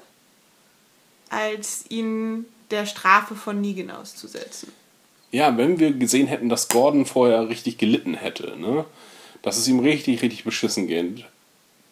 als 1.30 1.86
ihn 1.88 2.44
der 2.70 2.84
Strafe 2.84 3.34
von 3.34 3.62
Negan 3.62 3.90
auszusetzen. 3.90 4.70
Ja, 5.30 5.56
wenn 5.56 5.78
wir 5.78 5.94
gesehen 5.94 6.26
hätten, 6.26 6.50
dass 6.50 6.68
Gordon 6.68 7.06
vorher 7.06 7.48
richtig 7.48 7.78
gelitten 7.78 8.12
hätte, 8.12 8.58
ne? 8.58 8.84
dass 9.40 9.56
es 9.56 9.66
ihm 9.68 9.78
richtig, 9.78 10.20
richtig 10.20 10.44
beschissen 10.44 10.86
geht, 10.86 11.24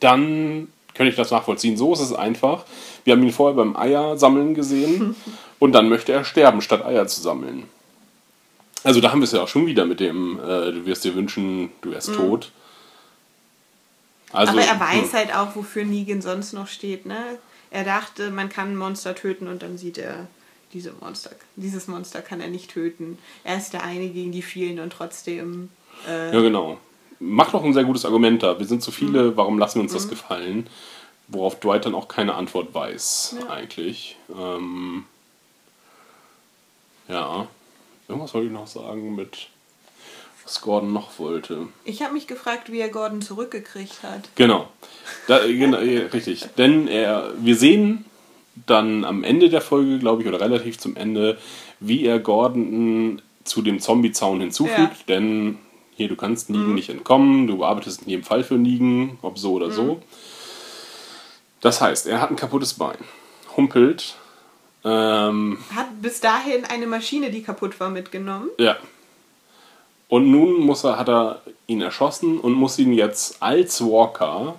dann 0.01 0.69
könnte 0.95 1.11
ich 1.11 1.17
das 1.17 1.31
nachvollziehen. 1.31 1.77
So 1.77 1.93
ist 1.93 2.01
es 2.01 2.13
einfach. 2.13 2.65
Wir 3.05 3.15
haben 3.15 3.23
ihn 3.23 3.33
vorher 3.33 3.57
beim 3.57 3.77
Eier 3.77 4.17
sammeln 4.17 4.55
gesehen 4.55 5.17
und 5.59 5.73
dann 5.73 5.89
möchte 5.89 6.13
er 6.13 6.25
sterben, 6.25 6.61
statt 6.61 6.85
Eier 6.85 7.07
zu 7.07 7.21
sammeln. 7.21 7.65
Also 8.83 9.01
da 9.01 9.13
haben 9.13 9.21
wir 9.21 9.25
es 9.25 9.33
ja 9.33 9.43
auch 9.43 9.49
schon 9.49 9.67
wieder 9.67 9.85
mit 9.85 10.01
dem, 10.01 10.39
äh, 10.39 10.73
du 10.73 10.87
wirst 10.87 11.05
dir 11.05 11.15
wünschen, 11.15 11.71
du 11.83 11.91
wärst 11.91 12.15
tot. 12.15 12.51
Also, 14.33 14.53
Aber 14.53 14.63
er 14.63 14.81
weiß 14.81 15.13
hm. 15.13 15.13
halt 15.13 15.35
auch, 15.35 15.57
wofür 15.57 15.85
Negan 15.85 16.23
sonst 16.23 16.53
noch 16.53 16.69
steht, 16.69 17.05
ne? 17.05 17.39
Er 17.71 17.85
dachte, 17.85 18.31
man 18.31 18.49
kann 18.49 18.73
ein 18.73 18.77
Monster 18.77 19.15
töten 19.15 19.49
und 19.49 19.63
dann 19.63 19.79
sieht 19.79 19.99
er, 19.99 20.27
diese 20.73 20.93
Monster, 21.01 21.31
dieses 21.57 21.89
Monster 21.89 22.23
kann 22.23 22.41
er 22.41 22.49
nicht 22.49 22.71
töten. 22.71 23.19
Er 23.45 23.57
ist 23.57 23.73
der 23.73 23.85
eine 23.85 24.09
gegen 24.09 24.33
die 24.33 24.43
vielen 24.43 24.79
und 24.81 24.93
trotzdem. 24.93 25.69
Äh, 26.09 26.35
Ja, 26.35 26.41
genau. 26.41 26.79
Macht 27.21 27.53
doch 27.55 27.63
ein 27.63 27.75
sehr 27.75 27.85
gutes 27.85 28.05
Argument 28.05 28.43
da. 28.43 28.59
Wir 28.59 28.67
sind 28.67 28.83
zu 28.83 28.91
Mhm. 28.91 28.95
viele, 28.95 29.37
warum 29.37 29.59
lassen 29.59 29.77
wir 29.77 29.83
uns 29.83 29.93
das 29.93 30.09
gefallen? 30.09 30.67
Worauf 31.29 31.61
Dwight 31.61 31.85
dann 31.85 31.95
auch 31.95 32.09
keine 32.09 32.35
Antwort 32.35 32.75
weiß, 32.75 33.37
Ja. 33.41 33.51
eigentlich. 33.51 34.17
Ähm, 34.37 35.05
ja. 37.09 37.47
Irgendwas 38.09 38.35
wollte 38.35 38.47
ich 38.49 38.53
noch 38.53 38.67
sagen 38.67 39.15
mit, 39.15 39.49
was 40.45 40.61
Gordon 40.61 40.93
noch 40.93 41.19
wollte. 41.19 41.69
Ich 41.85 42.03
habe 42.03 42.15
mich 42.15 42.27
gefragt, 42.27 42.73
wie 42.73 42.81
er 42.81 42.89
Gordon 42.89 43.23
zurückgekriegt 43.23 44.03
hat. 44.03 44.29
Genau. 44.35 44.69
Da, 45.29 45.47
genau 45.47 45.79
richtig. 45.79 46.47
Denn 46.59 46.89
er, 46.89 47.33
wir 47.39 47.55
sehen 47.55 48.05
dann 48.67 49.05
am 49.05 49.23
Ende 49.23 49.49
der 49.49 49.61
Folge, 49.61 49.99
glaube 49.99 50.23
ich, 50.23 50.29
oder 50.29 50.41
relativ 50.41 50.79
zum 50.79 50.97
Ende, 50.97 51.39
wie 51.79 52.05
er 52.05 52.19
Gordon 52.19 53.23
zu 53.45 53.63
dem 53.63 53.79
Zombie-Zaun 53.79 54.41
hinzufügt. 54.41 54.79
Ja. 54.79 54.91
Denn 55.07 55.59
hier, 56.01 56.09
du 56.09 56.17
kannst 56.17 56.49
Negan 56.49 56.75
nicht 56.75 56.89
entkommen, 56.89 57.47
du 57.47 57.63
arbeitest 57.63 58.03
in 58.03 58.09
jedem 58.09 58.25
Fall 58.25 58.43
für 58.43 58.55
Negan, 58.55 59.19
ob 59.21 59.39
so 59.39 59.53
oder 59.53 59.71
so. 59.71 60.01
Das 61.61 61.83
heißt, 61.83 62.07
er 62.07 62.23
hat 62.23 62.31
ein 62.31 62.37
kaputtes 62.37 62.73
Bein, 62.75 62.97
humpelt, 63.55 64.17
ähm, 64.83 65.59
Hat 65.77 66.01
bis 66.01 66.21
dahin 66.21 66.65
eine 66.65 66.87
Maschine, 66.87 67.31
die 67.31 67.43
kaputt 67.43 67.79
war, 67.81 67.91
mitgenommen. 67.91 68.49
ja. 68.59 68.77
Und 70.09 70.29
nun 70.29 70.55
muss 70.55 70.83
er, 70.83 70.99
hat 70.99 71.09
er 71.09 71.41
ihn 71.69 71.81
erschossen 71.83 72.41
und 72.41 72.55
muss 72.55 72.79
ihn 72.81 72.93
jetzt 72.93 73.41
als 73.41 73.81
Walker, 73.81 74.57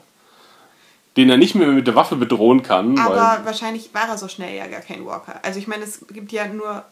den 1.18 1.30
er 1.30 1.36
nicht 1.36 1.56
mehr 1.56 1.68
mit 1.68 1.88
der 1.88 1.96
Waffe 1.96 2.16
bedrohen 2.16 2.64
kann, 2.64 2.98
Aber 2.98 3.42
wahrscheinlich 3.44 3.94
war 3.94 4.08
er 4.08 4.18
so 4.18 4.30
schnell 4.30 4.56
ja 4.56 4.68
gar 4.68 4.80
kein 4.80 5.06
Walker. 5.06 5.42
Also 5.44 5.60
ich 5.60 5.68
meine, 5.68 5.84
es 5.84 6.06
gibt 6.08 6.32
ja 6.32 6.48
nur. 6.48 6.86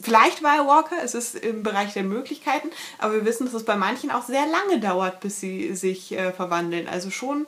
Vielleicht 0.00 0.42
war 0.44 0.56
er 0.56 0.66
Walker, 0.66 0.96
es 1.02 1.14
ist 1.14 1.34
im 1.34 1.62
Bereich 1.64 1.92
der 1.92 2.04
Möglichkeiten, 2.04 2.68
aber 2.98 3.14
wir 3.14 3.24
wissen, 3.24 3.46
dass 3.46 3.54
es 3.54 3.64
bei 3.64 3.76
manchen 3.76 4.10
auch 4.12 4.22
sehr 4.24 4.46
lange 4.46 4.80
dauert, 4.80 5.20
bis 5.20 5.40
sie 5.40 5.74
sich 5.74 6.12
äh, 6.12 6.32
verwandeln. 6.32 6.86
Also 6.88 7.10
schon 7.10 7.46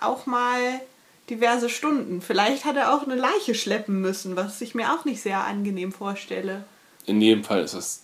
auch 0.00 0.26
mal 0.26 0.58
diverse 1.30 1.68
Stunden. 1.68 2.20
Vielleicht 2.20 2.64
hat 2.64 2.76
er 2.76 2.92
auch 2.92 3.04
eine 3.04 3.14
Leiche 3.14 3.54
schleppen 3.54 4.00
müssen, 4.00 4.34
was 4.34 4.60
ich 4.60 4.74
mir 4.74 4.92
auch 4.92 5.04
nicht 5.04 5.22
sehr 5.22 5.44
angenehm 5.44 5.92
vorstelle. 5.92 6.64
in 7.06 7.20
jedem 7.20 7.44
Fall 7.44 7.62
ist 7.62 7.74
es 7.74 8.02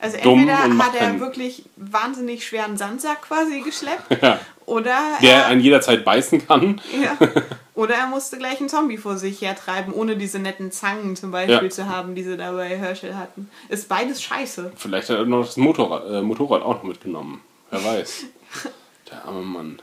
Also 0.00 0.18
Dumm 0.18 0.40
entweder 0.40 0.84
hat 0.84 0.96
er 0.96 1.20
wirklich 1.20 1.64
wahnsinnig 1.76 2.44
schweren 2.44 2.76
Sandsack 2.76 3.22
quasi 3.22 3.60
geschleppt 3.60 4.10
Ja. 4.22 4.40
oder 4.66 4.98
der 5.22 5.36
er, 5.36 5.46
einen 5.46 5.60
jederzeit 5.60 6.04
beißen 6.04 6.46
kann. 6.48 6.80
ja, 7.00 7.16
oder 7.74 7.94
er 7.94 8.06
musste 8.06 8.38
gleich 8.38 8.60
einen 8.60 8.68
Zombie 8.68 8.98
vor 8.98 9.16
sich 9.16 9.40
hertreiben, 9.40 9.92
ohne 9.92 10.16
diese 10.16 10.38
netten 10.38 10.70
Zangen 10.72 11.16
zum 11.16 11.30
Beispiel 11.30 11.64
Ja. 11.64 11.70
zu 11.70 11.88
haben, 11.88 12.14
die 12.14 12.22
sie 12.22 12.36
da 12.36 12.52
bei 12.52 12.76
Herschel 12.78 13.16
hatten. 13.16 13.50
Ist 13.68 13.88
beides 13.88 14.22
scheiße. 14.22 14.72
Vielleicht 14.76 15.08
hat 15.10 15.18
er 15.18 15.24
noch 15.26 15.44
das 15.46 15.56
Motorrad, 15.56 16.06
äh, 16.10 16.22
Motorrad 16.22 16.62
auch 16.62 16.74
noch 16.76 16.82
mitgenommen. 16.84 17.42
Wer 17.70 17.84
weiß. 17.84 18.24
Der 19.10 19.24
arme 19.24 19.42
Mann. 19.42 19.82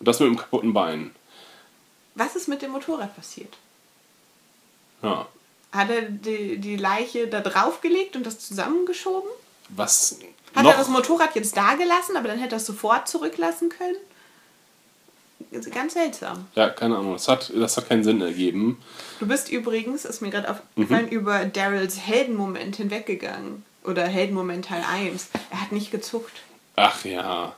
Und 0.00 0.08
das 0.08 0.18
mit 0.20 0.28
dem 0.28 0.36
kaputten 0.36 0.72
Bein. 0.74 1.14
Was 2.16 2.36
ist 2.36 2.48
mit 2.48 2.62
dem 2.62 2.72
Motorrad 2.72 3.14
passiert? 3.16 3.56
Ja. 5.02 5.26
Hat 5.72 5.90
er 5.90 6.02
die, 6.02 6.58
die 6.58 6.76
Leiche 6.76 7.26
da 7.28 7.40
draufgelegt 7.40 8.16
und 8.16 8.24
das 8.26 8.38
zusammengeschoben? 8.38 9.28
Was 9.70 10.18
Hat 10.54 10.62
noch? 10.64 10.72
er 10.72 10.76
das 10.78 10.88
Motorrad 10.88 11.34
jetzt 11.34 11.56
da 11.56 11.74
gelassen, 11.74 12.16
aber 12.16 12.28
dann 12.28 12.38
hätte 12.38 12.54
er 12.54 12.58
es 12.58 12.66
sofort 12.66 13.08
zurücklassen 13.08 13.68
können? 13.70 13.96
Ganz 15.72 15.94
seltsam. 15.94 16.46
ja, 16.54 16.68
keine 16.68 16.96
Ahnung. 16.96 17.12
Das 17.14 17.28
hat, 17.28 17.52
das 17.54 17.76
hat 17.76 17.88
keinen 17.88 18.04
Sinn 18.04 18.20
ergeben. 18.20 18.78
Du 19.20 19.26
bist 19.26 19.50
übrigens, 19.50 20.04
ist 20.04 20.20
mir 20.22 20.30
gerade 20.30 20.50
aufgefallen, 20.50 21.08
über 21.08 21.44
Daryls 21.44 21.98
Heldenmoment 22.00 22.76
hinweggegangen. 22.76 23.64
Oder 23.84 24.04
Heldenmoment 24.04 24.64
Teil 24.64 24.82
1. 24.90 25.28
Er 25.50 25.60
hat 25.60 25.72
nicht 25.72 25.90
gezuckt. 25.90 26.32
Ach 26.76 27.04
ja. 27.04 27.54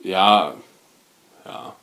Ja. 0.00 0.54
Ja. 1.44 1.74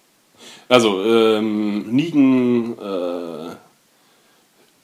Also, 0.69 1.03
ähm, 1.03 1.91
Negan 1.95 2.77
äh, 2.77 3.55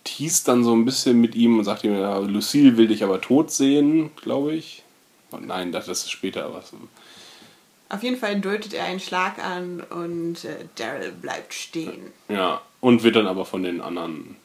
teast 0.03 0.47
dann 0.47 0.63
so 0.63 0.73
ein 0.73 0.85
bisschen 0.85 1.19
mit 1.21 1.35
ihm 1.35 1.59
und 1.59 1.65
sagt 1.65 1.83
ihm, 1.83 1.93
ja, 1.97 2.17
Lucille 2.17 2.77
will 2.77 2.87
dich 2.87 3.03
aber 3.03 3.21
tot 3.21 3.51
sehen, 3.51 4.11
glaube 4.15 4.53
ich. 4.55 4.83
Oh 5.31 5.37
nein, 5.39 5.71
das 5.71 5.87
ist 5.87 6.09
später 6.11 6.53
was. 6.53 6.73
Auf 7.93 8.01
jeden 8.03 8.17
Fall 8.17 8.39
deutet 8.41 8.73
er 8.73 8.85
einen 8.85 8.99
Schlag 8.99 9.37
an 9.37 9.81
und 9.89 10.43
äh, 10.45 10.65
Daryl 10.75 11.11
bleibt 11.11 11.53
stehen. 11.53 12.11
Ja. 12.27 12.61
Und 12.81 13.03
wird 13.03 13.15
dann 13.15 13.27
aber 13.27 13.45
von 13.45 13.61
den 13.63 13.81
anderen 13.81 14.35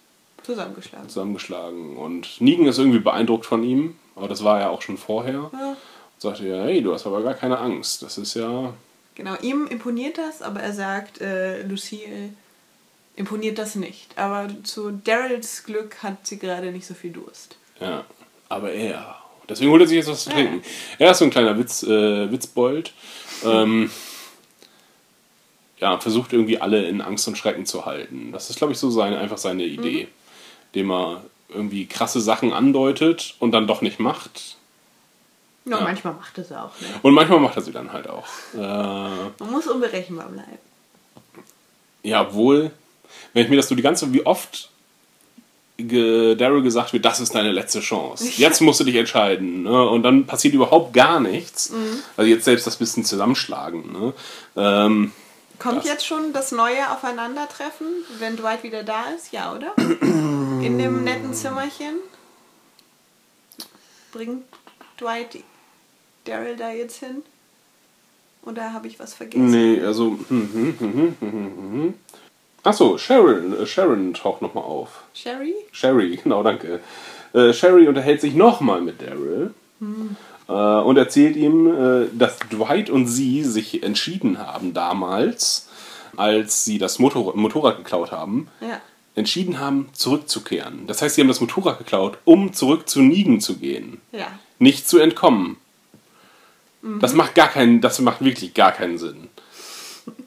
Zusammengeschlagen. 0.43 1.09
zusammengeschlagen. 1.09 1.97
Und 1.97 2.41
Negan 2.41 2.67
ist 2.67 2.79
irgendwie 2.79 2.99
beeindruckt 2.99 3.47
von 3.47 3.63
ihm, 3.65 3.97
aber 4.17 4.29
das 4.29 4.45
war 4.45 4.61
ja 4.61 4.69
auch 4.69 4.83
schon 4.83 4.99
vorher. 4.99 5.51
Ja. 5.53 5.71
Und 5.71 5.77
sagte 6.19 6.47
ja, 6.47 6.63
hey, 6.65 6.83
du 6.83 6.93
hast 6.93 7.07
aber 7.07 7.23
gar 7.23 7.35
keine 7.35 7.59
Angst. 7.59 8.03
Das 8.03 8.19
ist 8.19 8.35
ja. 8.35 8.73
Genau, 9.15 9.35
ihm 9.41 9.67
imponiert 9.67 10.19
das, 10.19 10.43
aber 10.43 10.61
er 10.61 10.73
sagt, 10.73 11.21
äh, 11.21 11.63
Lucille 11.63 12.31
imponiert 13.17 13.59
das 13.59 13.75
nicht. 13.75 14.17
Aber 14.17 14.49
zu 14.63 14.91
Daryls 14.93 15.65
Glück 15.65 16.03
hat 16.03 16.27
sie 16.27 16.39
gerade 16.39 16.71
nicht 16.71 16.87
so 16.87 16.95
viel 16.95 17.11
Durst. 17.13 17.57
Ja. 17.81 18.05
Aber 18.49 18.71
er. 18.73 19.17
Deswegen 19.49 19.71
holt 19.71 19.81
er 19.81 19.89
sich 19.89 19.97
jetzt 19.97 20.09
was 20.11 20.25
zu 20.25 20.31
Ja. 20.31 20.37
trinken. 20.37 20.63
Er 20.99 21.11
ist 21.11 21.19
so 21.19 21.25
ein 21.25 21.31
kleiner 21.31 21.59
Witz, 21.59 21.83
äh, 21.83 22.31
Witzbold. 22.31 22.93
Ähm, 23.45 23.91
ja, 25.79 25.99
versucht 26.01 26.33
irgendwie 26.33 26.61
alle 26.61 26.87
in 26.89 27.01
Angst 27.01 27.29
und 27.29 27.37
Schrecken 27.39 27.65
zu 27.67 27.87
halten. 27.87 28.33
Das 28.33 28.51
ist, 28.51 28.59
glaube 28.59 28.73
ich, 28.73 28.79
so 28.79 28.91
seine, 28.91 29.19
einfach 29.19 29.39
seine 29.39 29.65
Idee. 29.65 30.09
Dem 30.75 30.91
er 30.91 31.23
irgendwie 31.49 31.87
krasse 31.87 32.21
Sachen 32.21 32.53
andeutet 32.53 33.35
und 33.39 33.53
dann 33.53 33.67
doch 33.67 33.81
nicht 33.81 34.01
macht. 34.01 34.57
Ja, 35.65 35.79
Ja. 35.79 35.85
manchmal 35.85 36.15
macht 36.15 36.37
es 36.39 36.51
auch. 36.53 36.73
Ne? 36.81 36.89
Und 37.03 37.15
manchmal 37.15 37.41
macht 37.41 37.57
er 37.57 37.63
sie 37.63 37.73
dann 37.73 37.93
halt 37.93 38.09
auch. 38.09 38.27
Äh, 38.55 38.59
Man 38.59 39.51
muss 39.51 39.67
unberechenbar 39.67 40.29
bleiben. 40.29 40.59
Ja, 42.03 42.23
obwohl, 42.23 42.71
wenn 43.33 43.45
ich 43.45 43.51
mir 43.51 43.57
das 43.57 43.69
so 43.69 43.75
die 43.75 43.83
ganze, 43.83 44.13
wie 44.13 44.25
oft 44.27 44.71
ge 45.89 46.35
Daryl 46.35 46.63
gesagt 46.63 46.93
wird, 46.93 47.05
das 47.05 47.21
ist 47.21 47.35
deine 47.35 47.53
letzte 47.53 47.81
Chance. 47.81 48.29
Jetzt 48.37 48.61
musst 48.61 48.81
du 48.81 48.85
dich 48.85 48.97
entscheiden. 48.97 49.63
Ne? 49.63 49.89
Und 49.89 50.03
dann 50.03 50.27
passiert 50.27 50.53
überhaupt 50.55 50.93
gar 50.93 51.21
nichts. 51.21 51.73
Also 52.17 52.29
jetzt 52.29 52.45
selbst 52.45 52.67
das 52.67 52.77
bisschen 52.77 53.05
zusammenschlagen. 53.05 53.93
Ne? 53.93 54.13
Ähm, 54.57 55.13
Kommt 55.61 55.79
Das- 55.79 55.87
jetzt 55.87 56.07
schon 56.07 56.33
das 56.33 56.53
neue 56.53 56.91
Aufeinandertreffen, 56.93 57.87
wenn 58.19 58.37
Dwight 58.37 58.63
wieder 58.63 58.83
da 58.85 59.05
ist? 59.17 59.33
Ja, 59.33 59.55
oder? 59.55 59.73
In 60.01 60.79
dem 60.79 61.03
netten 61.05 61.33
Zimmerchen. 61.35 61.97
Bringt 64.13 64.45
Dwight 65.01 65.39
Daryl 66.25 66.57
da 66.57 66.71
jetzt 66.71 66.99
hin? 66.99 67.23
Oder 68.43 68.73
habe 68.73 68.87
ich 68.87 68.99
was 69.01 69.15
vergessen? 69.15 69.51
nee, 69.51 69.81
also. 69.85 70.11
Hm, 70.29 70.49
hm, 70.53 70.75
hm, 70.79 70.93
hm, 70.93 71.17
hm, 71.21 71.33
hm, 71.33 71.73
hm. 71.73 71.95
Achso, 72.65 72.99
Sharon, 72.99 73.61
äh, 73.63 73.67
Sharon 73.67 74.15
taucht 74.15 74.43
nochmal 74.43 74.65
auf. 74.65 75.05
Sherry? 75.15 75.55
Sherry, 75.73 76.17
genau, 76.23 76.43
danke. 76.43 76.81
Äh, 77.33 77.53
Sherry 77.53 77.87
unterhält 77.89 78.21
sich 78.21 78.35
nochmal 78.35 78.81
mit 78.81 79.01
Daryl 79.03 79.53
äh, 80.49 80.53
und 80.53 80.97
erzählt 80.97 81.37
ihm, 81.37 82.09
dass 82.13 82.39
Dwight 82.51 82.91
und 82.91 83.07
sie 83.07 83.45
sich 83.45 83.83
entschieden 83.83 84.39
haben 84.39 84.75
damals, 84.75 85.69
als 86.17 86.65
sie 86.65 86.79
das 86.79 86.99
Motor 86.99 87.37
Motorrad 87.37 87.77
geklaut 87.77 88.11
haben, 88.13 88.49
Ja. 88.61 88.81
entschieden 89.15 89.59
haben, 89.61 89.89
zurückzukehren. 89.93 90.87
Das 90.87 91.03
heißt, 91.03 91.15
sie 91.15 91.21
haben 91.21 91.29
das 91.29 91.41
Motorrad 91.41 91.79
geklaut, 91.79 92.19
um 92.25 92.53
zurück 92.55 92.89
zu 92.89 93.03
Negan 93.03 93.41
zu 93.41 93.57
gehen, 93.59 94.01
Ja. 94.11 94.27
nicht 94.59 94.89
zu 94.89 94.99
entkommen. 94.99 95.59
Das 96.83 97.13
macht 97.13 97.35
gar 97.35 97.49
keinen, 97.49 97.81
das 97.81 98.01
macht 98.01 98.25
wirklich 98.25 98.55
gar 98.55 98.73
keinen 98.73 98.99
Sinn. 98.99 99.29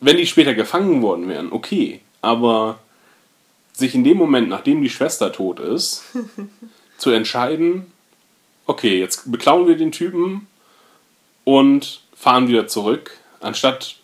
Wenn 0.02 0.18
die 0.18 0.28
später 0.28 0.54
gefangen 0.54 1.02
worden 1.02 1.28
wären, 1.30 1.52
okay, 1.52 2.02
aber 2.22 2.80
sich 3.74 3.96
in 3.96 4.04
dem 4.04 4.18
Moment, 4.18 4.50
nachdem 4.50 4.82
die 4.82 4.90
Schwester 4.90 5.32
tot 5.32 5.60
ist, 5.60 6.04
zu 6.98 7.10
entscheiden, 7.10 7.92
okay, 8.66 9.00
jetzt 9.00 9.32
beklauen 9.32 9.68
wir 9.68 9.76
den 9.76 9.92
Typen 9.92 10.48
und 11.44 12.02
fahren 12.16 12.48
wieder 12.48 12.68
zurück, 12.68 13.18
anstatt 13.40 13.98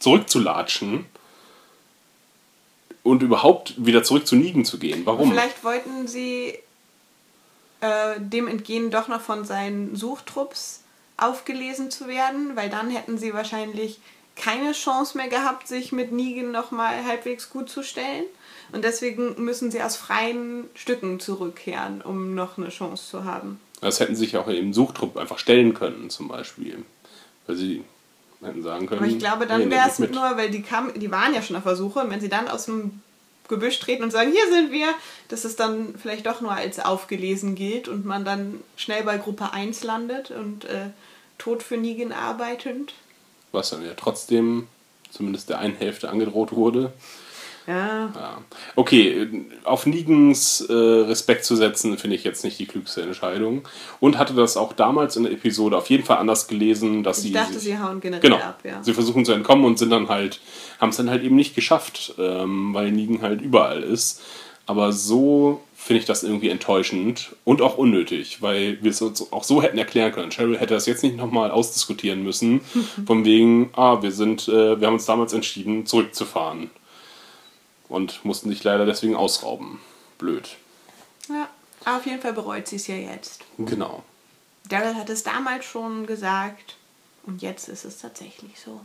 zurückzulatschen 0.00 1.06
und 3.02 3.22
überhaupt 3.22 3.74
wieder 3.76 4.02
zurück 4.02 4.26
zu 4.26 4.34
Negan 4.34 4.64
zu 4.64 4.78
gehen. 4.78 5.06
Warum? 5.06 5.30
Vielleicht 5.30 5.62
wollten 5.62 6.08
sie 6.08 6.58
äh, 7.80 8.18
dem 8.18 8.48
entgehen, 8.48 8.90
doch 8.90 9.08
noch 9.08 9.20
von 9.20 9.44
seinen 9.44 9.94
Suchtrupps 9.94 10.82
aufgelesen 11.16 11.90
zu 11.90 12.08
werden, 12.08 12.56
weil 12.56 12.70
dann 12.70 12.90
hätten 12.90 13.18
sie 13.18 13.32
wahrscheinlich 13.34 14.00
keine 14.36 14.72
Chance 14.72 15.16
mehr 15.16 15.28
gehabt, 15.28 15.68
sich 15.68 15.92
mit 15.92 16.12
Negan 16.12 16.50
nochmal 16.50 17.04
halbwegs 17.04 17.50
gut 17.50 17.68
zu 17.68 17.82
stellen. 17.82 18.24
Und 18.72 18.82
deswegen 18.82 19.42
müssen 19.44 19.70
sie 19.70 19.82
aus 19.82 19.96
freien 19.96 20.64
Stücken 20.74 21.20
zurückkehren, 21.20 22.02
um 22.02 22.34
noch 22.34 22.58
eine 22.58 22.70
Chance 22.70 23.08
zu 23.08 23.24
haben. 23.24 23.60
Das 23.80 24.00
hätten 24.00 24.16
sich 24.16 24.36
auch 24.36 24.48
im 24.48 24.72
Suchtrupp 24.72 25.16
einfach 25.16 25.38
stellen 25.38 25.74
können, 25.74 26.10
zum 26.10 26.28
Beispiel. 26.28 26.84
Weil 27.46 27.56
sie 27.56 27.84
hätten 28.42 28.62
sagen 28.62 28.86
können. 28.86 29.00
Aber 29.00 29.10
ich 29.10 29.18
glaube, 29.18 29.46
dann 29.46 29.70
wäre 29.70 29.88
es 29.88 29.98
nur, 29.98 30.36
weil 30.36 30.50
die, 30.50 30.62
kam, 30.62 30.92
die 30.94 31.10
waren 31.10 31.34
ja 31.34 31.42
schon 31.42 31.56
auf 31.56 31.64
der 31.64 31.76
Suche 31.76 32.00
und 32.00 32.10
wenn 32.10 32.20
sie 32.20 32.28
dann 32.28 32.48
aus 32.48 32.66
dem 32.66 33.02
Gebüsch 33.48 33.78
treten 33.78 34.02
und 34.02 34.10
sagen, 34.10 34.32
hier 34.32 34.50
sind 34.50 34.72
wir, 34.72 34.88
dass 35.28 35.44
es 35.44 35.56
dann 35.56 35.94
vielleicht 36.00 36.26
doch 36.26 36.40
nur 36.40 36.52
als 36.52 36.80
aufgelesen 36.80 37.54
gilt 37.54 37.88
und 37.88 38.06
man 38.06 38.24
dann 38.24 38.60
schnell 38.76 39.02
bei 39.02 39.18
Gruppe 39.18 39.52
1 39.52 39.84
landet 39.84 40.30
und 40.30 40.64
äh, 40.64 40.90
tot 41.36 41.62
für 41.62 41.76
Negan 41.76 42.12
arbeitend. 42.12 42.94
Was 43.54 43.70
dann 43.70 43.84
ja 43.84 43.92
trotzdem 43.96 44.66
zumindest 45.10 45.48
der 45.48 45.58
einen 45.60 45.76
Hälfte 45.76 46.10
angedroht 46.10 46.52
wurde. 46.52 46.92
Ja, 47.66 48.10
Ja. 48.14 48.38
Okay, 48.76 49.26
auf 49.64 49.86
Negens 49.86 50.60
äh, 50.60 50.72
Respekt 50.72 51.46
zu 51.46 51.56
setzen, 51.56 51.96
finde 51.96 52.16
ich 52.16 52.22
jetzt 52.24 52.44
nicht 52.44 52.58
die 52.58 52.66
klügste 52.66 53.00
Entscheidung. 53.00 53.62
Und 54.00 54.18
hatte 54.18 54.34
das 54.34 54.58
auch 54.58 54.74
damals 54.74 55.16
in 55.16 55.22
der 55.22 55.32
Episode 55.32 55.78
auf 55.78 55.88
jeden 55.88 56.04
Fall 56.04 56.18
anders 56.18 56.46
gelesen, 56.46 57.02
dass 57.02 57.18
ich 57.18 57.24
sie. 57.24 57.32
dachte, 57.32 57.54
sich- 57.54 57.62
sie 57.62 57.78
hauen 57.78 58.00
generell 58.00 58.20
Genau. 58.20 58.36
ab, 58.36 58.58
ja. 58.64 58.82
Sie 58.82 58.92
versuchen 58.92 59.24
zu 59.24 59.32
entkommen 59.32 59.64
und 59.64 59.78
sind 59.78 59.88
dann 59.90 60.08
halt, 60.10 60.40
haben 60.78 60.90
es 60.90 60.96
dann 60.98 61.08
halt 61.08 61.22
eben 61.22 61.36
nicht 61.36 61.54
geschafft, 61.54 62.14
ähm, 62.18 62.74
weil 62.74 62.90
Negan 62.92 63.22
halt 63.22 63.40
überall 63.40 63.82
ist. 63.82 64.20
Aber 64.66 64.92
so 64.92 65.62
finde 65.76 66.00
ich 66.00 66.06
das 66.06 66.22
irgendwie 66.22 66.48
enttäuschend 66.48 67.36
und 67.44 67.60
auch 67.60 67.76
unnötig, 67.76 68.40
weil 68.40 68.82
wir 68.82 68.90
es 68.90 69.02
uns 69.02 69.30
auch 69.32 69.44
so 69.44 69.62
hätten 69.62 69.76
erklären 69.76 70.12
können. 70.12 70.30
Cheryl 70.30 70.58
hätte 70.58 70.72
das 70.74 70.86
jetzt 70.86 71.02
nicht 71.02 71.16
nochmal 71.16 71.50
ausdiskutieren 71.50 72.22
müssen, 72.22 72.60
von 73.06 73.24
wegen, 73.26 73.70
ah, 73.74 74.00
wir 74.02 74.10
sind, 74.12 74.48
äh, 74.48 74.80
wir 74.80 74.86
haben 74.86 74.94
uns 74.94 75.04
damals 75.04 75.32
entschieden, 75.34 75.84
zurückzufahren. 75.86 76.70
Und 77.88 78.24
mussten 78.24 78.48
sich 78.48 78.64
leider 78.64 78.86
deswegen 78.86 79.14
ausrauben. 79.14 79.78
Blöd. 80.18 80.56
ja. 81.28 81.48
Aber 81.86 81.98
auf 81.98 82.06
jeden 82.06 82.22
Fall 82.22 82.32
bereut 82.32 82.66
sie 82.66 82.76
es 82.76 82.86
ja 82.86 82.94
jetzt. 82.94 83.42
Genau. 83.58 84.02
Daryl 84.70 84.94
hat 84.94 85.10
es 85.10 85.22
damals 85.22 85.66
schon 85.66 86.06
gesagt 86.06 86.76
und 87.26 87.42
jetzt 87.42 87.68
ist 87.68 87.84
es 87.84 87.98
tatsächlich 87.98 88.58
so. 88.64 88.80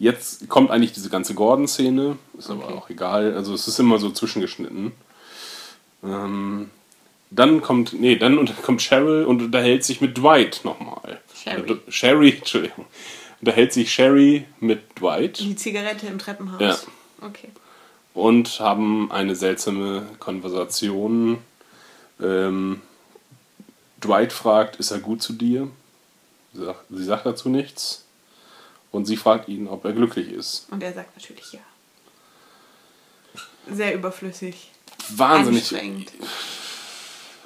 Jetzt 0.00 0.48
kommt 0.48 0.72
eigentlich 0.72 0.92
diese 0.92 1.10
ganze 1.10 1.34
Gordon-Szene, 1.34 2.18
ist 2.36 2.50
aber 2.50 2.64
Okay. 2.64 2.74
auch 2.74 2.90
egal. 2.90 3.34
Also 3.36 3.54
es 3.54 3.68
ist 3.68 3.78
immer 3.78 4.00
so 4.00 4.10
zwischengeschnitten. 4.10 4.90
Ähm, 6.04 6.70
dann 7.30 7.62
kommt, 7.62 7.92
nee, 7.94 8.16
dann 8.16 8.48
kommt 8.62 8.80
Cheryl 8.82 9.24
und 9.24 9.42
unterhält 9.42 9.84
sich 9.84 10.00
mit 10.00 10.16
Dwight 10.16 10.60
nochmal. 10.64 11.20
Sherry. 11.34 11.72
Äh, 11.72 11.90
Sherry, 11.90 12.30
Entschuldigung. 12.38 12.86
Unterhält 13.40 13.72
sich 13.72 13.92
Sherry 13.92 14.44
mit 14.60 14.82
Dwight 14.98 15.40
Die 15.40 15.56
Zigarette 15.56 16.06
im 16.06 16.18
Treppenhaus. 16.18 16.60
Ja. 16.60 16.76
Okay. 17.20 17.48
und 18.12 18.60
haben 18.60 19.10
eine 19.10 19.34
seltsame 19.34 20.06
Konversation. 20.18 21.38
Ähm, 22.20 22.82
Dwight 24.02 24.32
fragt, 24.32 24.76
ist 24.76 24.90
er 24.90 24.98
gut 24.98 25.22
zu 25.22 25.32
dir? 25.32 25.68
Sie 26.52 26.64
sagt, 26.64 26.84
sie 26.90 27.04
sagt 27.04 27.26
dazu 27.26 27.48
nichts. 27.48 28.04
Und 28.92 29.06
sie 29.06 29.16
fragt 29.16 29.48
ihn, 29.48 29.66
ob 29.66 29.84
er 29.84 29.92
glücklich 29.92 30.28
ist. 30.30 30.68
Und 30.70 30.82
er 30.82 30.92
sagt 30.92 31.16
natürlich 31.16 31.52
ja. 31.54 31.60
Sehr 33.68 33.94
überflüssig. 33.94 34.70
Wahnsinnig. 35.10 35.62
Anstrengend. 35.62 36.12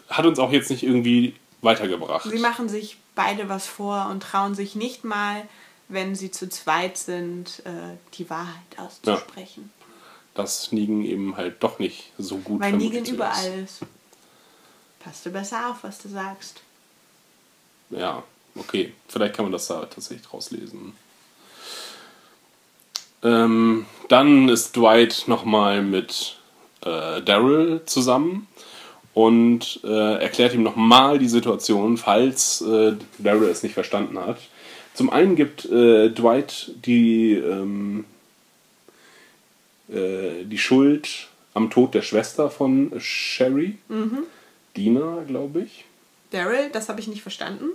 Hat 0.08 0.26
uns 0.26 0.38
auch 0.38 0.52
jetzt 0.52 0.70
nicht 0.70 0.82
irgendwie 0.82 1.34
weitergebracht. 1.60 2.28
Sie 2.30 2.38
machen 2.38 2.68
sich 2.68 2.96
beide 3.14 3.48
was 3.48 3.66
vor 3.66 4.08
und 4.10 4.22
trauen 4.22 4.54
sich 4.54 4.74
nicht 4.74 5.04
mal, 5.04 5.46
wenn 5.88 6.14
sie 6.14 6.30
zu 6.30 6.48
zweit 6.48 6.96
sind, 6.96 7.62
äh, 7.64 7.96
die 8.14 8.28
Wahrheit 8.30 8.54
auszusprechen. 8.76 9.72
Dass 10.34 10.70
Negan 10.72 11.04
eben 11.04 11.36
halt 11.36 11.62
doch 11.62 11.78
nicht 11.78 12.12
so 12.18 12.38
gut 12.38 12.60
Weil 12.60 12.74
Negan 12.74 13.04
überall 13.04 13.64
ist. 13.64 13.80
Passt 15.00 15.26
du 15.26 15.30
besser 15.30 15.70
auf, 15.70 15.82
was 15.82 15.98
du 15.98 16.08
sagst. 16.08 16.60
Ja, 17.90 18.22
okay. 18.54 18.92
Vielleicht 19.08 19.34
kann 19.34 19.46
man 19.46 19.52
das 19.52 19.66
da 19.66 19.84
tatsächlich 19.86 20.32
rauslesen. 20.32 20.92
Ähm, 23.22 23.86
dann 24.08 24.48
ist 24.48 24.76
Dwight 24.76 25.24
nochmal 25.26 25.82
mit 25.82 26.38
äh, 26.84 27.22
Daryl 27.22 27.82
zusammen 27.86 28.46
und 29.14 29.80
äh, 29.84 30.22
erklärt 30.22 30.54
ihm 30.54 30.62
nochmal 30.62 31.18
die 31.18 31.28
Situation, 31.28 31.96
falls 31.96 32.60
äh, 32.60 32.94
Daryl 33.18 33.48
es 33.48 33.62
nicht 33.62 33.74
verstanden 33.74 34.18
hat. 34.18 34.38
Zum 34.94 35.10
einen 35.10 35.36
gibt 35.36 35.64
äh, 35.64 36.10
Dwight 36.10 36.72
die, 36.84 37.34
ähm, 37.34 38.04
äh, 39.88 40.44
die 40.44 40.58
Schuld 40.58 41.28
am 41.54 41.70
Tod 41.70 41.94
der 41.94 42.02
Schwester 42.02 42.50
von 42.50 42.92
Sherry, 42.98 43.78
Dina, 44.76 45.24
glaube 45.26 45.62
ich. 45.62 45.84
Daryl, 46.30 46.70
das 46.72 46.88
habe 46.88 47.00
ich 47.00 47.08
nicht 47.08 47.22
verstanden. 47.22 47.70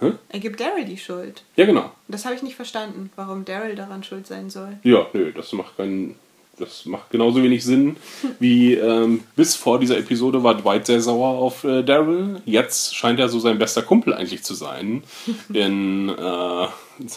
Hä? 0.00 0.12
Er 0.28 0.40
gibt 0.40 0.60
Daryl 0.60 0.84
die 0.84 0.98
Schuld. 0.98 1.42
Ja, 1.56 1.64
genau. 1.64 1.90
Das 2.08 2.24
habe 2.24 2.34
ich 2.34 2.42
nicht 2.42 2.56
verstanden, 2.56 3.10
warum 3.16 3.44
Daryl 3.44 3.76
daran 3.76 4.04
schuld 4.04 4.26
sein 4.26 4.50
soll. 4.50 4.78
Ja, 4.82 5.06
nö, 5.12 5.32
das 5.32 5.52
macht 5.52 5.76
keinen. 5.76 6.16
Das 6.58 6.86
macht 6.86 7.10
genauso 7.10 7.42
wenig 7.42 7.64
Sinn 7.64 7.96
wie 8.38 8.74
ähm, 8.74 9.22
bis 9.36 9.54
vor 9.54 9.78
dieser 9.78 9.98
Episode 9.98 10.42
war 10.42 10.54
Dwight 10.54 10.86
sehr 10.86 11.00
sauer 11.02 11.38
auf 11.38 11.64
äh, 11.64 11.82
Daryl. 11.82 12.40
Jetzt 12.46 12.96
scheint 12.96 13.20
er 13.20 13.28
so 13.28 13.38
sein 13.40 13.58
bester 13.58 13.82
Kumpel 13.82 14.14
eigentlich 14.14 14.42
zu 14.42 14.54
sein 14.54 15.02
in, 15.52 16.08
äh, 16.08 16.66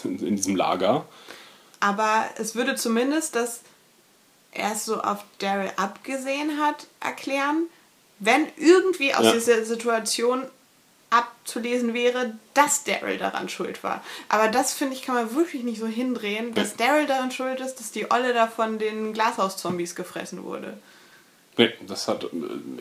in 0.04 0.36
diesem 0.36 0.56
Lager. 0.56 1.06
Aber 1.80 2.26
es 2.36 2.54
würde 2.54 2.74
zumindest, 2.74 3.34
dass 3.34 3.60
er 4.52 4.72
es 4.72 4.84
so 4.84 5.00
auf 5.00 5.24
Daryl 5.38 5.70
abgesehen 5.76 6.58
hat, 6.60 6.86
erklären, 7.00 7.62
wenn 8.18 8.46
irgendwie 8.58 9.14
aus 9.14 9.24
Ja. 9.24 9.32
dieser 9.32 9.64
Situation 9.64 10.42
abzulesen 11.10 11.92
wäre, 11.92 12.34
dass 12.54 12.84
Daryl 12.84 13.18
daran 13.18 13.48
schuld 13.48 13.82
war. 13.82 14.02
Aber 14.28 14.48
das, 14.48 14.72
finde 14.72 14.94
ich, 14.94 15.02
kann 15.02 15.16
man 15.16 15.34
wirklich 15.34 15.64
nicht 15.64 15.80
so 15.80 15.86
hindrehen, 15.86 16.54
dass 16.54 16.76
Daryl 16.76 17.06
daran 17.06 17.32
schuld 17.32 17.60
ist, 17.60 17.76
dass 17.76 17.90
die 17.90 18.10
Olle 18.10 18.32
da 18.32 18.46
von 18.46 18.78
den 18.78 19.12
Glashaus-Zombies 19.12 19.94
gefressen 19.94 20.44
wurde. 20.44 20.78
Nee, 21.56 21.72
das 21.86 22.08
hat. 22.08 22.26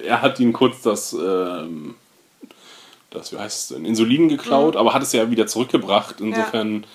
Er 0.04 0.22
hat 0.22 0.40
ihn 0.40 0.54
kurz 0.54 0.82
das. 0.82 1.14
Ähm, 1.14 1.96
das, 3.10 3.34
wie 3.34 3.40
heißt 3.40 3.72
es 3.72 3.76
denn, 3.76 3.86
Insulin 3.86 4.30
geklaut, 4.30 4.76
aber 4.76 4.94
hat 4.94 5.02
es 5.02 5.14
ja 5.14 5.32
wieder 5.32 5.48
zurückgebracht. 5.48 6.22
Insofern, 6.22 6.86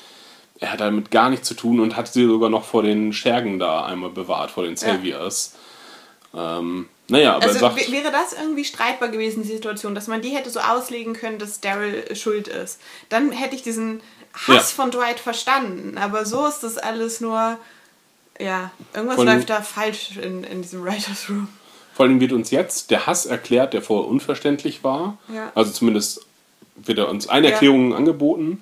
er 0.60 0.72
hat 0.72 0.80
damit 0.80 1.10
gar 1.10 1.28
nichts 1.28 1.48
zu 1.48 1.54
tun 1.54 1.80
und 1.80 1.96
hat 1.96 2.06
sie 2.06 2.24
sogar 2.26 2.50
noch 2.50 2.64
vor 2.64 2.84
den 2.84 3.12
Schergen 3.12 3.58
da 3.58 3.84
einmal 3.84 4.10
bewahrt, 4.10 4.52
vor 4.52 4.64
den 4.64 4.76
Saviors. 4.76 5.56
Ähm, 6.32 6.88
naja, 7.08 7.34
aber 7.36 7.46
Also 7.46 7.58
sagt. 7.58 7.90
wäre 7.92 8.10
das 8.10 8.32
irgendwie 8.32 8.64
streitbar 8.64 9.08
gewesen, 9.10 9.42
die 9.42 9.48
Situation, 9.48 9.94
dass 9.94 10.06
man 10.06 10.22
die 10.22 10.30
hätte 10.30 10.50
so 10.50 10.60
auslegen 10.60 11.12
können, 11.14 11.38
dass 11.38 11.60
Daryl 11.60 12.14
schuld 12.16 12.48
ist. 12.48 12.80
Dann 13.08 13.30
hätte 13.32 13.54
ich 13.54 13.62
diesen 13.62 14.00
Hass 14.32 14.48
Ja. 14.48 14.82
von 14.82 14.90
Dwight 14.90 15.20
verstanden. 15.20 15.98
Aber 15.98 16.24
so 16.26 16.46
ist 16.46 16.60
das 16.60 16.78
alles 16.78 17.20
nur, 17.20 17.58
ja, 18.40 18.70
irgendwas 18.94 19.18
allem- 19.18 19.28
läuft 19.36 19.50
da 19.50 19.60
falsch 19.62 20.16
in, 20.16 20.44
in 20.44 20.62
diesem 20.62 20.82
Writers 20.84 21.28
Room. 21.28 21.48
Vor 21.94 22.06
allem 22.06 22.20
wird 22.20 22.32
uns 22.32 22.50
jetzt 22.50 22.90
der 22.90 23.06
Hass 23.06 23.26
erklärt, 23.26 23.72
der 23.74 23.82
vorher 23.82 24.08
unverständlich 24.10 24.82
war. 24.82 25.18
Ja. 25.32 25.52
Also 25.54 25.70
zumindest 25.72 26.22
wird 26.76 26.98
er 26.98 27.08
uns 27.08 27.28
eine 27.28 27.46
Ja. 27.48 27.52
Erklärung 27.52 27.94
angeboten. 27.94 28.58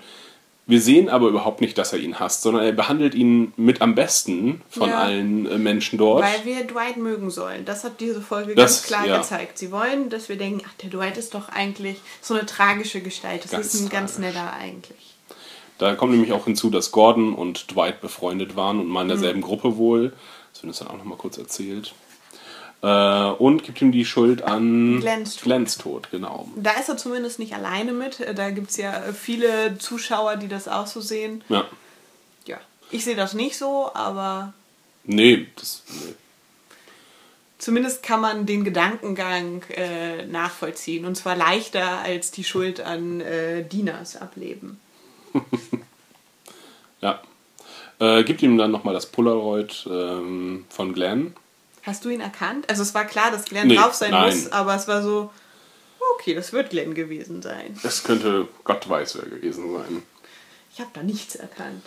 Wir 0.66 0.80
sehen 0.80 1.08
aber 1.08 1.26
überhaupt 1.28 1.60
nicht, 1.60 1.76
dass 1.76 1.92
er 1.92 1.98
ihn 1.98 2.20
hasst, 2.20 2.42
sondern 2.42 2.62
er 2.64 2.70
behandelt 2.72 3.14
ihn 3.16 3.52
mit 3.56 3.82
am 3.82 3.96
besten 3.96 4.62
von 4.70 4.88
Ja. 4.88 5.00
allen 5.00 5.46
äh, 5.46 5.58
Menschen 5.58 5.98
dort. 5.98 6.22
Weil 6.22 6.44
wir 6.44 6.64
Dwight 6.64 6.96
mögen 6.98 7.30
sollen. 7.30 7.64
Das 7.64 7.82
hat 7.82 8.00
diese 8.00 8.20
Folge 8.22 8.54
Das- 8.54 8.82
ganz 8.82 8.86
klar 8.86 9.06
ja. 9.06 9.18
gezeigt. 9.18 9.58
Sie 9.58 9.72
wollen, 9.72 10.08
dass 10.08 10.28
wir 10.28 10.36
denken, 10.36 10.62
ach, 10.66 10.72
der 10.80 10.90
Dwight 10.90 11.16
ist 11.16 11.34
doch 11.34 11.48
eigentlich 11.48 11.96
so 12.20 12.34
eine 12.34 12.46
tragische 12.46 13.00
Gestalt. 13.00 13.42
Das 13.44 13.50
Ganz 13.50 13.74
ist 13.74 13.80
ein 13.82 13.88
ganz 13.88 14.14
tragisch. 14.14 14.34
netter 14.34 14.52
eigentlich. 14.52 15.14
Da 15.78 15.96
kommt 15.96 16.12
nämlich 16.12 16.32
auch 16.32 16.44
hinzu, 16.44 16.70
dass 16.70 16.92
Gordon 16.92 17.34
und 17.34 17.74
Dwight 17.74 18.00
befreundet 18.00 18.54
waren 18.54 18.78
und 18.78 18.86
mal 18.86 19.02
in 19.02 19.08
derselben 19.08 19.40
Mhm. 19.40 19.44
Gruppe 19.44 19.76
wohl. 19.78 20.12
Das 20.52 20.62
wird 20.62 20.68
uns 20.70 20.78
dann 20.78 20.88
auch 20.88 20.96
nochmal 20.98 21.18
kurz 21.18 21.38
erzählt. 21.38 21.92
Äh, 22.82 22.86
und 22.86 23.62
gibt 23.62 23.80
ihm 23.80 23.92
die 23.92 24.04
Schuld 24.04 24.42
an 24.42 25.00
Glens 25.00 25.36
Tod. 25.36 25.42
Glens 25.44 25.78
Tod, 25.78 26.10
genau. 26.10 26.48
Da 26.56 26.72
ist 26.72 26.88
er 26.88 26.96
zumindest 26.96 27.38
nicht 27.38 27.54
alleine 27.54 27.92
mit. 27.92 28.18
Da 28.34 28.50
gibt 28.50 28.70
es 28.70 28.76
ja 28.76 28.92
viele 29.12 29.78
Zuschauer, 29.78 30.36
die 30.36 30.48
das 30.48 30.66
auch 30.66 30.86
so 30.88 31.00
sehen. 31.00 31.44
Ja. 31.48 31.64
Ja, 32.46 32.58
ich 32.90 33.04
sehe 33.04 33.14
das 33.14 33.34
nicht 33.34 33.56
so, 33.56 33.90
aber 33.94 34.52
Nee, 35.04 35.48
das, 35.56 35.82
nee. 35.88 36.14
zumindest 37.58 38.02
kann 38.02 38.20
man 38.20 38.46
den 38.46 38.64
Gedankengang 38.64 39.62
äh, 39.70 40.26
nachvollziehen. 40.26 41.04
Und 41.04 41.16
zwar 41.16 41.36
leichter 41.36 42.00
als 42.00 42.30
die 42.30 42.44
Schuld 42.44 42.80
an 42.80 43.20
äh, 43.20 43.64
Dinas 43.64 44.16
ableben. 44.16 44.80
ja. 47.00 47.20
Äh, 47.98 48.24
gibt 48.24 48.42
ihm 48.42 48.58
dann 48.58 48.70
nochmal 48.70 48.94
das 48.94 49.06
Polaroid 49.06 49.86
ähm, 49.90 50.64
von 50.68 50.92
Glenn. 50.92 51.34
Hast 51.82 52.04
du 52.04 52.08
ihn 52.10 52.20
erkannt? 52.20 52.68
Also 52.70 52.82
es 52.82 52.94
war 52.94 53.04
klar, 53.04 53.30
dass 53.30 53.44
Glenn 53.44 53.68
Nee, 53.68 53.76
drauf 53.76 53.94
sein 53.94 54.10
nein. 54.12 54.34
muss, 54.34 54.50
aber 54.52 54.74
es 54.76 54.86
war 54.88 55.02
so, 55.02 55.30
okay, 56.16 56.34
das 56.34 56.52
wird 56.52 56.70
Glenn 56.70 56.94
gewesen 56.94 57.42
sein. 57.42 57.78
Es 57.82 58.04
könnte 58.04 58.48
Gott 58.64 58.88
weiß 58.88 59.16
wer 59.16 59.28
gewesen 59.28 59.72
sein. 59.76 60.02
Ich 60.72 60.80
habe 60.80 60.90
da 60.94 61.02
nichts 61.02 61.34
erkannt. 61.34 61.82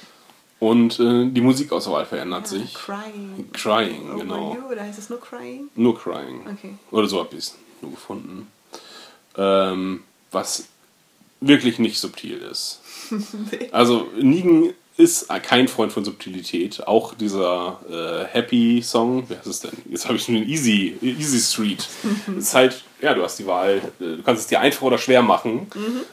Und 0.60 1.00
äh, 1.00 1.30
die 1.30 1.42
Musikauswahl 1.42 2.06
verändert 2.06 2.44
Ja, 2.44 2.48
sich. 2.60 2.74
Crying. 2.74 3.50
Crying, 3.54 4.10
Over 4.12 4.20
genau. 4.20 4.56
You, 4.56 4.72
oder 4.72 4.84
heißt 4.84 5.00
es 5.00 5.10
nur 5.10 5.20
Crying? 5.20 5.70
Nur 5.76 5.98
Crying. 6.00 6.46
Okay. 6.52 6.76
Oder 6.92 7.08
so 7.08 7.20
habe 7.20 7.30
ich 7.34 7.40
es 7.40 7.56
nur 7.82 7.92
gefunden. 7.92 8.48
Ähm, 9.38 10.04
was 10.32 10.66
wirklich 11.42 11.80
nicht 11.80 12.00
subtil 12.00 12.38
ist. 12.40 12.82
Also 13.72 14.08
Negan 14.18 14.74
ist 14.98 15.28
kein 15.44 15.68
Freund 15.68 15.92
von 15.92 16.06
Subtilität. 16.06 16.88
Auch 16.88 17.14
dieser 17.16 17.80
äh, 17.90 18.26
Happy 18.34 18.82
Song, 18.82 19.30
wie 19.30 19.36
heißt 19.36 19.48
es 19.48 19.60
denn? 19.60 19.74
Jetzt 19.90 20.06
habe 20.06 20.16
ich 20.16 20.24
schon 20.24 20.36
den 20.36 20.48
Easy, 20.48 20.98
Easy 21.02 21.40
Street. 21.40 21.88
ist 22.38 22.54
halt, 22.54 22.82
ja, 23.02 23.14
du 23.14 23.22
hast 23.22 23.38
die 23.38 23.46
Wahl, 23.46 23.82
du 24.00 24.24
kannst 24.24 24.44
es 24.44 24.48
dir 24.48 24.62
einfach 24.62 24.84
oder 24.84 24.98
schwer 24.98 25.22
machen. 25.22 25.68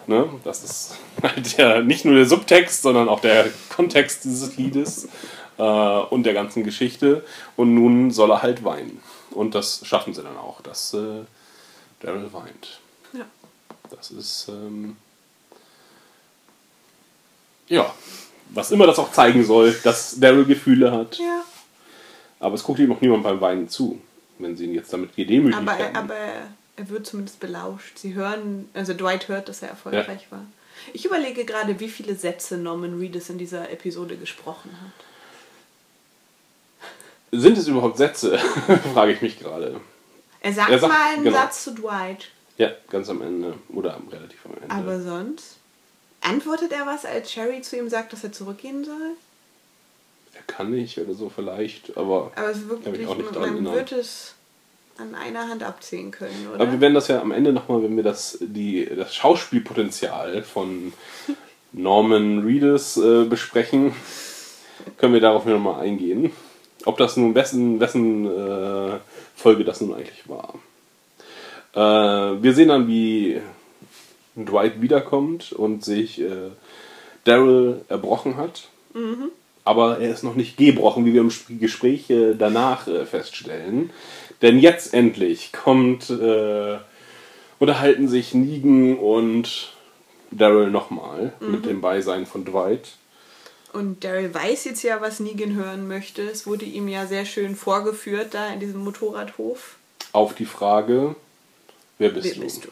Ne? 0.09 0.29
Das 0.43 0.65
ist 0.65 0.97
halt 1.23 1.59
der, 1.59 1.83
nicht 1.83 2.05
nur 2.05 2.15
der 2.15 2.27
Subtext, 2.27 2.83
sondern 2.83 3.09
auch 3.09 3.21
der 3.21 3.51
Kontext 3.69 4.25
dieses 4.25 4.57
Liedes 4.57 5.09
äh, 5.59 5.63
und 5.63 6.25
der 6.25 6.35
ganzen 6.35 6.65
Geschichte. 6.65 7.25
Und 7.57 7.75
nun 7.75 8.11
soll 8.11 8.33
er 8.33 8.43
halt 8.43 8.65
weinen. 8.65 9.01
Und 9.31 9.55
das 9.55 9.87
schaffen 9.87 10.13
sie 10.13 10.23
dann 10.23 10.37
auch, 10.37 10.61
dass 10.61 10.93
äh, 10.95 11.23
Daryl 12.01 12.33
weint. 12.33 12.81
Ja. 13.13 13.27
Das 13.91 14.11
ist, 14.11 14.49
ähm, 14.49 14.97
ja, 17.69 17.95
was 18.55 18.71
immer 18.71 18.87
das 18.87 18.99
auch 18.99 19.13
zeigen 19.13 19.45
soll, 19.45 19.73
dass 19.85 20.19
Daryl 20.21 20.45
Gefühle 20.45 20.93
hat. 20.93 21.19
Ja. 21.19 21.43
Aber 22.41 22.55
es 22.55 22.63
guckt 22.65 22.79
ihm 22.81 22.93
auch 22.93 23.01
niemand 23.01 23.23
beim 23.23 23.41
Weinen 23.41 23.69
zu, 23.69 24.01
wenn 24.39 24.57
sie 24.57 24.65
ihn 24.65 24.75
jetzt 24.75 24.93
damit 24.93 25.15
gedemütigt 25.15 25.61
Aber, 25.61 25.79
haben. 25.79 25.97
aber 25.97 26.15
er 26.77 26.89
wird 26.89 27.07
zumindest 27.07 27.39
belauscht. 27.41 27.99
Sie 27.99 28.15
hören, 28.15 28.69
also 28.75 28.95
Dwight 28.95 29.29
hört, 29.29 29.49
dass 29.49 29.63
er 29.63 29.69
erfolgreich 29.69 30.27
war. 30.31 30.45
Ich 30.93 31.05
überlege 31.05 31.45
gerade, 31.45 31.79
wie 31.79 31.89
viele 31.89 32.17
Sätze 32.17 32.57
Norman 32.57 32.99
Reedus 32.99 33.31
in 33.31 33.39
dieser 33.39 33.71
Episode 33.71 34.17
gesprochen 34.17 34.71
hat. 34.83 35.05
Sind 37.41 37.57
es 37.57 37.69
überhaupt 37.69 37.97
Sätze? 37.97 38.39
Frage 38.95 39.13
ich 39.13 39.23
mich 39.23 39.39
gerade. 39.39 39.81
Er 40.41 40.53
sagt, 40.53 40.71
Er 40.71 40.79
sagt- 40.79 40.93
mal 40.93 41.13
einen 41.15 41.25
genau. 41.25 41.37
Satz 41.39 41.65
zu 41.65 41.73
Dwight, 41.75 42.29
Ja, 42.59 42.71
ganz 42.91 43.09
am 43.09 43.23
Ende. 43.23 43.55
Oder 43.73 43.99
relativ 44.11 44.45
am 44.45 44.55
Ende. 44.61 44.71
aber 44.75 45.01
sonst 45.01 45.57
antwortet 46.23 46.73
er 46.73 46.87
was, 46.87 47.05
als 47.05 47.31
Sherry 47.33 47.63
zu 47.63 47.77
ihm 47.77 47.89
sagt, 47.89 48.13
dass 48.13 48.25
er 48.25 48.33
zurückgehen 48.33 48.85
soll? 48.85 49.17
er 50.35 50.43
kann 50.55 50.71
nicht 50.71 50.99
oder 50.99 51.15
so 51.15 51.29
vielleicht, 51.29 51.97
aber, 51.97 52.33
Aber 52.35 52.51
es 52.51 52.59
ist 52.59 52.69
wirklich, 52.69 53.07
auch 53.07 53.17
nicht 53.17 53.35
man 53.35 53.43
erinnern. 53.43 53.75
wird 53.75 53.93
es 53.93 54.35
an 54.99 55.15
einer 55.15 55.49
Hand 55.49 55.63
abzählen 55.63 56.11
können, 56.11 56.49
oder? 56.49 56.63
aber 56.63 56.73
wir 56.73 56.81
werden 56.81 56.95
das 56.95 57.09
ja 57.09 57.21
am 57.21 57.33
Ende 57.33 57.53
nochmal, 57.53 57.83
wenn 57.83 57.97
wir 57.97 58.03
das, 58.03 58.39
die, 58.41 58.87
das 58.87 59.15
Schauspielpotenzial 59.15 60.43
von 60.43 60.93
Norman 61.73 62.41
Reedus 62.41 62.97
äh, 62.97 63.25
besprechen, 63.25 63.95
können 64.97 65.15
wir 65.15 65.21
darauf 65.21 65.45
nochmal 65.45 65.81
eingehen. 65.81 66.33
Ob 66.85 66.99
das 66.99 67.17
nun, 67.17 67.35
wessen, 67.35 67.79
wessen 67.81 68.27
äh, 68.27 68.99
Folge 69.37 69.65
das 69.65 69.81
nun 69.81 69.95
eigentlich 69.95 70.29
war. 70.29 70.55
Äh, 71.75 72.43
wir 72.43 72.55
sehen 72.55 72.69
dann, 72.69 72.89
wie 72.89 73.41
Dwight 74.37 74.81
wiederkommt 74.81 75.53
und 75.53 75.85
sich 75.85 76.21
äh, 76.21 76.51
Daryl 77.25 77.83
erbrochen 77.89 78.37
hat. 78.37 78.69
Aber 79.65 79.99
er 80.01 80.11
ist 80.13 80.23
noch 80.25 80.35
nicht 80.35 80.57
gebrochen, 80.57 81.07
wie 81.07 81.15
wir 81.15 81.21
im 81.21 81.29
Sp- 81.33 81.57
Gespräch 81.59 82.11
äh, 82.11 82.35
danach 82.35 82.89
äh, 82.89 83.07
feststellen. 83.07 83.91
Denn 84.43 84.59
jetzt 84.59 84.93
endlich 84.93 85.53
kommt, 85.53 86.11
äh, 86.11 86.79
unterhalten 87.59 88.09
sich 88.09 88.35
Negan 88.35 88.97
und 88.99 89.73
Daryl 90.33 90.71
nochmal 90.71 91.33
mit 91.41 91.65
dem 91.67 91.81
Beisein 91.81 92.27
von 92.27 92.45
Dwight. 92.45 92.89
Und 93.73 94.03
Daryl 94.05 94.35
weiß 94.35 94.65
jetzt 94.65 94.83
ja, 94.83 95.01
was 95.01 95.21
Negan 95.21 95.55
hören 95.55 95.87
möchte. 95.89 96.23
Es 96.23 96.47
wurde 96.47 96.65
ihm 96.65 96.89
ja 96.89 97.07
sehr 97.07 97.25
schön 97.25 97.55
vorgeführt 97.55 98.35
da 98.35 98.53
in 98.53 98.61
diesem 98.61 98.83
Motorradhof. 98.83 99.77
Auf 100.13 100.35
die 100.35 100.45
Frage, 100.45 101.15
wer 101.99 102.11
bist 102.11 102.27
Wer 102.27 102.35
du? 102.35 102.41
bist 102.41 102.65
du? 102.65 102.69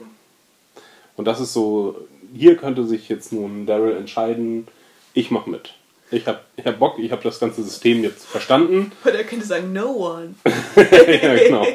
Und 1.16 1.24
das 1.26 1.40
ist 1.40 1.52
so, 1.52 2.06
hier 2.34 2.56
könnte 2.56 2.84
sich 2.84 3.08
jetzt 3.08 3.32
nun 3.32 3.66
Daryl 3.66 3.96
entscheiden, 3.96 4.68
ich 5.14 5.30
mach 5.30 5.46
mit. 5.46 5.74
Ich 6.10 6.26
hab, 6.26 6.44
ich 6.56 6.64
hab 6.64 6.78
Bock, 6.78 6.98
ich 6.98 7.12
hab 7.12 7.22
das 7.22 7.38
ganze 7.38 7.62
System 7.62 8.02
jetzt 8.02 8.26
verstanden. 8.26 8.92
Oder 9.04 9.18
er 9.18 9.24
könnte 9.24 9.46
sagen, 9.46 9.72
no 9.72 9.92
one. 9.92 10.34
ja, 10.76 11.34
genau. 11.36 11.66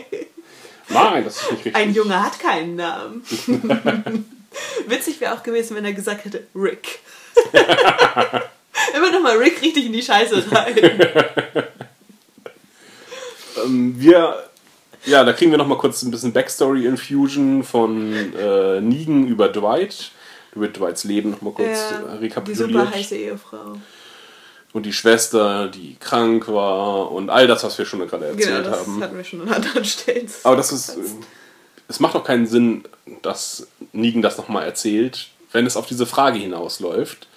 Nein, 0.90 1.24
das 1.24 1.38
ist 1.38 1.52
nicht 1.52 1.66
richtig. 1.66 1.76
Ein 1.76 1.94
Junge 1.94 2.22
hat 2.22 2.40
keinen 2.40 2.76
Namen. 2.76 3.24
Witzig 4.88 5.20
wäre 5.20 5.34
auch 5.34 5.44
gewesen, 5.44 5.76
wenn 5.76 5.86
er 5.86 5.94
gesagt 5.94 6.26
hätte, 6.26 6.48
Rick. 6.56 7.00
Immer 8.96 9.12
nochmal 9.12 9.38
Rick 9.38 9.62
richtig 9.62 9.86
in 9.86 9.94
die 9.94 10.02
Scheiße 10.02 10.52
rein. 10.52 10.76
Ähm, 13.64 13.96
wir, 13.98 14.50
ja, 15.06 15.24
da 15.24 15.34
kriegen 15.34 15.52
wir 15.52 15.58
noch 15.58 15.68
mal 15.68 15.78
kurz 15.78 16.02
ein 16.04 16.12
bisschen 16.12 16.34
Backstory-Infusion 16.34 17.64
von 17.64 18.14
äh, 18.36 18.82
Negan 18.82 19.28
über 19.28 19.50
Dwight. 19.50 20.12
Über 20.56 20.68
Dwights 20.70 21.04
Leben 21.04 21.32
noch 21.32 21.42
mal 21.42 21.52
kurz 21.54 21.68
Ja, 21.68 21.90
äh, 21.90 21.92
die 21.92 22.02
super 22.06 22.22
rekapituliert. 22.22 22.96
heiße 22.96 23.16
Ehefrau. 23.16 23.78
Und 24.72 24.86
die 24.86 24.94
Schwester, 24.94 25.68
die 25.68 25.96
krank 26.00 26.48
war 26.48 27.12
und 27.12 27.30
all 27.30 27.48
das, 27.48 27.64
was 27.64 27.78
wir 27.78 27.86
schon 27.86 28.00
gerade 28.08 28.26
Genau, 28.26 28.38
erzählt 28.38 28.66
das 28.66 28.80
haben. 28.80 29.02
hatten 29.02 29.18
wir 29.18 29.24
schon 29.24 29.42
an 29.42 29.50
anderen 29.50 29.86
Stellen. 29.86 30.30
Aber 30.44 30.56
das 30.56 30.72
ist, 30.72 30.90
äh, 30.90 31.02
es 31.88 32.00
macht 32.00 32.16
auch 32.16 32.24
keinen 32.24 32.48
Sinn, 32.48 32.84
dass 33.22 33.68
Negan 33.94 34.22
das 34.22 34.38
nochmal 34.38 34.66
erzählt, 34.66 35.28
wenn 35.52 35.66
es 35.66 35.78
auf 35.78 35.86
diese 35.88 36.06
Frage 36.06 36.40
hinausläuft. 36.40 37.28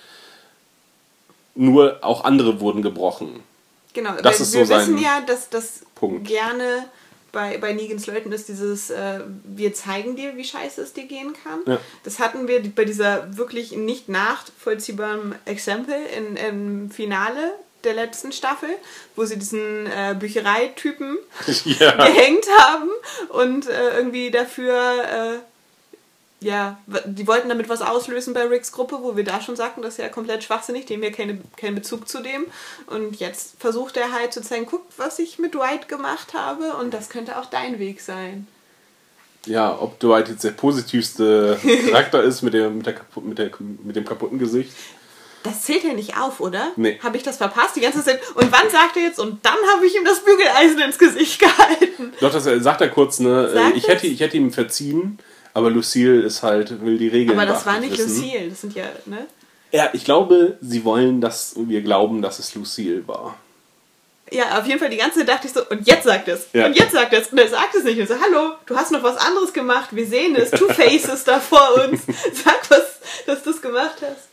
Nur 1.54 1.98
auch 2.02 2.24
andere 2.24 2.60
wurden 2.60 2.82
gebrochen. 2.82 3.40
Genau, 3.94 4.12
Das 4.22 4.38
wir, 4.38 4.42
ist 4.44 4.52
so 4.52 4.58
wir 4.60 4.68
wissen 4.68 4.98
ja, 4.98 5.20
dass 5.26 5.48
das 5.50 5.80
Punkt. 5.96 6.28
gerne 6.28 6.84
bei, 7.32 7.58
bei 7.58 7.72
Negans 7.72 8.06
Leuten 8.06 8.32
ist 8.32 8.48
dieses, 8.48 8.90
äh, 8.90 9.20
wir 9.44 9.74
zeigen 9.74 10.16
dir, 10.16 10.36
wie 10.36 10.44
scheiße 10.44 10.80
es 10.80 10.92
dir 10.92 11.04
gehen 11.04 11.34
kann. 11.44 11.60
Ja. 11.66 11.80
Das 12.04 12.18
hatten 12.18 12.48
wir 12.48 12.62
bei 12.74 12.84
dieser 12.84 13.36
wirklich 13.36 13.72
nicht 13.72 14.08
nachvollziehbaren 14.08 15.34
Exempel 15.44 15.96
in, 16.16 16.36
im 16.36 16.90
Finale 16.90 17.54
der 17.84 17.94
letzten 17.94 18.32
Staffel, 18.32 18.70
wo 19.14 19.24
sie 19.24 19.38
diesen 19.38 19.86
äh, 19.86 20.16
Büchereitypen 20.18 21.18
ja. 21.64 21.92
gehängt 22.06 22.46
haben 22.58 22.90
und 23.28 23.68
äh, 23.68 23.96
irgendwie 23.96 24.30
dafür, 24.30 24.74
äh, 24.74 25.38
ja, 26.40 26.78
die 27.04 27.26
wollten 27.26 27.48
damit 27.48 27.68
was 27.68 27.82
auslösen 27.82 28.32
bei 28.32 28.44
Ricks 28.44 28.70
Gruppe, 28.70 28.98
wo 29.02 29.16
wir 29.16 29.24
da 29.24 29.40
schon 29.40 29.56
sagten, 29.56 29.82
das 29.82 29.94
ist 29.94 29.98
ja 29.98 30.08
komplett 30.08 30.44
schwachsinnig, 30.44 30.86
dem 30.86 31.00
wir 31.02 31.10
keine, 31.10 31.38
keinen 31.56 31.74
Bezug 31.74 32.08
zu 32.08 32.22
dem. 32.22 32.46
Und 32.86 33.16
jetzt 33.18 33.56
versucht 33.58 33.96
er 33.96 34.12
halt 34.12 34.32
zu 34.32 34.40
zeigen, 34.42 34.66
guck, 34.66 34.82
was 34.96 35.18
ich 35.18 35.38
mit 35.38 35.54
Dwight 35.54 35.88
gemacht 35.88 36.34
habe 36.34 36.74
und 36.76 36.94
das 36.94 37.08
könnte 37.08 37.38
auch 37.38 37.46
dein 37.46 37.78
Weg 37.80 38.00
sein. 38.00 38.46
ja, 39.46 39.76
ob 39.80 39.98
Dwight 39.98 40.28
jetzt 40.28 40.44
der 40.44 40.50
positivste 40.50 41.58
Charakter 41.90 42.22
ist 42.22 42.42
mit 42.42 42.54
dem, 42.54 42.78
mit, 42.78 42.86
der, 42.86 42.94
mit, 43.22 43.38
der, 43.38 43.50
mit 43.82 43.96
dem 43.96 44.04
kaputten 44.04 44.38
Gesicht. 44.38 44.72
Das 45.42 45.62
zählt 45.62 45.84
ja 45.84 45.92
nicht 45.92 46.16
auf, 46.18 46.40
oder? 46.40 46.72
Nee. 46.76 46.98
Habe 47.02 47.16
ich 47.16 47.22
das 47.22 47.36
verpasst 47.36 47.76
die 47.76 47.80
ganze 47.80 48.04
Zeit? 48.04 48.20
Und 48.34 48.50
wann 48.52 48.68
sagt 48.70 48.96
er 48.96 49.04
jetzt, 49.04 49.18
und 49.18 49.44
dann 49.44 49.56
habe 49.74 49.86
ich 49.86 49.94
ihm 49.96 50.04
das 50.04 50.20
Bügeleisen 50.24 50.80
ins 50.80 50.98
Gesicht 50.98 51.38
gehalten? 51.40 52.12
Doch, 52.20 52.32
das 52.32 52.44
sagt 52.44 52.80
er 52.80 52.88
kurz, 52.90 53.20
ne? 53.20 53.50
Sagt 53.50 53.74
äh, 53.74 53.78
ich, 53.78 53.88
hätte, 53.88 54.06
ich 54.06 54.20
hätte 54.20 54.36
ihm 54.36 54.52
verziehen, 54.52 55.18
aber 55.58 55.70
Lucille 55.70 56.22
ist 56.22 56.42
halt, 56.42 56.80
will 56.84 56.98
die 56.98 57.08
Regeln 57.08 57.38
Aber 57.38 57.46
das 57.46 57.66
war 57.66 57.80
nicht 57.80 57.98
wissen. 57.98 58.22
Lucille, 58.22 58.48
das 58.48 58.60
sind 58.60 58.74
ja, 58.74 58.84
ne? 59.06 59.26
Ja, 59.70 59.90
ich 59.92 60.04
glaube, 60.04 60.56
sie 60.60 60.84
wollen, 60.84 61.20
dass 61.20 61.54
wir 61.56 61.82
glauben, 61.82 62.22
dass 62.22 62.38
es 62.38 62.54
Lucille 62.54 63.06
war. 63.06 63.36
Ja, 64.30 64.58
auf 64.58 64.66
jeden 64.66 64.78
Fall 64.78 64.90
die 64.90 64.96
ganze 64.96 65.20
Zeit 65.20 65.28
dachte 65.28 65.46
ich 65.46 65.52
so, 65.52 65.60
und 65.68 65.86
jetzt 65.86 66.04
sagt 66.04 66.28
es. 66.28 66.48
Ja. 66.52 66.66
Und 66.66 66.76
jetzt 66.76 66.92
sagt 66.92 67.12
es. 67.12 67.28
Und 67.28 67.38
er 67.38 67.48
sagt 67.48 67.74
es 67.74 67.84
nicht. 67.84 67.98
Und 67.98 68.08
so, 68.08 68.14
hallo, 68.14 68.52
du 68.66 68.76
hast 68.76 68.92
noch 68.92 69.02
was 69.02 69.16
anderes 69.16 69.52
gemacht. 69.52 69.88
Wir 69.92 70.06
sehen 70.06 70.36
es. 70.36 70.50
Two 70.50 70.68
Faces 70.68 71.24
da 71.24 71.40
vor 71.40 71.82
uns. 71.84 72.02
Sag 72.32 72.70
was, 72.70 73.00
dass 73.26 73.42
du 73.42 73.50
es 73.50 73.60
gemacht 73.60 73.96
hast. 74.02 74.28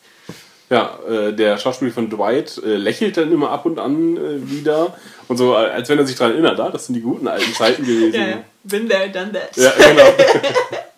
Ja, 0.70 1.00
äh, 1.08 1.34
der 1.34 1.58
Schauspieler 1.58 1.92
von 1.92 2.10
Dwight 2.10 2.60
äh, 2.66 2.76
lächelt 2.76 3.18
dann 3.18 3.32
immer 3.32 3.52
ab 3.52 3.66
und 3.66 3.80
an 3.80 4.18
äh, 4.18 4.50
wieder 4.50 4.96
und 5.28 5.38
so, 5.38 5.54
äh, 5.54 5.58
als 5.58 5.90
wenn 5.90 6.00
er 6.00 6.08
sich 6.08 6.16
daran 6.16 6.34
erinnert, 6.34 6.60
ah, 6.60 6.70
das 6.72 6.88
sind 6.88 6.96
die 6.96 7.02
guten 7.02 7.28
alten 7.28 7.54
Zeiten 7.54 7.84
gewesen. 7.86 8.16
Ja, 8.16 8.28
ja. 8.28 8.44
Been 8.64 8.90
there, 8.90 9.10
done 9.10 9.32
that. 9.32 9.56
Ja, 9.56 9.72
genau. 9.78 10.04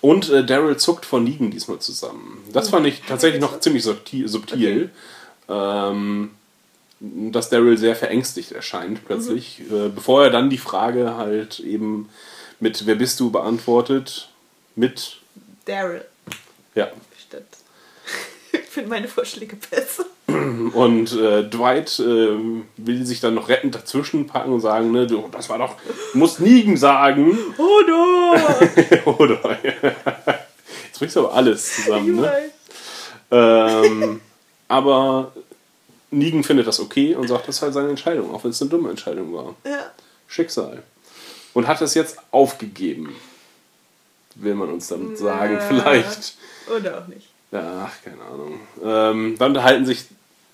Und 0.00 0.30
äh, 0.30 0.44
Daryl 0.44 0.76
zuckt 0.76 1.04
von 1.04 1.24
Negan 1.24 1.50
diesmal 1.50 1.78
zusammen. 1.78 2.42
Das 2.52 2.70
fand 2.70 2.86
ich 2.86 3.02
tatsächlich 3.02 3.40
noch 3.40 3.60
ziemlich 3.60 3.82
subtil. 3.82 4.28
subtil 4.28 4.90
ähm, 5.50 6.30
dass 7.00 7.48
Daryl 7.48 7.78
sehr 7.78 7.96
verängstigt 7.96 8.52
erscheint 8.52 9.04
plötzlich. 9.06 9.60
Äh, 9.60 9.88
bevor 9.88 10.24
er 10.24 10.30
dann 10.30 10.50
die 10.50 10.58
Frage 10.58 11.16
halt 11.16 11.58
eben 11.60 12.08
mit 12.60 12.86
Wer 12.86 12.94
bist 12.94 13.18
du 13.20 13.30
beantwortet. 13.30 14.28
Mit, 14.76 15.16
Daryl. 15.64 16.04
ja. 16.74 16.88
Stimmt. 17.18 17.44
Ich 18.52 18.74
finde 18.74 18.90
meine 18.90 19.08
Vorschläge 19.08 19.56
besser. 19.56 20.06
Und 20.72 21.12
äh, 21.12 21.48
Dwight 21.48 21.98
äh, 21.98 22.36
will 22.76 23.06
sich 23.06 23.20
dann 23.20 23.34
noch 23.34 23.48
rettend 23.48 23.74
dazwischen 23.74 24.26
packen 24.26 24.52
und 24.52 24.60
sagen, 24.60 24.90
ne, 24.92 25.06
du, 25.06 25.28
das 25.30 25.48
war 25.48 25.58
doch, 25.58 25.74
du 26.12 26.18
musst 26.18 26.40
Negan 26.40 26.76
sagen. 26.76 27.36
Oh 27.58 27.80
no! 27.86 28.34
Oder? 29.18 29.40
Jetzt 29.62 30.98
bringst 30.98 31.16
du 31.16 31.20
aber 31.20 31.34
alles 31.34 31.76
zusammen, 31.76 32.16
ne? 32.16 32.50
Ähm, 33.30 34.20
aber 34.68 35.32
Negan 36.10 36.44
findet 36.44 36.66
das 36.66 36.80
okay 36.80 37.14
und 37.14 37.28
sagt, 37.28 37.48
das 37.48 37.56
ist 37.56 37.62
halt 37.62 37.74
seine 37.74 37.90
Entscheidung, 37.90 38.34
auch 38.34 38.42
wenn 38.44 38.50
es 38.50 38.60
eine 38.60 38.70
dumme 38.70 38.90
Entscheidung 38.90 39.32
war. 39.32 39.54
Ja. 39.64 39.90
Schicksal. 40.26 40.82
Und 41.54 41.66
hat 41.66 41.80
es 41.82 41.94
jetzt 41.94 42.18
aufgegeben. 42.30 43.14
will 44.36 44.54
man 44.54 44.70
uns 44.70 44.88
damit 44.88 45.18
sagen, 45.18 45.58
vielleicht. 45.68 46.36
Oder 46.74 46.98
auch 46.98 47.08
nicht. 47.08 47.28
Ja, 47.52 47.88
ach, 47.88 48.04
keine 48.04 48.22
Ahnung. 48.22 48.60
Ähm, 48.82 49.36
dann 49.38 49.48
unterhalten 49.48 49.84
sich 49.84 50.04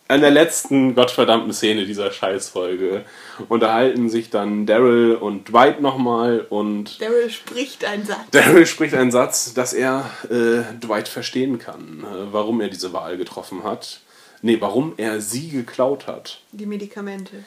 an 0.09 0.21
der 0.21 0.31
letzten 0.31 0.95
gottverdammten 0.95 1.53
Szene 1.53 1.85
dieser 1.85 2.13
Scheißfolge 2.13 3.05
unterhalten 3.49 4.09
sich 4.09 4.31
dann 4.31 4.67
Daryl 4.67 5.17
und 5.17 5.49
Dwight 5.49 5.81
nochmal 5.81 6.47
und 6.49 7.01
Daryl 7.01 7.31
spricht 7.31 7.85
einen 7.85 8.07
Satz. 8.07 8.21
Daryl 8.31 8.67
spricht 8.67 8.95
einen 8.95 9.11
Satz, 9.11 9.53
dass 9.55 9.73
er 9.73 10.11
äh, 10.31 10.63
Dwight 10.81 11.09
verstehen 11.09 11.59
kann, 11.59 12.05
äh, 12.05 12.33
warum 12.33 12.61
er 12.61 12.69
diese 12.69 12.93
Wahl 12.93 13.17
getroffen 13.17 13.65
hat. 13.65 14.01
Nee, 14.43 14.61
warum 14.61 14.95
er 14.97 15.21
sie 15.21 15.49
geklaut 15.49 16.07
hat. 16.07 16.41
Die 16.53 16.67
Medikamente. 16.67 17.45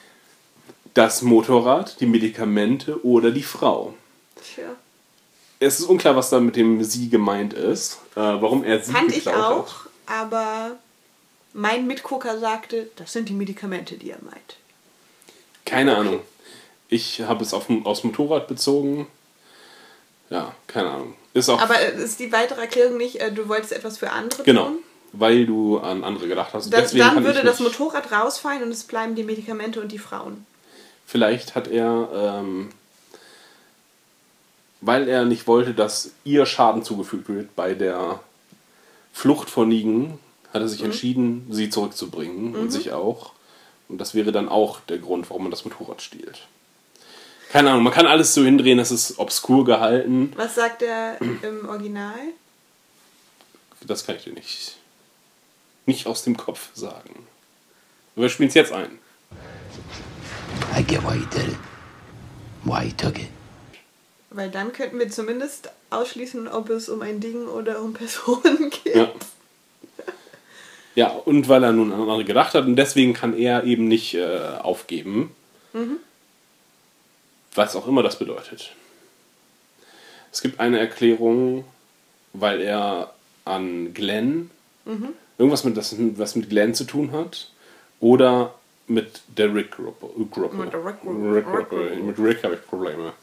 Das 0.94 1.22
Motorrad, 1.22 2.00
die 2.02 2.08
Medikamente 2.08 3.06
oder 3.06 3.32
die 3.32 3.44
Frau. 3.44 3.94
Tja. 4.44 4.64
Es 5.62 5.80
ist 5.80 5.86
unklar, 5.86 6.16
was 6.16 6.30
da 6.30 6.40
mit 6.40 6.56
dem 6.56 6.84
sie 6.84 7.10
gemeint 7.10 7.54
ist, 7.54 8.00
äh, 8.16 8.20
warum 8.20 8.64
er 8.64 8.82
sie 8.82 8.92
Fand 8.92 9.12
ich 9.12 9.24
geklaut 9.26 9.68
auch, 9.68 9.86
hat. 10.08 10.24
aber 10.24 10.72
mein 11.54 11.88
Mitgucker 11.88 12.40
sagte, 12.40 12.90
das 12.96 13.14
sind 13.14 13.30
die 13.30 13.34
Medikamente, 13.34 13.96
die 13.96 14.12
er 14.12 14.22
meint. 14.22 14.58
Keine 15.66 15.96
Ahnung. 15.96 16.22
Ich 16.90 17.22
habe 17.22 17.44
es 17.44 17.54
auf, 17.54 17.68
aufs 17.84 18.04
Motorrad 18.04 18.48
bezogen. 18.48 19.08
Ja, 20.30 20.54
keine 20.68 20.90
Ahnung. 20.90 21.16
Ist 21.34 21.50
auch 21.50 21.62
Aber 21.62 21.80
äh, 21.80 22.02
ist 22.02 22.20
die 22.20 22.32
weitere 22.32 22.62
Erklärung 22.62 22.98
nicht, 22.98 23.18
äh, 23.18 23.32
du 23.32 23.48
wolltest 23.48 23.72
etwas 23.72 23.98
für 23.98 24.12
andere 24.12 24.44
genau, 24.44 24.66
tun? 24.68 24.78
weil 25.14 25.46
du 25.46 25.80
an 25.80 26.04
andere 26.04 26.28
gedacht 26.28 26.54
hast. 26.54 26.72
Das, 26.72 26.94
dann 26.94 27.24
würde 27.24 27.44
das 27.44 27.60
Motorrad 27.60 28.12
rausfallen 28.12 28.64
und 28.64 28.72
es 28.72 28.84
bleiben 28.84 29.16
die 29.16 29.24
Medikamente 29.24 29.82
und 29.82 29.92
die 29.92 30.00
Frauen. 30.00 30.46
Vielleicht 31.06 31.56
hat 31.56 31.68
er, 31.68 32.10
ähm, 32.14 32.70
weil 34.82 35.08
er 35.08 35.26
nicht 35.26 35.48
wollte, 35.48 35.74
dass 35.74 36.12
ihr 36.24 36.46
Schaden 36.46 36.84
zugefügt 36.84 37.30
wird 37.30 37.56
bei 37.56 37.74
der 37.74 38.20
Flucht 39.14 39.50
von 39.50 39.70
Nigen, 39.70 40.20
hat 40.54 40.62
er 40.62 40.68
sich 40.68 40.84
entschieden, 40.84 41.48
sie 41.50 41.70
zurückzubringen 41.70 42.56
und 42.56 42.72
sich 42.72 42.92
auch. 42.92 43.34
Und 43.88 44.00
das 44.00 44.14
wäre 44.14 44.32
dann 44.32 44.50
auch 44.50 44.80
der 44.82 45.00
Grund, 45.00 45.30
warum 45.30 45.44
man 45.44 45.52
das 45.52 45.66
Motorrad 45.66 46.02
stiehlt. 46.02 46.48
Keine 47.52 47.72
Ahnung, 47.72 47.84
man 47.84 47.94
kann 47.94 48.06
alles 48.06 48.34
so 48.36 48.44
hindrehen, 48.44 48.78
das 48.78 48.92
ist 48.92 49.18
obskur 49.18 49.66
gehalten. 49.66 50.32
Was 50.36 50.56
sagt 50.56 50.84
er 50.84 51.20
im 51.20 51.68
Original? 51.68 52.20
Das 53.82 54.06
kann 54.06 54.16
ich 54.18 54.26
dir 54.26 54.34
nicht, 54.34 54.78
nicht 55.86 56.06
aus 56.06 56.24
dem 56.24 56.38
Kopf 56.38 56.70
sagen. 56.76 57.28
Wir 58.16 58.30
spielen 58.30 58.50
es 58.50 58.56
jetzt 58.56 58.72
ein. 58.72 59.00
I 60.78 60.84
get 60.84 61.04
why 61.04 61.16
you 61.16 61.26
did 61.26 61.48
it. 61.48 61.58
Why 62.64 62.86
you 62.86 62.92
took 62.92 63.18
it. 63.18 63.30
Weil 64.30 64.52
dann 64.52 64.74
könnten 64.74 65.00
wir 65.00 65.10
zumindest 65.10 65.72
ausschließen, 65.90 66.48
ob 66.48 66.70
es 66.70 66.90
um 66.90 67.02
ein 67.02 67.20
Ding 67.20 67.48
oder 67.48 67.82
um 67.82 67.94
Personen 67.94 68.70
geht. 68.84 68.96
Ja. 68.96 69.12
Ja, 71.00 71.08
und 71.08 71.48
weil 71.48 71.64
er 71.64 71.72
nun 71.72 71.94
an 71.94 72.02
andere 72.02 72.26
gedacht 72.26 72.56
hat 72.56 72.66
und 72.66 72.76
deswegen 72.76 73.14
kann 73.14 73.34
er 73.34 73.64
eben 73.64 73.88
nicht 73.88 74.16
äh, 74.16 74.38
aufgeben. 74.62 75.32
Was 77.56 77.78
auch 77.78 77.88
immer 77.88 78.04
das 78.04 78.20
bedeutet. 78.20 78.72
Es 80.30 80.42
gibt 80.42 80.60
eine 80.60 80.78
Erklärung, 80.78 81.64
weil 82.34 82.60
er 82.60 83.14
an 83.46 83.94
Glenn 83.94 84.52
irgendwas 85.38 85.64
mit 85.64 85.78
das 85.78 85.96
was 86.18 86.36
mit 86.36 86.50
Glenn 86.50 86.74
zu 86.74 86.84
tun 86.84 87.14
hat 87.14 87.50
oder 88.02 88.54
mit 88.88 89.22
der 89.38 89.56
Rick 89.56 89.72
Gruppe. 89.72 90.06
Gruppe. 90.30 90.58
Mit 90.58 90.74
der 90.74 90.86
Rick 90.86 90.96
Rick 91.06 91.46
Gruppe. 91.46 91.66
Gruppe. 91.70 91.96
Mit 91.96 92.20
Rick 92.20 92.44
habe 92.44 92.56
ich 92.56 92.66
Probleme. 92.68 93.14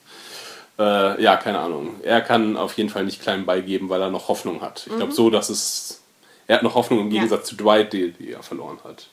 Äh, 0.78 1.22
ja, 1.22 1.36
keine 1.36 1.58
Ahnung. 1.58 1.96
Er 2.02 2.22
kann 2.22 2.56
auf 2.56 2.72
jeden 2.78 2.88
Fall 2.88 3.04
nicht 3.04 3.20
klein 3.20 3.44
beigeben, 3.44 3.90
weil 3.90 4.00
er 4.00 4.08
noch 4.08 4.28
Hoffnung 4.28 4.62
hat. 4.62 4.86
Ich 4.86 4.96
glaube 4.96 5.12
so, 5.12 5.28
dass 5.28 5.50
es. 5.50 6.00
Er 6.46 6.56
hat 6.56 6.62
noch 6.62 6.74
Hoffnung 6.74 7.00
im 7.00 7.06
Ja. 7.10 7.22
Gegensatz 7.22 7.48
zu 7.48 7.56
Dwight, 7.56 7.92
die, 7.92 8.12
die 8.12 8.32
er 8.32 8.42
verloren 8.42 8.78
hat. 8.84 9.08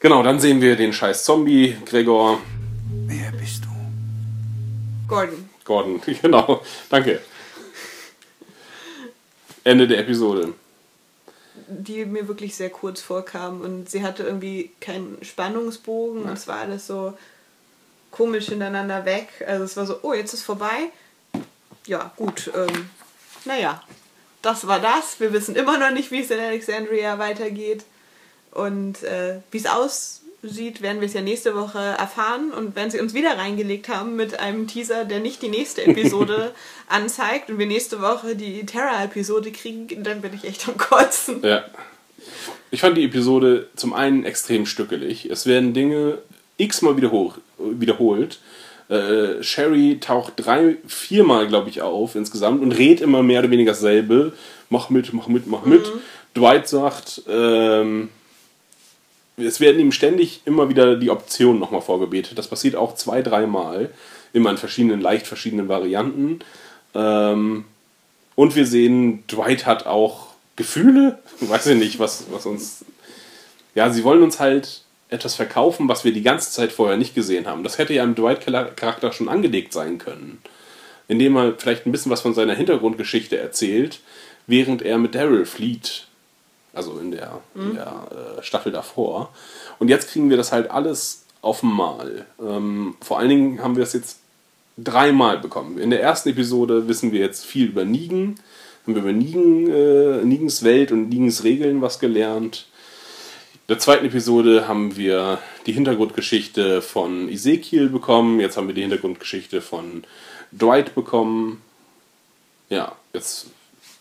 Genau, 0.00 0.22
dann 0.22 0.38
sehen 0.38 0.60
wir 0.60 0.76
den 0.76 0.92
scheiß 0.92 1.24
Zombie, 1.24 1.76
Gregor, 1.86 2.40
Wer 3.06 3.32
bist 3.32 3.64
du? 3.64 3.68
Gordon. 5.08 5.48
Gordon. 5.64 6.00
Genau, 6.22 6.62
danke. 6.90 7.20
Ende 9.64 9.88
der 9.88 9.98
Episode. 10.00 10.52
die 11.68 12.04
mir 12.04 12.28
wirklich 12.28 12.54
sehr 12.54 12.68
kurz 12.70 13.00
vorkam 13.00 13.62
und 13.62 13.88
sie 13.88 14.02
hatte 14.02 14.22
irgendwie 14.22 14.70
keinen 14.80 15.16
Spannungsbogen 15.24 16.22
und 16.24 16.32
es 16.34 16.46
war 16.46 16.58
alles 16.60 16.86
so 16.86 17.16
komisch 18.10 18.46
hintereinander 18.46 19.04
weg. 19.06 19.28
Also 19.46 19.64
es 19.64 19.76
war 19.76 19.86
so, 19.86 19.98
oh, 20.02 20.12
jetzt 20.12 20.34
ist 20.34 20.42
vorbei. 20.42 20.90
Ja, 21.86 22.12
gut. 22.16 22.50
Ähm, 22.54 22.90
naja, 23.46 23.82
das 24.44 24.66
war 24.66 24.80
das. 24.80 25.20
Wir 25.20 25.32
wissen 25.32 25.56
immer 25.56 25.78
noch 25.78 25.90
nicht, 25.90 26.10
wie 26.10 26.20
es 26.20 26.30
in 26.30 26.38
Alexandria 26.38 27.18
weitergeht. 27.18 27.84
Und 28.52 29.02
äh, 29.02 29.40
wie 29.50 29.56
es 29.56 29.66
aussieht, 29.66 30.80
werden 30.80 31.00
wir 31.00 31.08
es 31.08 31.14
ja 31.14 31.22
nächste 31.22 31.56
Woche 31.56 31.78
erfahren. 31.78 32.52
Und 32.52 32.76
wenn 32.76 32.90
sie 32.90 33.00
uns 33.00 33.14
wieder 33.14 33.36
reingelegt 33.36 33.88
haben 33.88 34.16
mit 34.16 34.38
einem 34.38 34.68
Teaser, 34.68 35.04
der 35.04 35.20
nicht 35.20 35.42
die 35.42 35.48
nächste 35.48 35.84
Episode 35.86 36.52
anzeigt 36.88 37.50
und 37.50 37.58
wir 37.58 37.66
nächste 37.66 38.00
Woche 38.00 38.36
die 38.36 38.64
Terra-Episode 38.66 39.50
kriegen, 39.50 40.04
dann 40.04 40.20
bin 40.20 40.34
ich 40.34 40.44
echt 40.44 40.68
am 40.68 40.76
Kotzen. 40.76 41.42
Ja. 41.42 41.64
Ich 42.70 42.80
fand 42.80 42.96
die 42.96 43.04
Episode 43.04 43.68
zum 43.76 43.92
einen 43.92 44.24
extrem 44.24 44.66
stückelig. 44.66 45.30
Es 45.30 45.46
werden 45.46 45.74
Dinge 45.74 46.18
x-mal 46.56 46.96
wiederholt. 46.96 48.38
Äh, 48.88 49.42
Sherry 49.42 49.98
taucht 50.00 50.34
drei, 50.36 50.76
viermal, 50.86 51.48
glaube 51.48 51.70
ich, 51.70 51.80
auf 51.80 52.14
insgesamt 52.14 52.62
und 52.62 52.72
redet 52.72 53.00
immer 53.00 53.22
mehr 53.22 53.40
oder 53.40 53.50
weniger 53.50 53.72
dasselbe. 53.72 54.32
Mach 54.68 54.90
mit, 54.90 55.12
mach 55.12 55.28
mit, 55.28 55.46
mach 55.46 55.64
mit. 55.64 55.90
Dwight 56.36 56.68
sagt, 56.68 57.22
ähm, 57.28 58.10
es 59.36 59.60
werden 59.60 59.80
ihm 59.80 59.92
ständig 59.92 60.42
immer 60.44 60.68
wieder 60.68 60.96
die 60.96 61.10
Optionen 61.10 61.58
nochmal 61.58 61.80
vorgebetet. 61.80 62.38
Das 62.38 62.48
passiert 62.48 62.76
auch 62.76 62.94
zwei, 62.94 63.22
dreimal. 63.22 63.90
Immer 64.32 64.50
in 64.50 64.58
verschiedenen, 64.58 65.00
leicht 65.00 65.26
verschiedenen 65.26 65.68
Varianten. 65.68 66.40
Ähm, 66.94 67.64
und 68.34 68.56
wir 68.56 68.66
sehen, 68.66 69.24
Dwight 69.28 69.66
hat 69.66 69.86
auch 69.86 70.28
Gefühle. 70.56 71.18
Weiß 71.40 71.66
ich 71.66 71.78
nicht, 71.78 71.98
was, 71.98 72.26
was 72.30 72.46
uns. 72.46 72.84
Ja, 73.74 73.90
sie 73.90 74.04
wollen 74.04 74.22
uns 74.22 74.38
halt 74.38 74.83
etwas 75.08 75.34
verkaufen, 75.34 75.88
was 75.88 76.04
wir 76.04 76.12
die 76.12 76.22
ganze 76.22 76.50
Zeit 76.50 76.72
vorher 76.72 76.96
nicht 76.96 77.14
gesehen 77.14 77.46
haben. 77.46 77.62
Das 77.62 77.78
hätte 77.78 77.94
ja 77.94 78.04
im 78.04 78.14
Dwight-Charakter 78.14 79.12
schon 79.12 79.28
angelegt 79.28 79.72
sein 79.72 79.98
können. 79.98 80.40
Indem 81.08 81.36
er 81.36 81.54
vielleicht 81.56 81.86
ein 81.86 81.92
bisschen 81.92 82.10
was 82.10 82.22
von 82.22 82.34
seiner 82.34 82.54
Hintergrundgeschichte 82.54 83.36
erzählt, 83.38 84.00
während 84.46 84.82
er 84.82 84.98
mit 84.98 85.14
Daryl 85.14 85.46
flieht. 85.46 86.06
Also 86.72 86.98
in 86.98 87.12
der, 87.12 87.40
in 87.54 87.74
der 87.74 88.38
äh, 88.38 88.42
Staffel 88.42 88.72
davor. 88.72 89.32
Und 89.78 89.88
jetzt 89.88 90.10
kriegen 90.10 90.28
wir 90.28 90.36
das 90.36 90.50
halt 90.50 90.70
alles 90.70 91.24
auf 91.40 91.62
einmal. 91.62 92.26
Ähm, 92.40 92.96
vor 93.00 93.18
allen 93.18 93.28
Dingen 93.28 93.62
haben 93.62 93.76
wir 93.76 93.84
es 93.84 93.92
jetzt 93.92 94.18
dreimal 94.76 95.38
bekommen. 95.38 95.78
In 95.78 95.90
der 95.90 96.02
ersten 96.02 96.30
Episode 96.30 96.88
wissen 96.88 97.12
wir 97.12 97.20
jetzt 97.20 97.44
viel 97.44 97.66
über 97.68 97.84
Nigen, 97.84 98.40
haben 98.84 98.94
wir 98.94 99.02
über 99.02 99.12
Nigen, 99.12 99.70
äh, 99.70 100.24
Nigens 100.24 100.64
Welt 100.64 100.90
und 100.90 101.10
Nigens 101.10 101.44
Regeln 101.44 101.80
was 101.80 102.00
gelernt. 102.00 102.66
In 103.66 103.68
der 103.68 103.78
zweiten 103.78 104.04
Episode 104.04 104.68
haben 104.68 104.98
wir 104.98 105.38
die 105.64 105.72
Hintergrundgeschichte 105.72 106.82
von 106.82 107.30
Ezekiel 107.30 107.88
bekommen, 107.88 108.38
jetzt 108.38 108.58
haben 108.58 108.66
wir 108.66 108.74
die 108.74 108.82
Hintergrundgeschichte 108.82 109.62
von 109.62 110.04
Dwight 110.52 110.94
bekommen. 110.94 111.62
Ja, 112.68 112.94
jetzt 113.14 113.46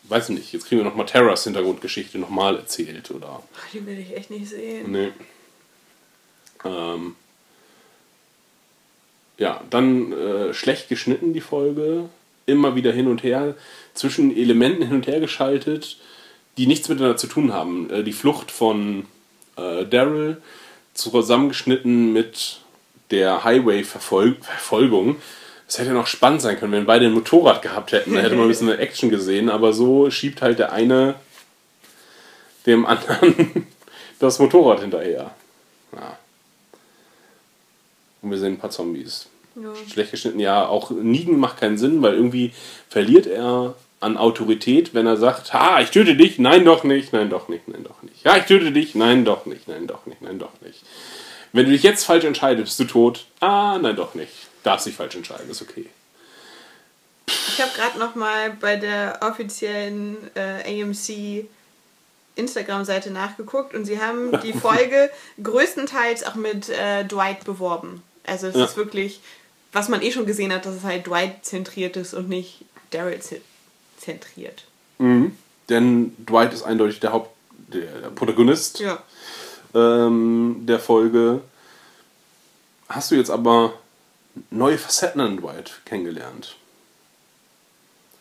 weiß 0.10 0.28
ich 0.28 0.36
nicht, 0.36 0.52
jetzt 0.52 0.66
kriegen 0.66 0.82
wir 0.82 0.86
nochmal 0.86 1.06
Terras 1.06 1.46
Hintergrundgeschichte 1.46 2.18
nochmal 2.18 2.58
erzählt, 2.58 3.10
oder? 3.12 3.42
Ach, 3.56 3.72
Die 3.72 3.86
will 3.86 3.98
ich 4.00 4.14
echt 4.14 4.32
nicht 4.32 4.50
sehen. 4.50 4.92
Nee. 4.92 5.14
Ähm, 6.66 7.16
ja, 9.38 9.62
dann 9.70 10.12
äh, 10.12 10.54
schlecht 10.54 10.90
geschnitten 10.90 11.32
die 11.32 11.40
Folge. 11.40 12.10
Immer 12.46 12.76
wieder 12.76 12.92
hin 12.92 13.08
und 13.08 13.24
her, 13.24 13.56
zwischen 13.94 14.36
Elementen 14.36 14.84
hin 14.84 14.98
und 14.98 15.08
her 15.08 15.22
geschaltet, 15.22 16.00
die 16.58 16.68
nichts 16.68 16.90
miteinander 16.90 17.16
zu 17.16 17.28
tun 17.28 17.54
haben. 17.54 17.90
Äh, 17.90 18.04
die 18.04 18.12
Flucht 18.12 18.52
von 18.52 19.06
äh, 19.58 19.86
Daryl 19.86 20.42
zusammengeschnitten 20.94 22.14
mit 22.14 22.60
der 23.12 23.44
Highway-Verfolgung. 23.44 25.18
Es 25.68 25.80
hätte 25.80 25.92
noch 25.92 26.08
spannend 26.08 26.42
sein 26.42 26.60
können, 26.60 26.72
wenn 26.72 26.86
beide 26.86 27.06
ein 27.06 27.14
Motorrad 27.14 27.62
gehabt 27.62 27.92
hätten. 27.92 28.14
Da 28.14 28.22
hätte 28.22 28.36
man 28.36 28.46
ein 28.46 28.50
bisschen 28.50 28.70
Action 28.80 29.10
gesehen, 29.10 29.50
aber 29.50 29.74
so 29.74 30.10
schiebt 30.12 30.42
halt 30.42 30.60
der 30.60 30.72
eine 30.72 31.16
dem 32.66 32.86
anderen 32.86 33.68
das 34.20 34.40
Motorrad 34.40 34.82
hinterher. 34.82 35.32
Ja. 35.94 36.18
Und 38.22 38.32
wir 38.32 38.38
sehen 38.38 38.54
ein 38.54 38.60
paar 38.60 38.70
Zombies. 38.70 39.28
Ja. 39.56 39.74
Schlecht 39.92 40.12
geschnitten, 40.12 40.40
ja, 40.40 40.66
auch 40.66 40.90
Nigen 40.90 41.38
macht 41.38 41.60
keinen 41.60 41.78
Sinn, 41.78 42.02
weil 42.02 42.16
irgendwie 42.16 42.54
verliert 42.90 43.28
er 43.28 43.76
an 44.04 44.18
Autorität, 44.18 44.94
wenn 44.94 45.08
er 45.08 45.18
sagt, 45.18 45.54
ha, 45.54 45.80
ich 45.82 45.90
töte 45.92 46.16
dich, 46.16 46.38
nein 46.40 46.66
doch 46.66 46.84
nicht, 46.84 47.14
nein 47.14 47.30
doch 47.30 47.48
nicht, 47.48 47.68
nein 47.68 47.84
doch 47.84 48.02
nicht. 48.04 48.24
Ja, 48.24 48.38
ich 48.38 48.46
töte 48.46 48.72
dich, 48.72 48.94
nein 48.96 49.26
doch 49.26 49.46
nicht, 49.46 49.68
nein 49.68 49.88
doch 49.88 50.06
nicht, 50.06 50.22
nein 50.22 50.38
doch 50.40 50.52
nicht. 50.62 50.82
Wenn 51.52 51.66
du 51.66 51.72
dich 51.72 51.84
jetzt 51.84 52.06
falsch 52.06 52.24
entscheidest, 52.26 52.66
bist 52.66 52.80
du 52.80 52.86
tot. 52.86 53.26
Ah, 53.40 53.78
nein 53.82 53.96
doch 53.96 54.14
nicht. 54.16 54.32
Darfst 54.64 54.86
dich 54.88 54.96
falsch 54.96 55.16
entscheiden, 55.16 55.50
ist 55.50 55.62
okay. 55.62 55.88
Ich 57.28 57.62
habe 57.62 57.72
gerade 57.76 58.00
noch 58.00 58.16
mal 58.16 58.52
bei 58.60 58.76
der 58.76 59.20
offiziellen 59.22 60.18
äh, 60.36 60.82
AMC 60.84 61.46
Instagram-Seite 62.36 63.12
nachgeguckt 63.12 63.76
und 63.76 63.86
sie 63.86 64.00
haben 64.02 64.40
die 64.42 64.54
Folge 64.68 65.10
größtenteils 65.42 66.24
auch 66.26 66.36
mit 66.36 66.70
äh, 66.70 67.04
Dwight 67.06 67.46
beworben. 67.46 68.02
Also 68.26 68.48
es 68.48 68.56
Ja. 68.56 68.66
ist 68.66 68.76
wirklich, 68.78 69.20
was 69.72 69.90
man 69.90 70.02
eh 70.02 70.12
schon 70.12 70.26
gesehen 70.26 70.52
hat, 70.52 70.66
dass 70.66 70.76
es 70.76 70.84
halt 70.84 71.06
Dwight 71.06 71.46
zentriert 71.46 71.96
ist 71.98 72.14
und 72.14 72.30
nicht 72.30 72.66
Daryl 72.90 73.20
zentriert. 74.04 74.64
Denn 75.70 76.16
Dwight 76.26 76.54
ist 76.54 76.64
eindeutig 76.64 77.00
der 77.00 77.12
Haupt, 77.14 77.32
der, 77.52 78.02
der 78.02 78.10
Protagonist 78.10 78.80
Ja. 78.80 79.02
ähm, 79.74 80.58
der 80.68 80.80
Folge. 80.80 81.42
Hast 82.90 83.12
du 83.12 83.16
jetzt 83.16 83.30
aber 83.32 83.74
neue 84.52 84.78
Facetten 84.78 85.20
an 85.22 85.38
Dwight 85.38 85.82
kennengelernt? 85.86 86.56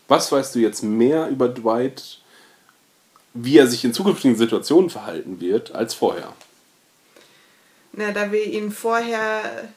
Was 0.08 0.30
weißt 0.32 0.54
du 0.54 0.58
jetzt 0.60 0.82
mehr 0.82 1.28
über 1.28 1.48
Dwight, 1.48 2.18
wie 3.34 3.58
er 3.58 3.66
sich 3.66 3.84
in 3.84 3.94
zukünftigen 3.94 4.36
Situationen 4.36 4.90
verhalten 4.90 5.40
wird, 5.40 5.72
als 5.74 5.94
vorher? 5.94 6.32
Na, 7.92 8.10
da 8.12 8.32
wir 8.32 8.44
ihn 8.44 8.72
vorher. 8.72 9.68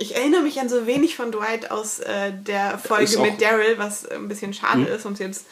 Ich 0.00 0.14
erinnere 0.14 0.42
mich 0.42 0.60
an 0.60 0.68
so 0.68 0.86
wenig 0.86 1.16
von 1.16 1.32
Dwight 1.32 1.72
aus 1.72 1.98
äh, 1.98 2.32
der 2.32 2.78
Folge 2.78 3.18
mit 3.18 3.42
Daryl, 3.42 3.78
was 3.78 4.06
ein 4.06 4.28
bisschen 4.28 4.54
schade 4.54 4.84
ist, 4.84 5.04
um 5.04 5.14
es 5.14 5.18
jetzt 5.18 5.46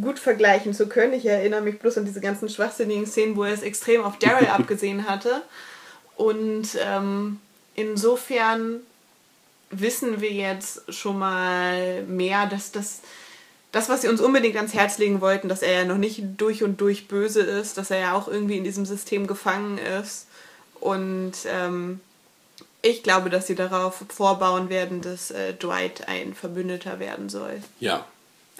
gut 0.00 0.18
vergleichen 0.18 0.74
zu 0.74 0.88
können. 0.88 1.12
Ich 1.12 1.24
erinnere 1.24 1.60
mich 1.60 1.78
bloß 1.78 1.98
an 1.98 2.04
diese 2.04 2.20
ganzen 2.20 2.48
schwachsinnigen 2.48 3.06
Szenen, 3.06 3.36
wo 3.36 3.44
er 3.44 3.54
es 3.54 3.62
extrem 3.62 4.02
auf 4.02 4.18
Daryl 4.18 4.48
abgesehen 4.52 5.08
hatte. 5.08 5.42
Und 6.16 6.70
ähm, 6.80 7.38
insofern 7.76 8.80
wissen 9.70 10.20
wir 10.20 10.32
jetzt 10.32 10.92
schon 10.92 11.18
mal 11.18 12.02
mehr, 12.02 12.46
dass 12.46 12.72
das, 12.72 13.00
das, 13.70 13.88
was 13.88 14.02
sie 14.02 14.08
uns 14.08 14.20
unbedingt 14.20 14.56
ans 14.56 14.74
Herz 14.74 14.98
legen 14.98 15.20
wollten, 15.20 15.48
dass 15.48 15.62
er 15.62 15.72
ja 15.72 15.84
noch 15.84 15.98
nicht 15.98 16.22
durch 16.36 16.64
und 16.64 16.80
durch 16.80 17.06
böse 17.06 17.42
ist, 17.42 17.78
dass 17.78 17.92
er 17.92 17.98
ja 17.98 18.12
auch 18.14 18.26
irgendwie 18.26 18.58
in 18.58 18.64
diesem 18.64 18.86
System 18.86 19.28
gefangen 19.28 19.78
ist. 19.78 20.26
Und 20.80 21.32
ähm, 21.46 22.00
ich 22.84 23.02
glaube, 23.02 23.30
dass 23.30 23.46
sie 23.46 23.54
darauf 23.54 24.04
vorbauen 24.08 24.68
werden, 24.68 25.00
dass 25.00 25.30
äh, 25.30 25.54
Dwight 25.54 26.06
ein 26.06 26.34
Verbündeter 26.34 27.00
werden 27.00 27.30
soll. 27.30 27.62
Ja, 27.80 28.04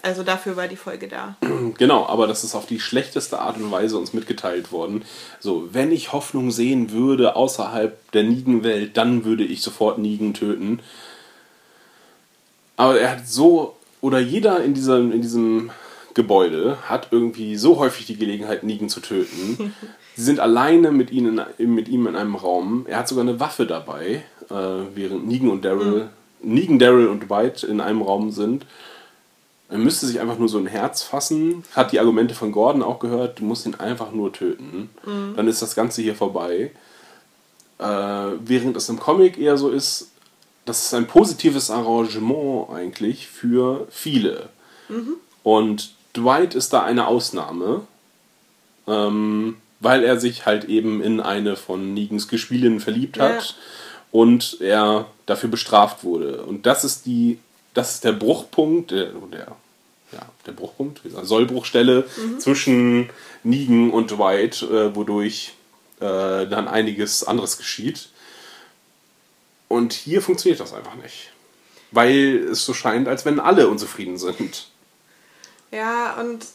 Also 0.01 0.23
dafür 0.23 0.57
war 0.57 0.67
die 0.67 0.75
Folge 0.75 1.07
da. 1.07 1.35
Genau, 1.77 2.05
aber 2.05 2.25
das 2.25 2.43
ist 2.43 2.55
auf 2.55 2.65
die 2.65 2.79
schlechteste 2.79 3.39
Art 3.39 3.57
und 3.57 3.71
Weise 3.71 3.97
uns 3.97 4.13
mitgeteilt 4.13 4.71
worden. 4.71 5.03
So, 5.39 5.73
wenn 5.73 5.91
ich 5.91 6.11
Hoffnung 6.11 6.51
sehen 6.51 6.91
würde 6.91 7.35
außerhalb 7.35 8.11
der 8.11 8.23
Negan-Welt, 8.23 8.97
dann 8.97 9.25
würde 9.25 9.43
ich 9.43 9.61
sofort 9.61 9.97
Negan 9.97 10.33
töten. 10.33 10.79
Aber 12.77 12.99
er 12.99 13.11
hat 13.11 13.27
so, 13.27 13.75
oder 14.01 14.19
jeder 14.19 14.63
in 14.63 14.73
diesem, 14.73 15.11
in 15.11 15.21
diesem 15.21 15.69
Gebäude 16.15 16.77
hat 16.87 17.09
irgendwie 17.11 17.57
so 17.57 17.77
häufig 17.77 18.05
die 18.07 18.15
Gelegenheit, 18.15 18.63
Negan 18.63 18.89
zu 18.89 19.01
töten. 19.01 19.75
Sie 20.15 20.23
sind 20.23 20.39
alleine 20.39 20.91
mit, 20.91 21.11
ihnen, 21.11 21.41
mit 21.57 21.89
ihm 21.89 22.07
in 22.07 22.15
einem 22.15 22.35
Raum. 22.35 22.85
Er 22.87 22.99
hat 22.99 23.07
sogar 23.07 23.23
eine 23.23 23.39
Waffe 23.39 23.67
dabei, 23.67 24.23
äh, 24.49 24.55
während 24.95 25.27
Negan 25.27 25.49
und 25.49 25.65
Daryl, 25.65 26.09
Negan, 26.41 26.79
Daryl 26.79 27.07
und 27.07 27.29
Dwight 27.29 27.63
in 27.63 27.81
einem 27.81 28.01
Raum 28.01 28.31
sind. 28.31 28.65
Er 29.67 29.77
müsste 29.77 30.05
sich 30.05 30.21
einfach 30.21 30.37
nur 30.37 30.47
so 30.47 30.57
ein 30.57 30.67
Herz 30.67 31.01
fassen, 31.01 31.63
hat 31.75 31.91
die 31.91 31.99
Argumente 31.99 32.33
von 32.33 32.51
Gordon 32.51 32.81
auch 32.81 32.99
gehört, 32.99 33.39
du 33.39 33.43
musst 33.43 33.65
ihn 33.65 33.75
einfach 33.75 34.11
nur 34.11 34.31
töten. 34.31 34.89
Dann 35.35 35.47
ist 35.47 35.61
das 35.61 35.75
Ganze 35.75 36.01
hier 36.01 36.15
vorbei. 36.15 36.71
Äh, 37.77 37.83
während 37.83 38.77
es 38.77 38.87
im 38.87 38.99
Comic 38.99 39.37
eher 39.37 39.57
so 39.57 39.69
ist, 39.69 40.11
das 40.63 40.85
ist 40.85 40.93
ein 40.93 41.07
positives 41.07 41.69
Arrangement 41.69 42.69
eigentlich 42.69 43.27
für 43.27 43.85
viele. 43.89 44.49
Und 45.43 45.93
Dwight 46.15 46.55
ist 46.55 46.73
da 46.73 46.83
eine 46.83 47.07
Ausnahme, 47.07 47.81
ähm, 48.87 49.57
weil 49.79 50.03
er 50.03 50.19
sich 50.19 50.45
halt 50.45 50.65
eben 50.65 51.01
in 51.01 51.19
eine 51.19 51.55
von 51.55 51.93
Negans 51.93 52.27
Gespielinnen 52.27 52.79
verliebt 52.79 53.19
hat 53.19 53.43
Ja. 53.49 53.55
und 54.11 54.57
er 54.61 55.05
dafür 55.25 55.49
bestraft 55.49 56.03
wurde. 56.03 56.43
Und 56.43 56.65
das 56.65 56.83
ist 56.83 57.05
die, 57.05 57.39
das 57.73 57.95
ist 57.95 58.03
der 58.03 58.13
Bruchpunkt, 58.13 58.91
der, 58.91 59.07
der, 59.31 59.47
ja, 60.11 60.21
der 60.45 60.51
Bruchpunkt, 60.53 61.01
Sollbruchstelle 61.23 62.05
zwischen 62.39 63.09
Negan 63.43 63.91
und 63.91 64.11
Dwight, 64.11 64.61
äh, 64.63 64.95
wodurch 64.95 65.53
äh, 65.99 66.45
dann 66.47 66.67
einiges 66.67 67.23
anderes 67.23 67.57
geschieht. 67.57 68.09
Und 69.67 69.93
hier 69.93 70.21
funktioniert 70.21 70.59
das 70.59 70.73
einfach 70.73 70.95
nicht. 70.95 71.31
Weil 71.91 72.47
es 72.51 72.65
so 72.65 72.73
scheint, 72.73 73.07
als 73.07 73.25
wenn 73.25 73.39
alle 73.39 73.67
unzufrieden 73.67 74.17
sind. 74.17 74.67
Ja, 75.71 76.19
und 76.19 76.45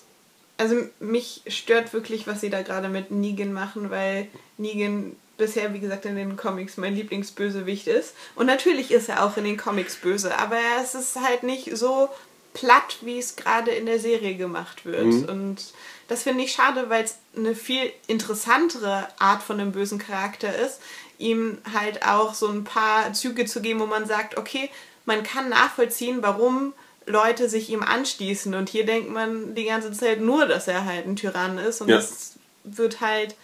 also 0.57 0.77
mich 1.01 1.43
stört 1.47 1.93
wirklich, 1.93 2.27
was 2.27 2.41
sie 2.41 2.51
da 2.51 2.63
gerade 2.63 2.89
mit 2.89 3.11
Negan 3.11 3.53
machen, 3.53 3.91
weil 3.91 4.29
Negan 4.59 5.17
bisher, 5.39 5.73
wie 5.73 5.81
gesagt, 5.81 6.05
in 6.05 6.17
den 6.17 6.37
Comics 6.37 6.77
mein 6.77 6.95
Lieblingsbösewicht 6.95 7.87
ist. 7.87 8.15
Und 8.35 8.47
natürlich 8.47 8.91
ist 8.91 9.09
er 9.09 9.25
auch 9.25 9.37
in 9.39 9.45
den 9.45 9.57
Comics 9.57 9.97
böse, 9.97 10.37
aber 10.39 10.59
es 10.83 10.95
ist 10.95 11.19
halt 11.21 11.43
nicht 11.43 11.77
so 11.77 12.11
platt, 12.53 12.99
wie 13.01 13.19
es 13.19 13.37
gerade 13.37 13.71
in 13.71 13.87
der 13.87 13.99
Serie 13.99 14.37
gemacht 14.37 14.85
wird. 14.85 15.29
Und 15.29 15.73
das 16.09 16.25
finde 16.25 16.45
ich 16.45 16.53
schade, 16.53 16.91
weil 16.91 17.05
es 17.05 17.17
eine 17.37 17.55
viel 17.55 17.91
interessantere 18.07 19.09
Art 19.19 19.43
von 19.43 19.59
einem 19.59 19.73
bösen 19.73 19.99
Charakter 19.99 20.55
ist, 20.55 20.81
ihm 21.19 21.59
halt 21.73 22.05
auch 22.05 22.35
so 22.35 22.49
ein 22.49 22.65
paar 22.65 23.13
Züge 23.13 23.47
zu 23.47 23.63
geben, 23.63 23.81
wo 23.81 23.87
man 23.87 24.07
sagt, 24.07 24.37
okay, 24.37 24.69
man 25.07 25.23
kann 25.23 25.49
nachvollziehen, 25.49 26.19
warum 26.21 26.75
Leute 27.11 27.49
sich 27.49 27.71
ihm 27.71 27.83
anstießen. 27.83 28.55
Und 28.55 28.69
hier 28.69 28.87
denkt 28.87 29.11
man 29.11 29.55
die 29.55 29.65
ganze 29.65 29.93
Zeit 29.93 30.21
nur, 30.21 30.47
dass 30.47 30.69
er 30.69 30.85
halt 30.85 31.07
ein 31.07 31.17
Tyrann 31.17 31.59
ist. 31.59 31.81
Und 31.81 31.89
Ja. 31.89 31.97
das 31.97 32.35
wird 32.65 33.01
halt, 33.01 33.35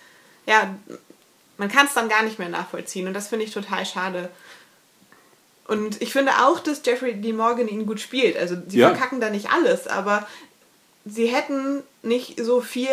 ja, 0.47 0.75
man 1.59 1.69
kann 1.71 1.87
es 1.87 1.95
dann 1.95 2.09
gar 2.09 2.23
nicht 2.23 2.39
mehr 2.39 2.49
nachvollziehen. 2.49 3.07
Und 3.07 3.15
das 3.15 3.29
finde 3.29 3.45
ich 3.45 3.53
total 3.53 3.85
schade. 3.87 4.31
Und 5.69 6.01
ich 6.01 6.13
finde 6.13 6.33
auch, 6.45 6.61
dass 6.61 6.83
Jeffrey 6.85 7.15
D. 7.21 7.33
Morgan 7.33 7.69
ihn 7.69 7.87
gut 7.87 8.01
spielt. 8.01 8.37
Also 8.37 8.57
sie 8.69 8.79
Ja. 8.79 8.91
verkacken 8.91 9.21
da 9.21 9.31
nicht 9.31 9.51
alles, 9.51 9.89
aber 9.89 10.27
sie 11.05 11.27
hätten 11.27 11.83
nicht 12.03 12.39
so 12.45 12.61
viel 12.61 12.89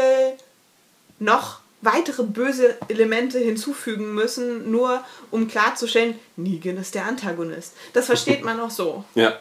noch 1.20 1.60
weitere 1.82 2.24
böse 2.24 2.78
Elemente 2.88 3.38
hinzufügen 3.40 4.14
müssen, 4.16 4.72
nur 4.72 5.04
um 5.32 5.48
klarzustellen, 5.50 6.18
Negan 6.38 6.78
ist 6.78 6.96
der 6.96 7.06
Antagonist. 7.06 7.74
Das 7.92 8.06
versteht 8.06 8.44
man 8.44 8.60
auch 8.60 8.72
so. 8.72 9.04
Ja. 9.16 9.38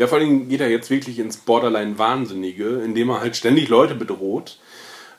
Ja, 0.00 0.06
vor 0.06 0.16
allem 0.16 0.48
geht 0.48 0.62
er 0.62 0.70
jetzt 0.70 0.88
wirklich 0.88 1.18
ins 1.18 1.36
Borderline-Wahnsinnige, 1.36 2.80
indem 2.82 3.10
er 3.10 3.20
halt 3.20 3.36
ständig 3.36 3.68
Leute 3.68 3.94
bedroht. 3.94 4.56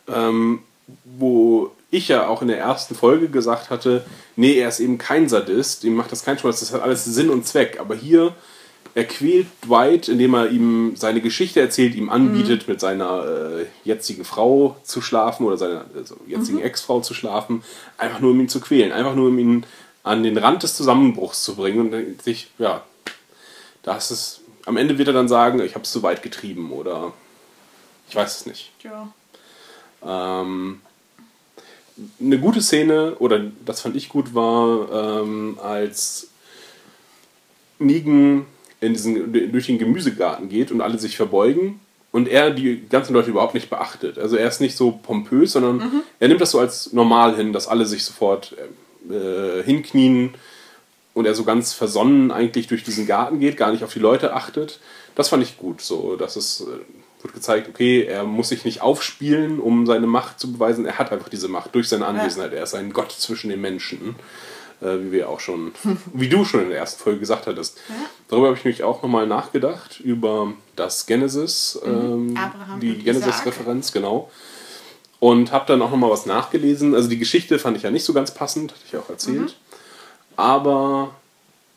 Ähm, 0.07 0.63
wo 1.05 1.69
ich 1.91 2.07
ja 2.07 2.25
auch 2.25 2.41
in 2.41 2.47
der 2.47 2.57
ersten 2.57 2.95
Folge 2.95 3.29
gesagt 3.29 3.69
hatte, 3.69 4.03
nee, 4.35 4.55
er 4.55 4.69
ist 4.69 4.79
eben 4.79 4.97
kein 4.97 5.29
Sadist, 5.29 5.83
ihm 5.83 5.95
macht 5.95 6.11
das 6.11 6.25
keinen 6.25 6.39
Spaß, 6.39 6.61
das 6.61 6.73
hat 6.73 6.81
alles 6.81 7.05
Sinn 7.05 7.29
und 7.29 7.45
Zweck. 7.45 7.77
Aber 7.79 7.93
hier, 7.93 8.33
er 8.95 9.03
quält 9.03 9.45
Dwight, 9.63 10.07
indem 10.07 10.33
er 10.33 10.49
ihm 10.49 10.93
seine 10.95 11.21
Geschichte 11.21 11.61
erzählt, 11.61 11.93
ihm 11.93 12.09
anbietet, 12.09 12.67
mit 12.67 12.79
seiner 12.79 13.23
äh, 13.23 13.65
jetzigen 13.83 14.25
Frau 14.25 14.77
zu 14.83 14.99
schlafen 14.99 15.45
oder 15.45 15.57
seiner 15.57 15.85
also 15.95 16.17
jetzigen 16.25 16.59
Ex-Frau 16.59 17.01
zu 17.01 17.13
schlafen, 17.13 17.63
einfach 17.99 18.19
nur 18.19 18.31
um 18.31 18.39
ihn 18.39 18.49
zu 18.49 18.59
quälen, 18.59 18.91
einfach 18.91 19.13
nur 19.13 19.27
um 19.27 19.37
ihn 19.37 19.63
an 20.01 20.23
den 20.23 20.39
Rand 20.39 20.63
des 20.63 20.75
Zusammenbruchs 20.75 21.43
zu 21.43 21.55
bringen 21.55 21.93
und 21.93 22.23
sich, 22.23 22.49
ja, 22.57 22.83
das 23.83 24.09
ist, 24.09 24.40
am 24.65 24.77
Ende 24.77 24.97
wird 24.97 25.07
er 25.07 25.13
dann 25.13 25.27
sagen, 25.27 25.61
ich 25.61 25.75
habe 25.75 25.83
es 25.83 25.91
zu 25.91 26.03
weit 26.03 26.21
getrieben 26.21 26.71
oder 26.71 27.13
ich 28.09 28.15
weiß 28.15 28.41
es 28.41 28.45
nicht. 28.45 28.71
Ja. 28.83 29.11
Ähm, 30.05 30.81
eine 32.19 32.39
gute 32.39 32.61
Szene, 32.61 33.15
oder 33.19 33.41
das 33.65 33.81
fand 33.81 33.95
ich 33.95 34.09
gut, 34.09 34.33
war, 34.33 35.21
ähm, 35.21 35.57
als 35.61 36.29
Negan 37.79 38.45
in 38.79 38.93
diesen, 38.93 39.51
durch 39.51 39.67
den 39.67 39.77
Gemüsegarten 39.77 40.49
geht 40.49 40.71
und 40.71 40.81
alle 40.81 40.97
sich 40.97 41.15
verbeugen 41.15 41.79
und 42.11 42.27
er 42.27 42.51
die 42.51 42.83
ganzen 42.89 43.13
Leute 43.13 43.29
überhaupt 43.29 43.53
nicht 43.53 43.69
beachtet. 43.69 44.17
Also 44.17 44.35
er 44.35 44.47
ist 44.47 44.61
nicht 44.61 44.75
so 44.75 44.91
pompös, 44.91 45.53
sondern 45.53 46.03
er 46.19 46.27
nimmt 46.27 46.41
das 46.41 46.51
so 46.51 46.59
als 46.59 46.91
normal 46.93 47.35
hin, 47.35 47.53
dass 47.53 47.67
alle 47.67 47.85
sich 47.85 48.03
sofort 48.03 48.55
äh, 49.09 49.63
hinknien 49.63 50.33
und 51.13 51.25
er 51.25 51.35
so 51.35 51.43
ganz 51.43 51.73
versonnen 51.73 52.31
eigentlich 52.31 52.67
durch 52.67 52.83
diesen 52.83 53.05
Garten 53.05 53.39
geht, 53.39 53.57
gar 53.57 53.71
nicht 53.71 53.83
auf 53.83 53.93
die 53.93 53.99
Leute 53.99 54.33
achtet. 54.33 54.79
Das 55.15 55.29
fand 55.29 55.43
ich 55.43 55.57
gut. 55.57 55.81
So, 55.81 56.15
dass 56.15 56.35
es 56.35 56.61
äh, 56.61 57.23
wird 57.23 57.33
gezeigt, 57.33 57.69
okay, 57.69 58.03
er 58.03 58.23
muss 58.23 58.49
sich 58.49 58.65
nicht 58.65 58.81
aufspielen, 58.81 59.59
um 59.59 59.85
seine 59.85 60.07
Macht 60.07 60.39
zu 60.39 60.51
beweisen. 60.51 60.85
Er 60.85 60.97
hat 60.97 61.11
einfach 61.11 61.29
diese 61.29 61.47
Macht 61.47 61.75
durch 61.75 61.89
seine 61.89 62.05
Anwesenheit. 62.05 62.53
Er 62.53 62.63
ist 62.63 62.75
ein 62.75 62.93
Gott 62.93 63.11
zwischen 63.11 63.49
den 63.49 63.61
Menschen, 63.61 64.15
äh, 64.81 64.97
wie 64.99 65.11
wir 65.11 65.29
auch 65.29 65.39
schon, 65.39 65.73
wie 66.13 66.29
du 66.29 66.45
schon 66.45 66.63
in 66.63 66.69
der 66.69 66.77
ersten 66.77 67.01
Folge 67.01 67.19
gesagt 67.19 67.47
hattest. 67.47 67.77
Darüber 68.29 68.47
habe 68.47 68.57
ich 68.57 68.63
nämlich 68.63 68.83
auch 68.83 69.01
nochmal 69.03 69.27
nachgedacht 69.27 69.99
über 69.99 70.53
das 70.75 71.05
Genesis, 71.05 71.79
ähm, 71.85 72.35
Abraham 72.37 72.79
die 72.79 72.95
Genesis-Referenz, 72.95 73.91
genau. 73.91 74.31
Und 75.19 75.51
habe 75.51 75.65
dann 75.67 75.81
auch 75.83 75.91
nochmal 75.91 76.09
was 76.09 76.25
nachgelesen. 76.25 76.95
Also 76.95 77.07
die 77.07 77.19
Geschichte 77.19 77.59
fand 77.59 77.77
ich 77.77 77.83
ja 77.83 77.91
nicht 77.91 78.05
so 78.05 78.13
ganz 78.13 78.33
passend, 78.33 78.71
hatte 78.71 78.81
ich 78.85 78.91
ja 78.93 78.99
auch 79.01 79.09
erzählt. 79.09 79.55
Aber 80.35 81.15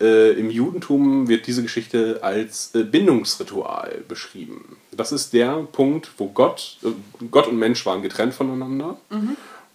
Äh, 0.00 0.32
Im 0.32 0.50
Judentum 0.50 1.28
wird 1.28 1.46
diese 1.46 1.62
Geschichte 1.62 2.18
als 2.20 2.74
äh, 2.74 2.82
Bindungsritual 2.82 4.02
beschrieben. 4.08 4.76
Das 4.90 5.12
ist 5.12 5.32
der 5.32 5.52
Punkt, 5.70 6.10
wo 6.18 6.28
Gott, 6.28 6.78
äh, 6.82 6.88
Gott 7.30 7.46
und 7.46 7.58
Mensch 7.58 7.86
waren 7.86 8.02
getrennt 8.02 8.34
voneinander. 8.34 8.98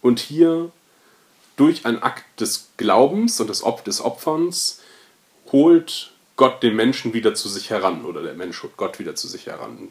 Und 0.02 0.20
hier 0.20 0.70
durch 1.56 1.86
einen 1.86 2.02
Akt 2.02 2.24
des 2.38 2.68
Glaubens 2.76 3.40
und 3.40 3.48
des, 3.48 3.64
Op 3.64 3.82
des 3.84 4.02
Opferns 4.02 4.80
holt 5.52 6.12
Gott 6.36 6.62
den 6.62 6.76
Menschen 6.76 7.14
wieder 7.14 7.34
zu 7.34 7.48
sich 7.48 7.70
heran 7.70 8.04
oder 8.04 8.22
der 8.22 8.34
Mensch 8.34 8.62
holt 8.62 8.76
Gott 8.76 8.98
wieder 8.98 9.14
zu 9.14 9.26
sich 9.26 9.46
heran. 9.46 9.88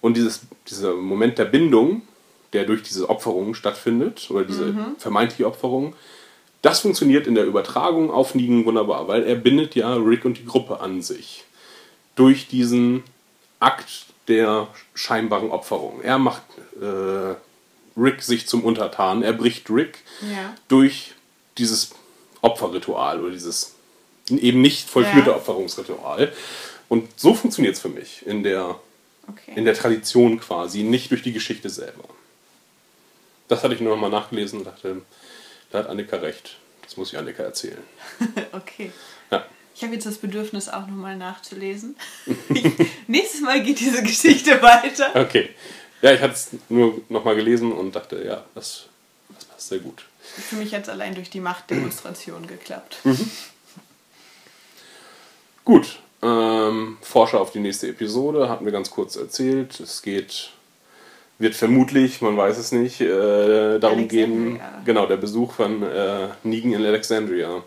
Und 0.00 0.16
dieses, 0.16 0.42
dieser 0.68 0.94
Moment 0.94 1.38
der 1.38 1.44
Bindung, 1.46 2.02
der 2.52 2.64
durch 2.64 2.82
diese 2.82 3.10
Opferung 3.10 3.54
stattfindet, 3.54 4.30
oder 4.30 4.44
diese 4.44 4.74
vermeintliche 4.98 5.46
Opferung, 5.46 5.94
das 6.62 6.80
funktioniert 6.80 7.26
in 7.26 7.34
der 7.34 7.44
Übertragung 7.46 8.10
auf 8.10 8.34
Negan 8.34 8.64
wunderbar, 8.64 9.08
weil 9.08 9.22
er 9.24 9.34
bindet 9.36 9.74
ja 9.74 9.94
Rick 9.94 10.24
und 10.24 10.38
die 10.38 10.44
Gruppe 10.44 10.80
an 10.80 11.00
sich. 11.02 11.44
Durch 12.16 12.48
diesen 12.48 13.02
Akt 13.60 14.06
der 14.28 14.68
scheinbaren 14.94 15.50
Opferung. 15.50 16.00
Er 16.02 16.18
macht 16.18 16.42
äh, 16.80 17.34
Rick 17.98 18.22
sich 18.22 18.46
zum 18.46 18.62
Untertan, 18.64 19.22
er 19.22 19.32
bricht 19.32 19.68
Rick 19.70 19.98
Ja. 20.30 20.54
durch 20.68 21.12
dieses 21.58 21.90
Opferritual 22.42 23.20
oder 23.20 23.32
dieses 23.32 23.74
eben 24.30 24.60
nicht 24.60 24.88
vollführte 24.88 25.30
Ja. 25.30 25.36
Opferungsritual. 25.36 26.32
Und 26.88 27.08
so 27.18 27.34
funktioniert 27.34 27.74
es 27.74 27.80
für 27.80 27.88
mich 27.88 28.24
in 28.26 28.42
der, 28.42 28.76
Okay. 29.28 29.52
in 29.56 29.64
der 29.64 29.74
Tradition 29.74 30.40
quasi, 30.40 30.82
nicht 30.82 31.10
durch 31.10 31.22
die 31.22 31.32
Geschichte 31.32 31.68
selber. 31.70 32.04
Das 33.48 33.62
hatte 33.64 33.74
ich 33.74 33.80
nur 33.80 33.94
noch 33.94 34.00
mal 34.00 34.10
nachgelesen 34.10 34.60
und 34.60 34.64
dachte, 34.66 35.02
da 35.70 35.78
hat 35.78 35.88
Annika 35.88 36.16
recht. 36.16 36.56
Das 36.82 36.96
muss 36.96 37.12
ich 37.12 37.18
Annika 37.18 37.42
erzählen. 37.42 37.82
okay. 38.52 38.92
Ja. 39.30 39.44
Ich 39.74 39.82
habe 39.82 39.94
jetzt 39.94 40.06
das 40.06 40.18
Bedürfnis, 40.18 40.68
auch 40.68 40.86
nochmal 40.86 41.16
nachzulesen. 41.16 41.96
nächstes 43.06 43.40
Mal 43.40 43.62
geht 43.62 43.80
diese 43.80 44.02
Geschichte 44.02 44.60
weiter. 44.62 45.14
Okay. 45.14 45.50
Ja, 46.02 46.12
ich 46.12 46.20
hatte 46.20 46.34
es 46.34 46.48
nur 46.68 47.00
noch 47.08 47.24
mal 47.24 47.34
gelesen 47.36 47.72
und 47.72 47.94
dachte, 47.94 48.22
ja, 48.24 48.44
das, 48.54 48.86
das 49.34 49.44
passt 49.44 49.68
sehr 49.68 49.78
gut. 49.78 50.04
Für 50.20 50.56
mich 50.56 50.74
hat 50.74 50.82
es 50.82 50.88
allein 50.88 51.14
durch 51.14 51.30
die 51.30 51.40
Machtdemonstration 51.40 52.46
geklappt. 52.46 52.98
Gut, 55.64 56.00
ähm, 56.22 56.98
Forscher 57.00 57.40
auf 57.40 57.52
die 57.52 57.60
nächste 57.60 57.88
Episode 57.88 58.48
hatten 58.48 58.64
wir 58.64 58.72
ganz 58.72 58.90
kurz 58.90 59.16
erzählt. 59.16 59.80
Es 59.80 60.02
geht, 60.02 60.50
wird 61.40 61.56
vermutlich, 61.56 62.20
man 62.20 62.36
weiß 62.36 62.58
es 62.58 62.70
nicht, 62.70 63.00
äh, 63.00 63.78
darum 63.78 64.08
gehen, 64.08 64.60
genau, 64.84 65.06
der 65.06 65.16
Besuch 65.16 65.54
von 65.54 65.82
äh, 65.82 66.28
Negan 66.44 66.74
in 66.74 66.84
Alexandria. 66.84 67.64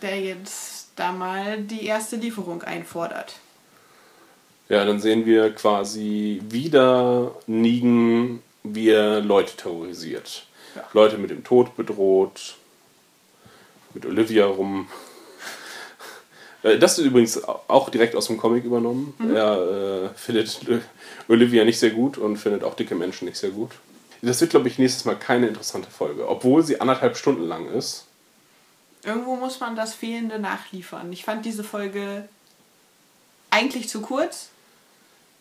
Der 0.00 0.20
jetzt 0.20 0.90
da 0.94 1.12
mal 1.12 1.60
die 1.60 1.86
erste 1.86 2.16
Lieferung 2.16 2.62
einfordert. 2.62 3.34
Ja, 4.68 4.84
dann 4.84 5.00
sehen 5.00 5.26
wir 5.26 5.52
quasi 5.54 6.40
wieder 6.48 7.34
Negan, 7.48 8.42
wie 8.62 8.90
er 8.90 9.20
Leute 9.20 9.56
terrorisiert. 9.56 10.46
Ja. 10.76 10.84
Leute 10.92 11.18
mit 11.18 11.30
dem 11.30 11.42
Tod 11.42 11.76
bedroht, 11.76 12.54
mit 13.92 14.06
Olivia 14.06 14.46
rum. 14.46 14.88
Äh, 16.66 16.78
Das 16.78 16.98
ist 16.98 17.04
übrigens 17.04 17.42
auch 17.44 17.90
direkt 17.90 18.14
aus 18.16 18.26
dem 18.26 18.36
Comic 18.38 18.64
übernommen. 18.64 19.14
Er 19.34 20.10
äh, 20.14 20.18
findet 20.18 20.60
Olivia 21.28 21.64
nicht 21.64 21.78
sehr 21.78 21.90
gut 21.90 22.18
und 22.18 22.36
findet 22.36 22.64
auch 22.64 22.74
dicke 22.74 22.94
Menschen 22.94 23.26
nicht 23.26 23.38
sehr 23.38 23.50
gut. 23.50 23.70
Das 24.22 24.40
wird, 24.40 24.50
glaube 24.50 24.68
ich, 24.68 24.78
nächstes 24.78 25.04
Mal 25.04 25.16
keine 25.16 25.46
interessante 25.46 25.90
Folge, 25.90 26.28
obwohl 26.28 26.62
sie 26.64 26.80
anderthalb 26.80 27.16
Stunden 27.16 27.46
lang 27.46 27.68
ist. 27.68 28.06
Irgendwo 29.04 29.36
muss 29.36 29.60
man 29.60 29.76
das 29.76 29.94
Fehlende 29.94 30.38
nachliefern. 30.38 31.12
Ich 31.12 31.24
fand 31.24 31.44
diese 31.44 31.62
Folge 31.62 32.28
eigentlich 33.50 33.88
zu 33.88 34.00
kurz, 34.00 34.48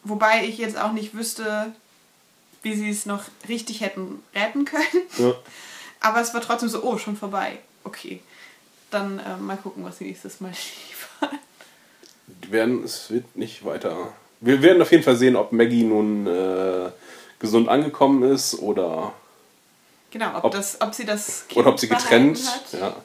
wobei 0.03 0.45
ich 0.45 0.59
jetzt 0.59 0.77
auch 0.77 0.91
nicht 0.91 1.15
wüsste, 1.15 1.73
wie 2.61 2.75
sie 2.75 2.89
es 2.89 3.05
noch 3.05 3.23
richtig 3.49 3.81
hätten 3.81 4.21
retten 4.35 4.65
können. 4.65 4.83
Ja. 5.17 5.33
Aber 6.01 6.21
es 6.21 6.33
war 6.33 6.41
trotzdem 6.41 6.69
so, 6.69 6.83
oh, 6.83 6.97
schon 6.97 7.15
vorbei. 7.17 7.57
Okay. 7.83 8.21
Dann 8.91 9.19
äh, 9.19 9.37
mal 9.37 9.57
gucken, 9.57 9.83
was 9.83 9.97
sie 9.97 10.05
nächstes 10.05 10.41
Mal 10.41 10.51
werden, 12.49 12.83
es 12.83 13.09
wird 13.11 13.35
nicht 13.35 13.65
weiter. 13.65 14.13
Wir 14.41 14.61
werden 14.61 14.81
auf 14.81 14.91
jeden 14.91 15.03
Fall 15.03 15.15
sehen, 15.15 15.35
ob 15.35 15.51
Maggie 15.51 15.83
nun 15.83 16.27
äh, 16.27 16.89
gesund 17.39 17.69
angekommen 17.69 18.23
ist 18.23 18.59
oder, 18.59 19.13
Genau, 20.11 20.37
ob, 20.37 20.45
Ob- 20.45 20.51
das, 20.53 20.79
ob 20.81 20.93
sie 20.93 21.05
das 21.05 21.45
Kind 21.47 21.59
oder 21.59 21.69
ob 21.69 21.79
sie 21.79 21.87
getrennt, 21.89 22.39
ja, 22.71 22.95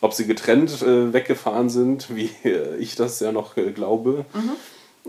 ob 0.00 0.14
sie 0.14 0.26
getrennt 0.26 0.70
äh, 0.82 1.12
weggefahren 1.12 1.68
sind, 1.68 2.14
wie 2.14 2.30
äh, 2.44 2.76
ich 2.76 2.94
das 2.94 3.20
ja 3.20 3.30
noch 3.32 3.56
äh, 3.56 3.72
glaube. 3.72 4.24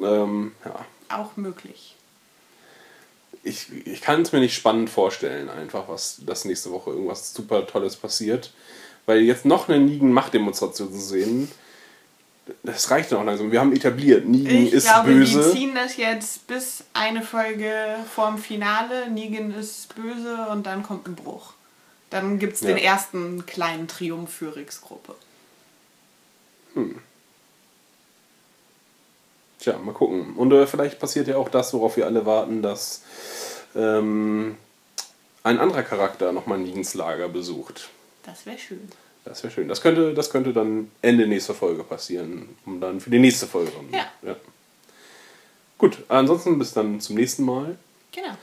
Ähm, 0.01 0.51
ja. 0.65 0.75
Auch 1.17 1.37
möglich. 1.37 1.95
ich, 3.43 3.67
ich 3.87 4.01
kann 4.01 4.21
es 4.23 4.31
mir 4.33 4.39
nicht 4.39 4.55
spannend 4.55 4.89
vorstellen, 4.89 5.49
einfach, 5.49 5.87
was 5.87 6.17
das 6.25 6.43
nächste 6.43 6.71
Woche 6.71 6.89
irgendwas 6.91 7.33
super 7.33 7.65
Tolles 7.65 7.95
passiert. 7.95 8.51
Weil 9.05 9.21
jetzt 9.21 9.45
noch 9.45 9.69
eine 9.69 9.79
Negan-Machtdemonstration 9.79 10.91
zu 10.91 10.99
sehen, 10.99 11.49
das 12.63 12.89
reicht 12.91 13.11
dann 13.11 13.19
auch 13.19 13.23
langsam. 13.25 13.51
Wir 13.51 13.59
haben 13.59 13.73
etabliert, 13.75 14.25
Negan 14.27 14.67
Ich 14.67 14.73
ist 14.73 14.85
glaube, 14.87 15.09
böse. 15.11 15.43
die 15.51 15.51
ziehen 15.57 15.75
das 15.75 15.97
jetzt 15.97 16.47
bis 16.47 16.83
eine 16.93 17.21
Folge 17.21 17.73
vorm 18.13 18.37
Finale. 18.37 19.09
Negan 19.09 19.51
ist 19.51 19.93
böse 19.95 20.47
und 20.51 20.65
dann 20.65 20.83
kommt 20.83 21.07
ein 21.07 21.15
Bruch. 21.15 21.53
Dann 22.09 22.39
gibt 22.39 22.53
es 22.53 22.61
Ja. 22.61 22.67
den 22.69 22.77
ersten 22.77 23.45
kleinen 23.45 23.87
Triumph 23.87 24.31
für 24.33 24.55
Ricks 24.55 24.81
Gruppe. 24.81 25.15
Tja, 29.59 29.77
mal 29.79 29.93
gucken. 29.93 30.35
Und 30.35 30.51
äh, 30.53 30.67
vielleicht 30.67 30.99
passiert 30.99 31.27
ja 31.27 31.37
auch 31.37 31.49
das, 31.49 31.73
worauf 31.73 31.97
wir 31.97 32.05
alle 32.05 32.25
warten, 32.25 32.61
dass 32.61 33.01
ähm, 33.75 34.55
ein 35.43 35.59
anderer 35.59 35.83
Charakter 35.83 36.31
nochmal 36.31 36.59
Negans 36.59 36.93
Lager 36.93 37.27
besucht. 37.27 37.89
Das 38.23 38.45
wäre 38.45 38.57
schön. 38.59 38.89
Das 39.27 39.43
wäre 39.43 39.53
schön. 39.53 39.67
Das 39.67 39.81
könnte, 39.81 40.13
das 40.13 40.29
könnte 40.29 40.53
dann 40.53 40.91
Ende 41.01 41.27
nächster 41.27 41.53
Folge 41.53 41.83
passieren, 41.83 42.49
um 42.65 42.79
dann 42.79 42.99
für 42.99 43.09
die 43.09 43.19
nächste 43.19 43.47
Folge. 43.47 43.71
Ja. 43.91 44.35
Gut, 45.77 45.97
ansonsten 46.07 46.57
bis 46.57 46.73
dann 46.73 46.99
zum 46.99 47.15
nächsten 47.15 47.43
Mal. 47.43 47.77
Genau. 48.11 48.35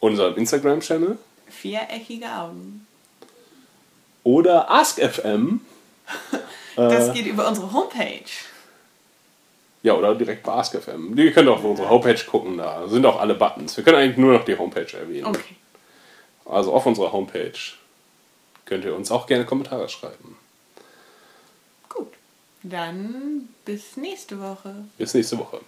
Unserem 0.00 0.36
Instagram-Channel 0.36 1.18
Viereckige 1.48 2.26
Augen. 2.26 2.86
oder 4.24 4.70
AskFM. 4.70 5.60
Das 6.76 7.12
geht 7.12 7.26
über 7.26 7.48
unsere 7.48 7.72
Homepage. 7.72 8.22
Ja, 9.82 9.94
oder 9.94 10.14
direkt 10.14 10.44
bei 10.44 10.52
AskFM. 10.52 11.18
Ihr 11.18 11.32
könnt 11.32 11.48
auch 11.48 11.56
auf 11.56 11.64
unsere 11.64 11.90
Homepage 11.90 12.24
gucken, 12.24 12.56
da 12.56 12.86
sind 12.86 13.04
auch 13.04 13.18
alle 13.18 13.34
Buttons. 13.34 13.76
Wir 13.76 13.82
können 13.82 13.96
eigentlich 13.96 14.16
nur 14.16 14.34
noch 14.34 14.44
die 14.44 14.56
Homepage 14.56 14.96
erwähnen. 14.96 15.26
Okay. 15.26 15.56
Also 16.44 16.72
auf 16.72 16.86
unserer 16.86 17.10
Homepage 17.10 17.50
könnt 18.68 18.84
ihr 18.84 18.94
uns 18.94 19.10
auch 19.10 19.26
gerne 19.26 19.46
Kommentare 19.46 19.88
schreiben. 19.88 20.36
Gut. 21.88 22.12
Dann 22.62 23.48
bis 23.64 23.96
nächste 23.96 24.38
Woche. 24.40 24.84
Bis 24.98 25.14
nächste 25.14 25.38
Woche. 25.38 25.60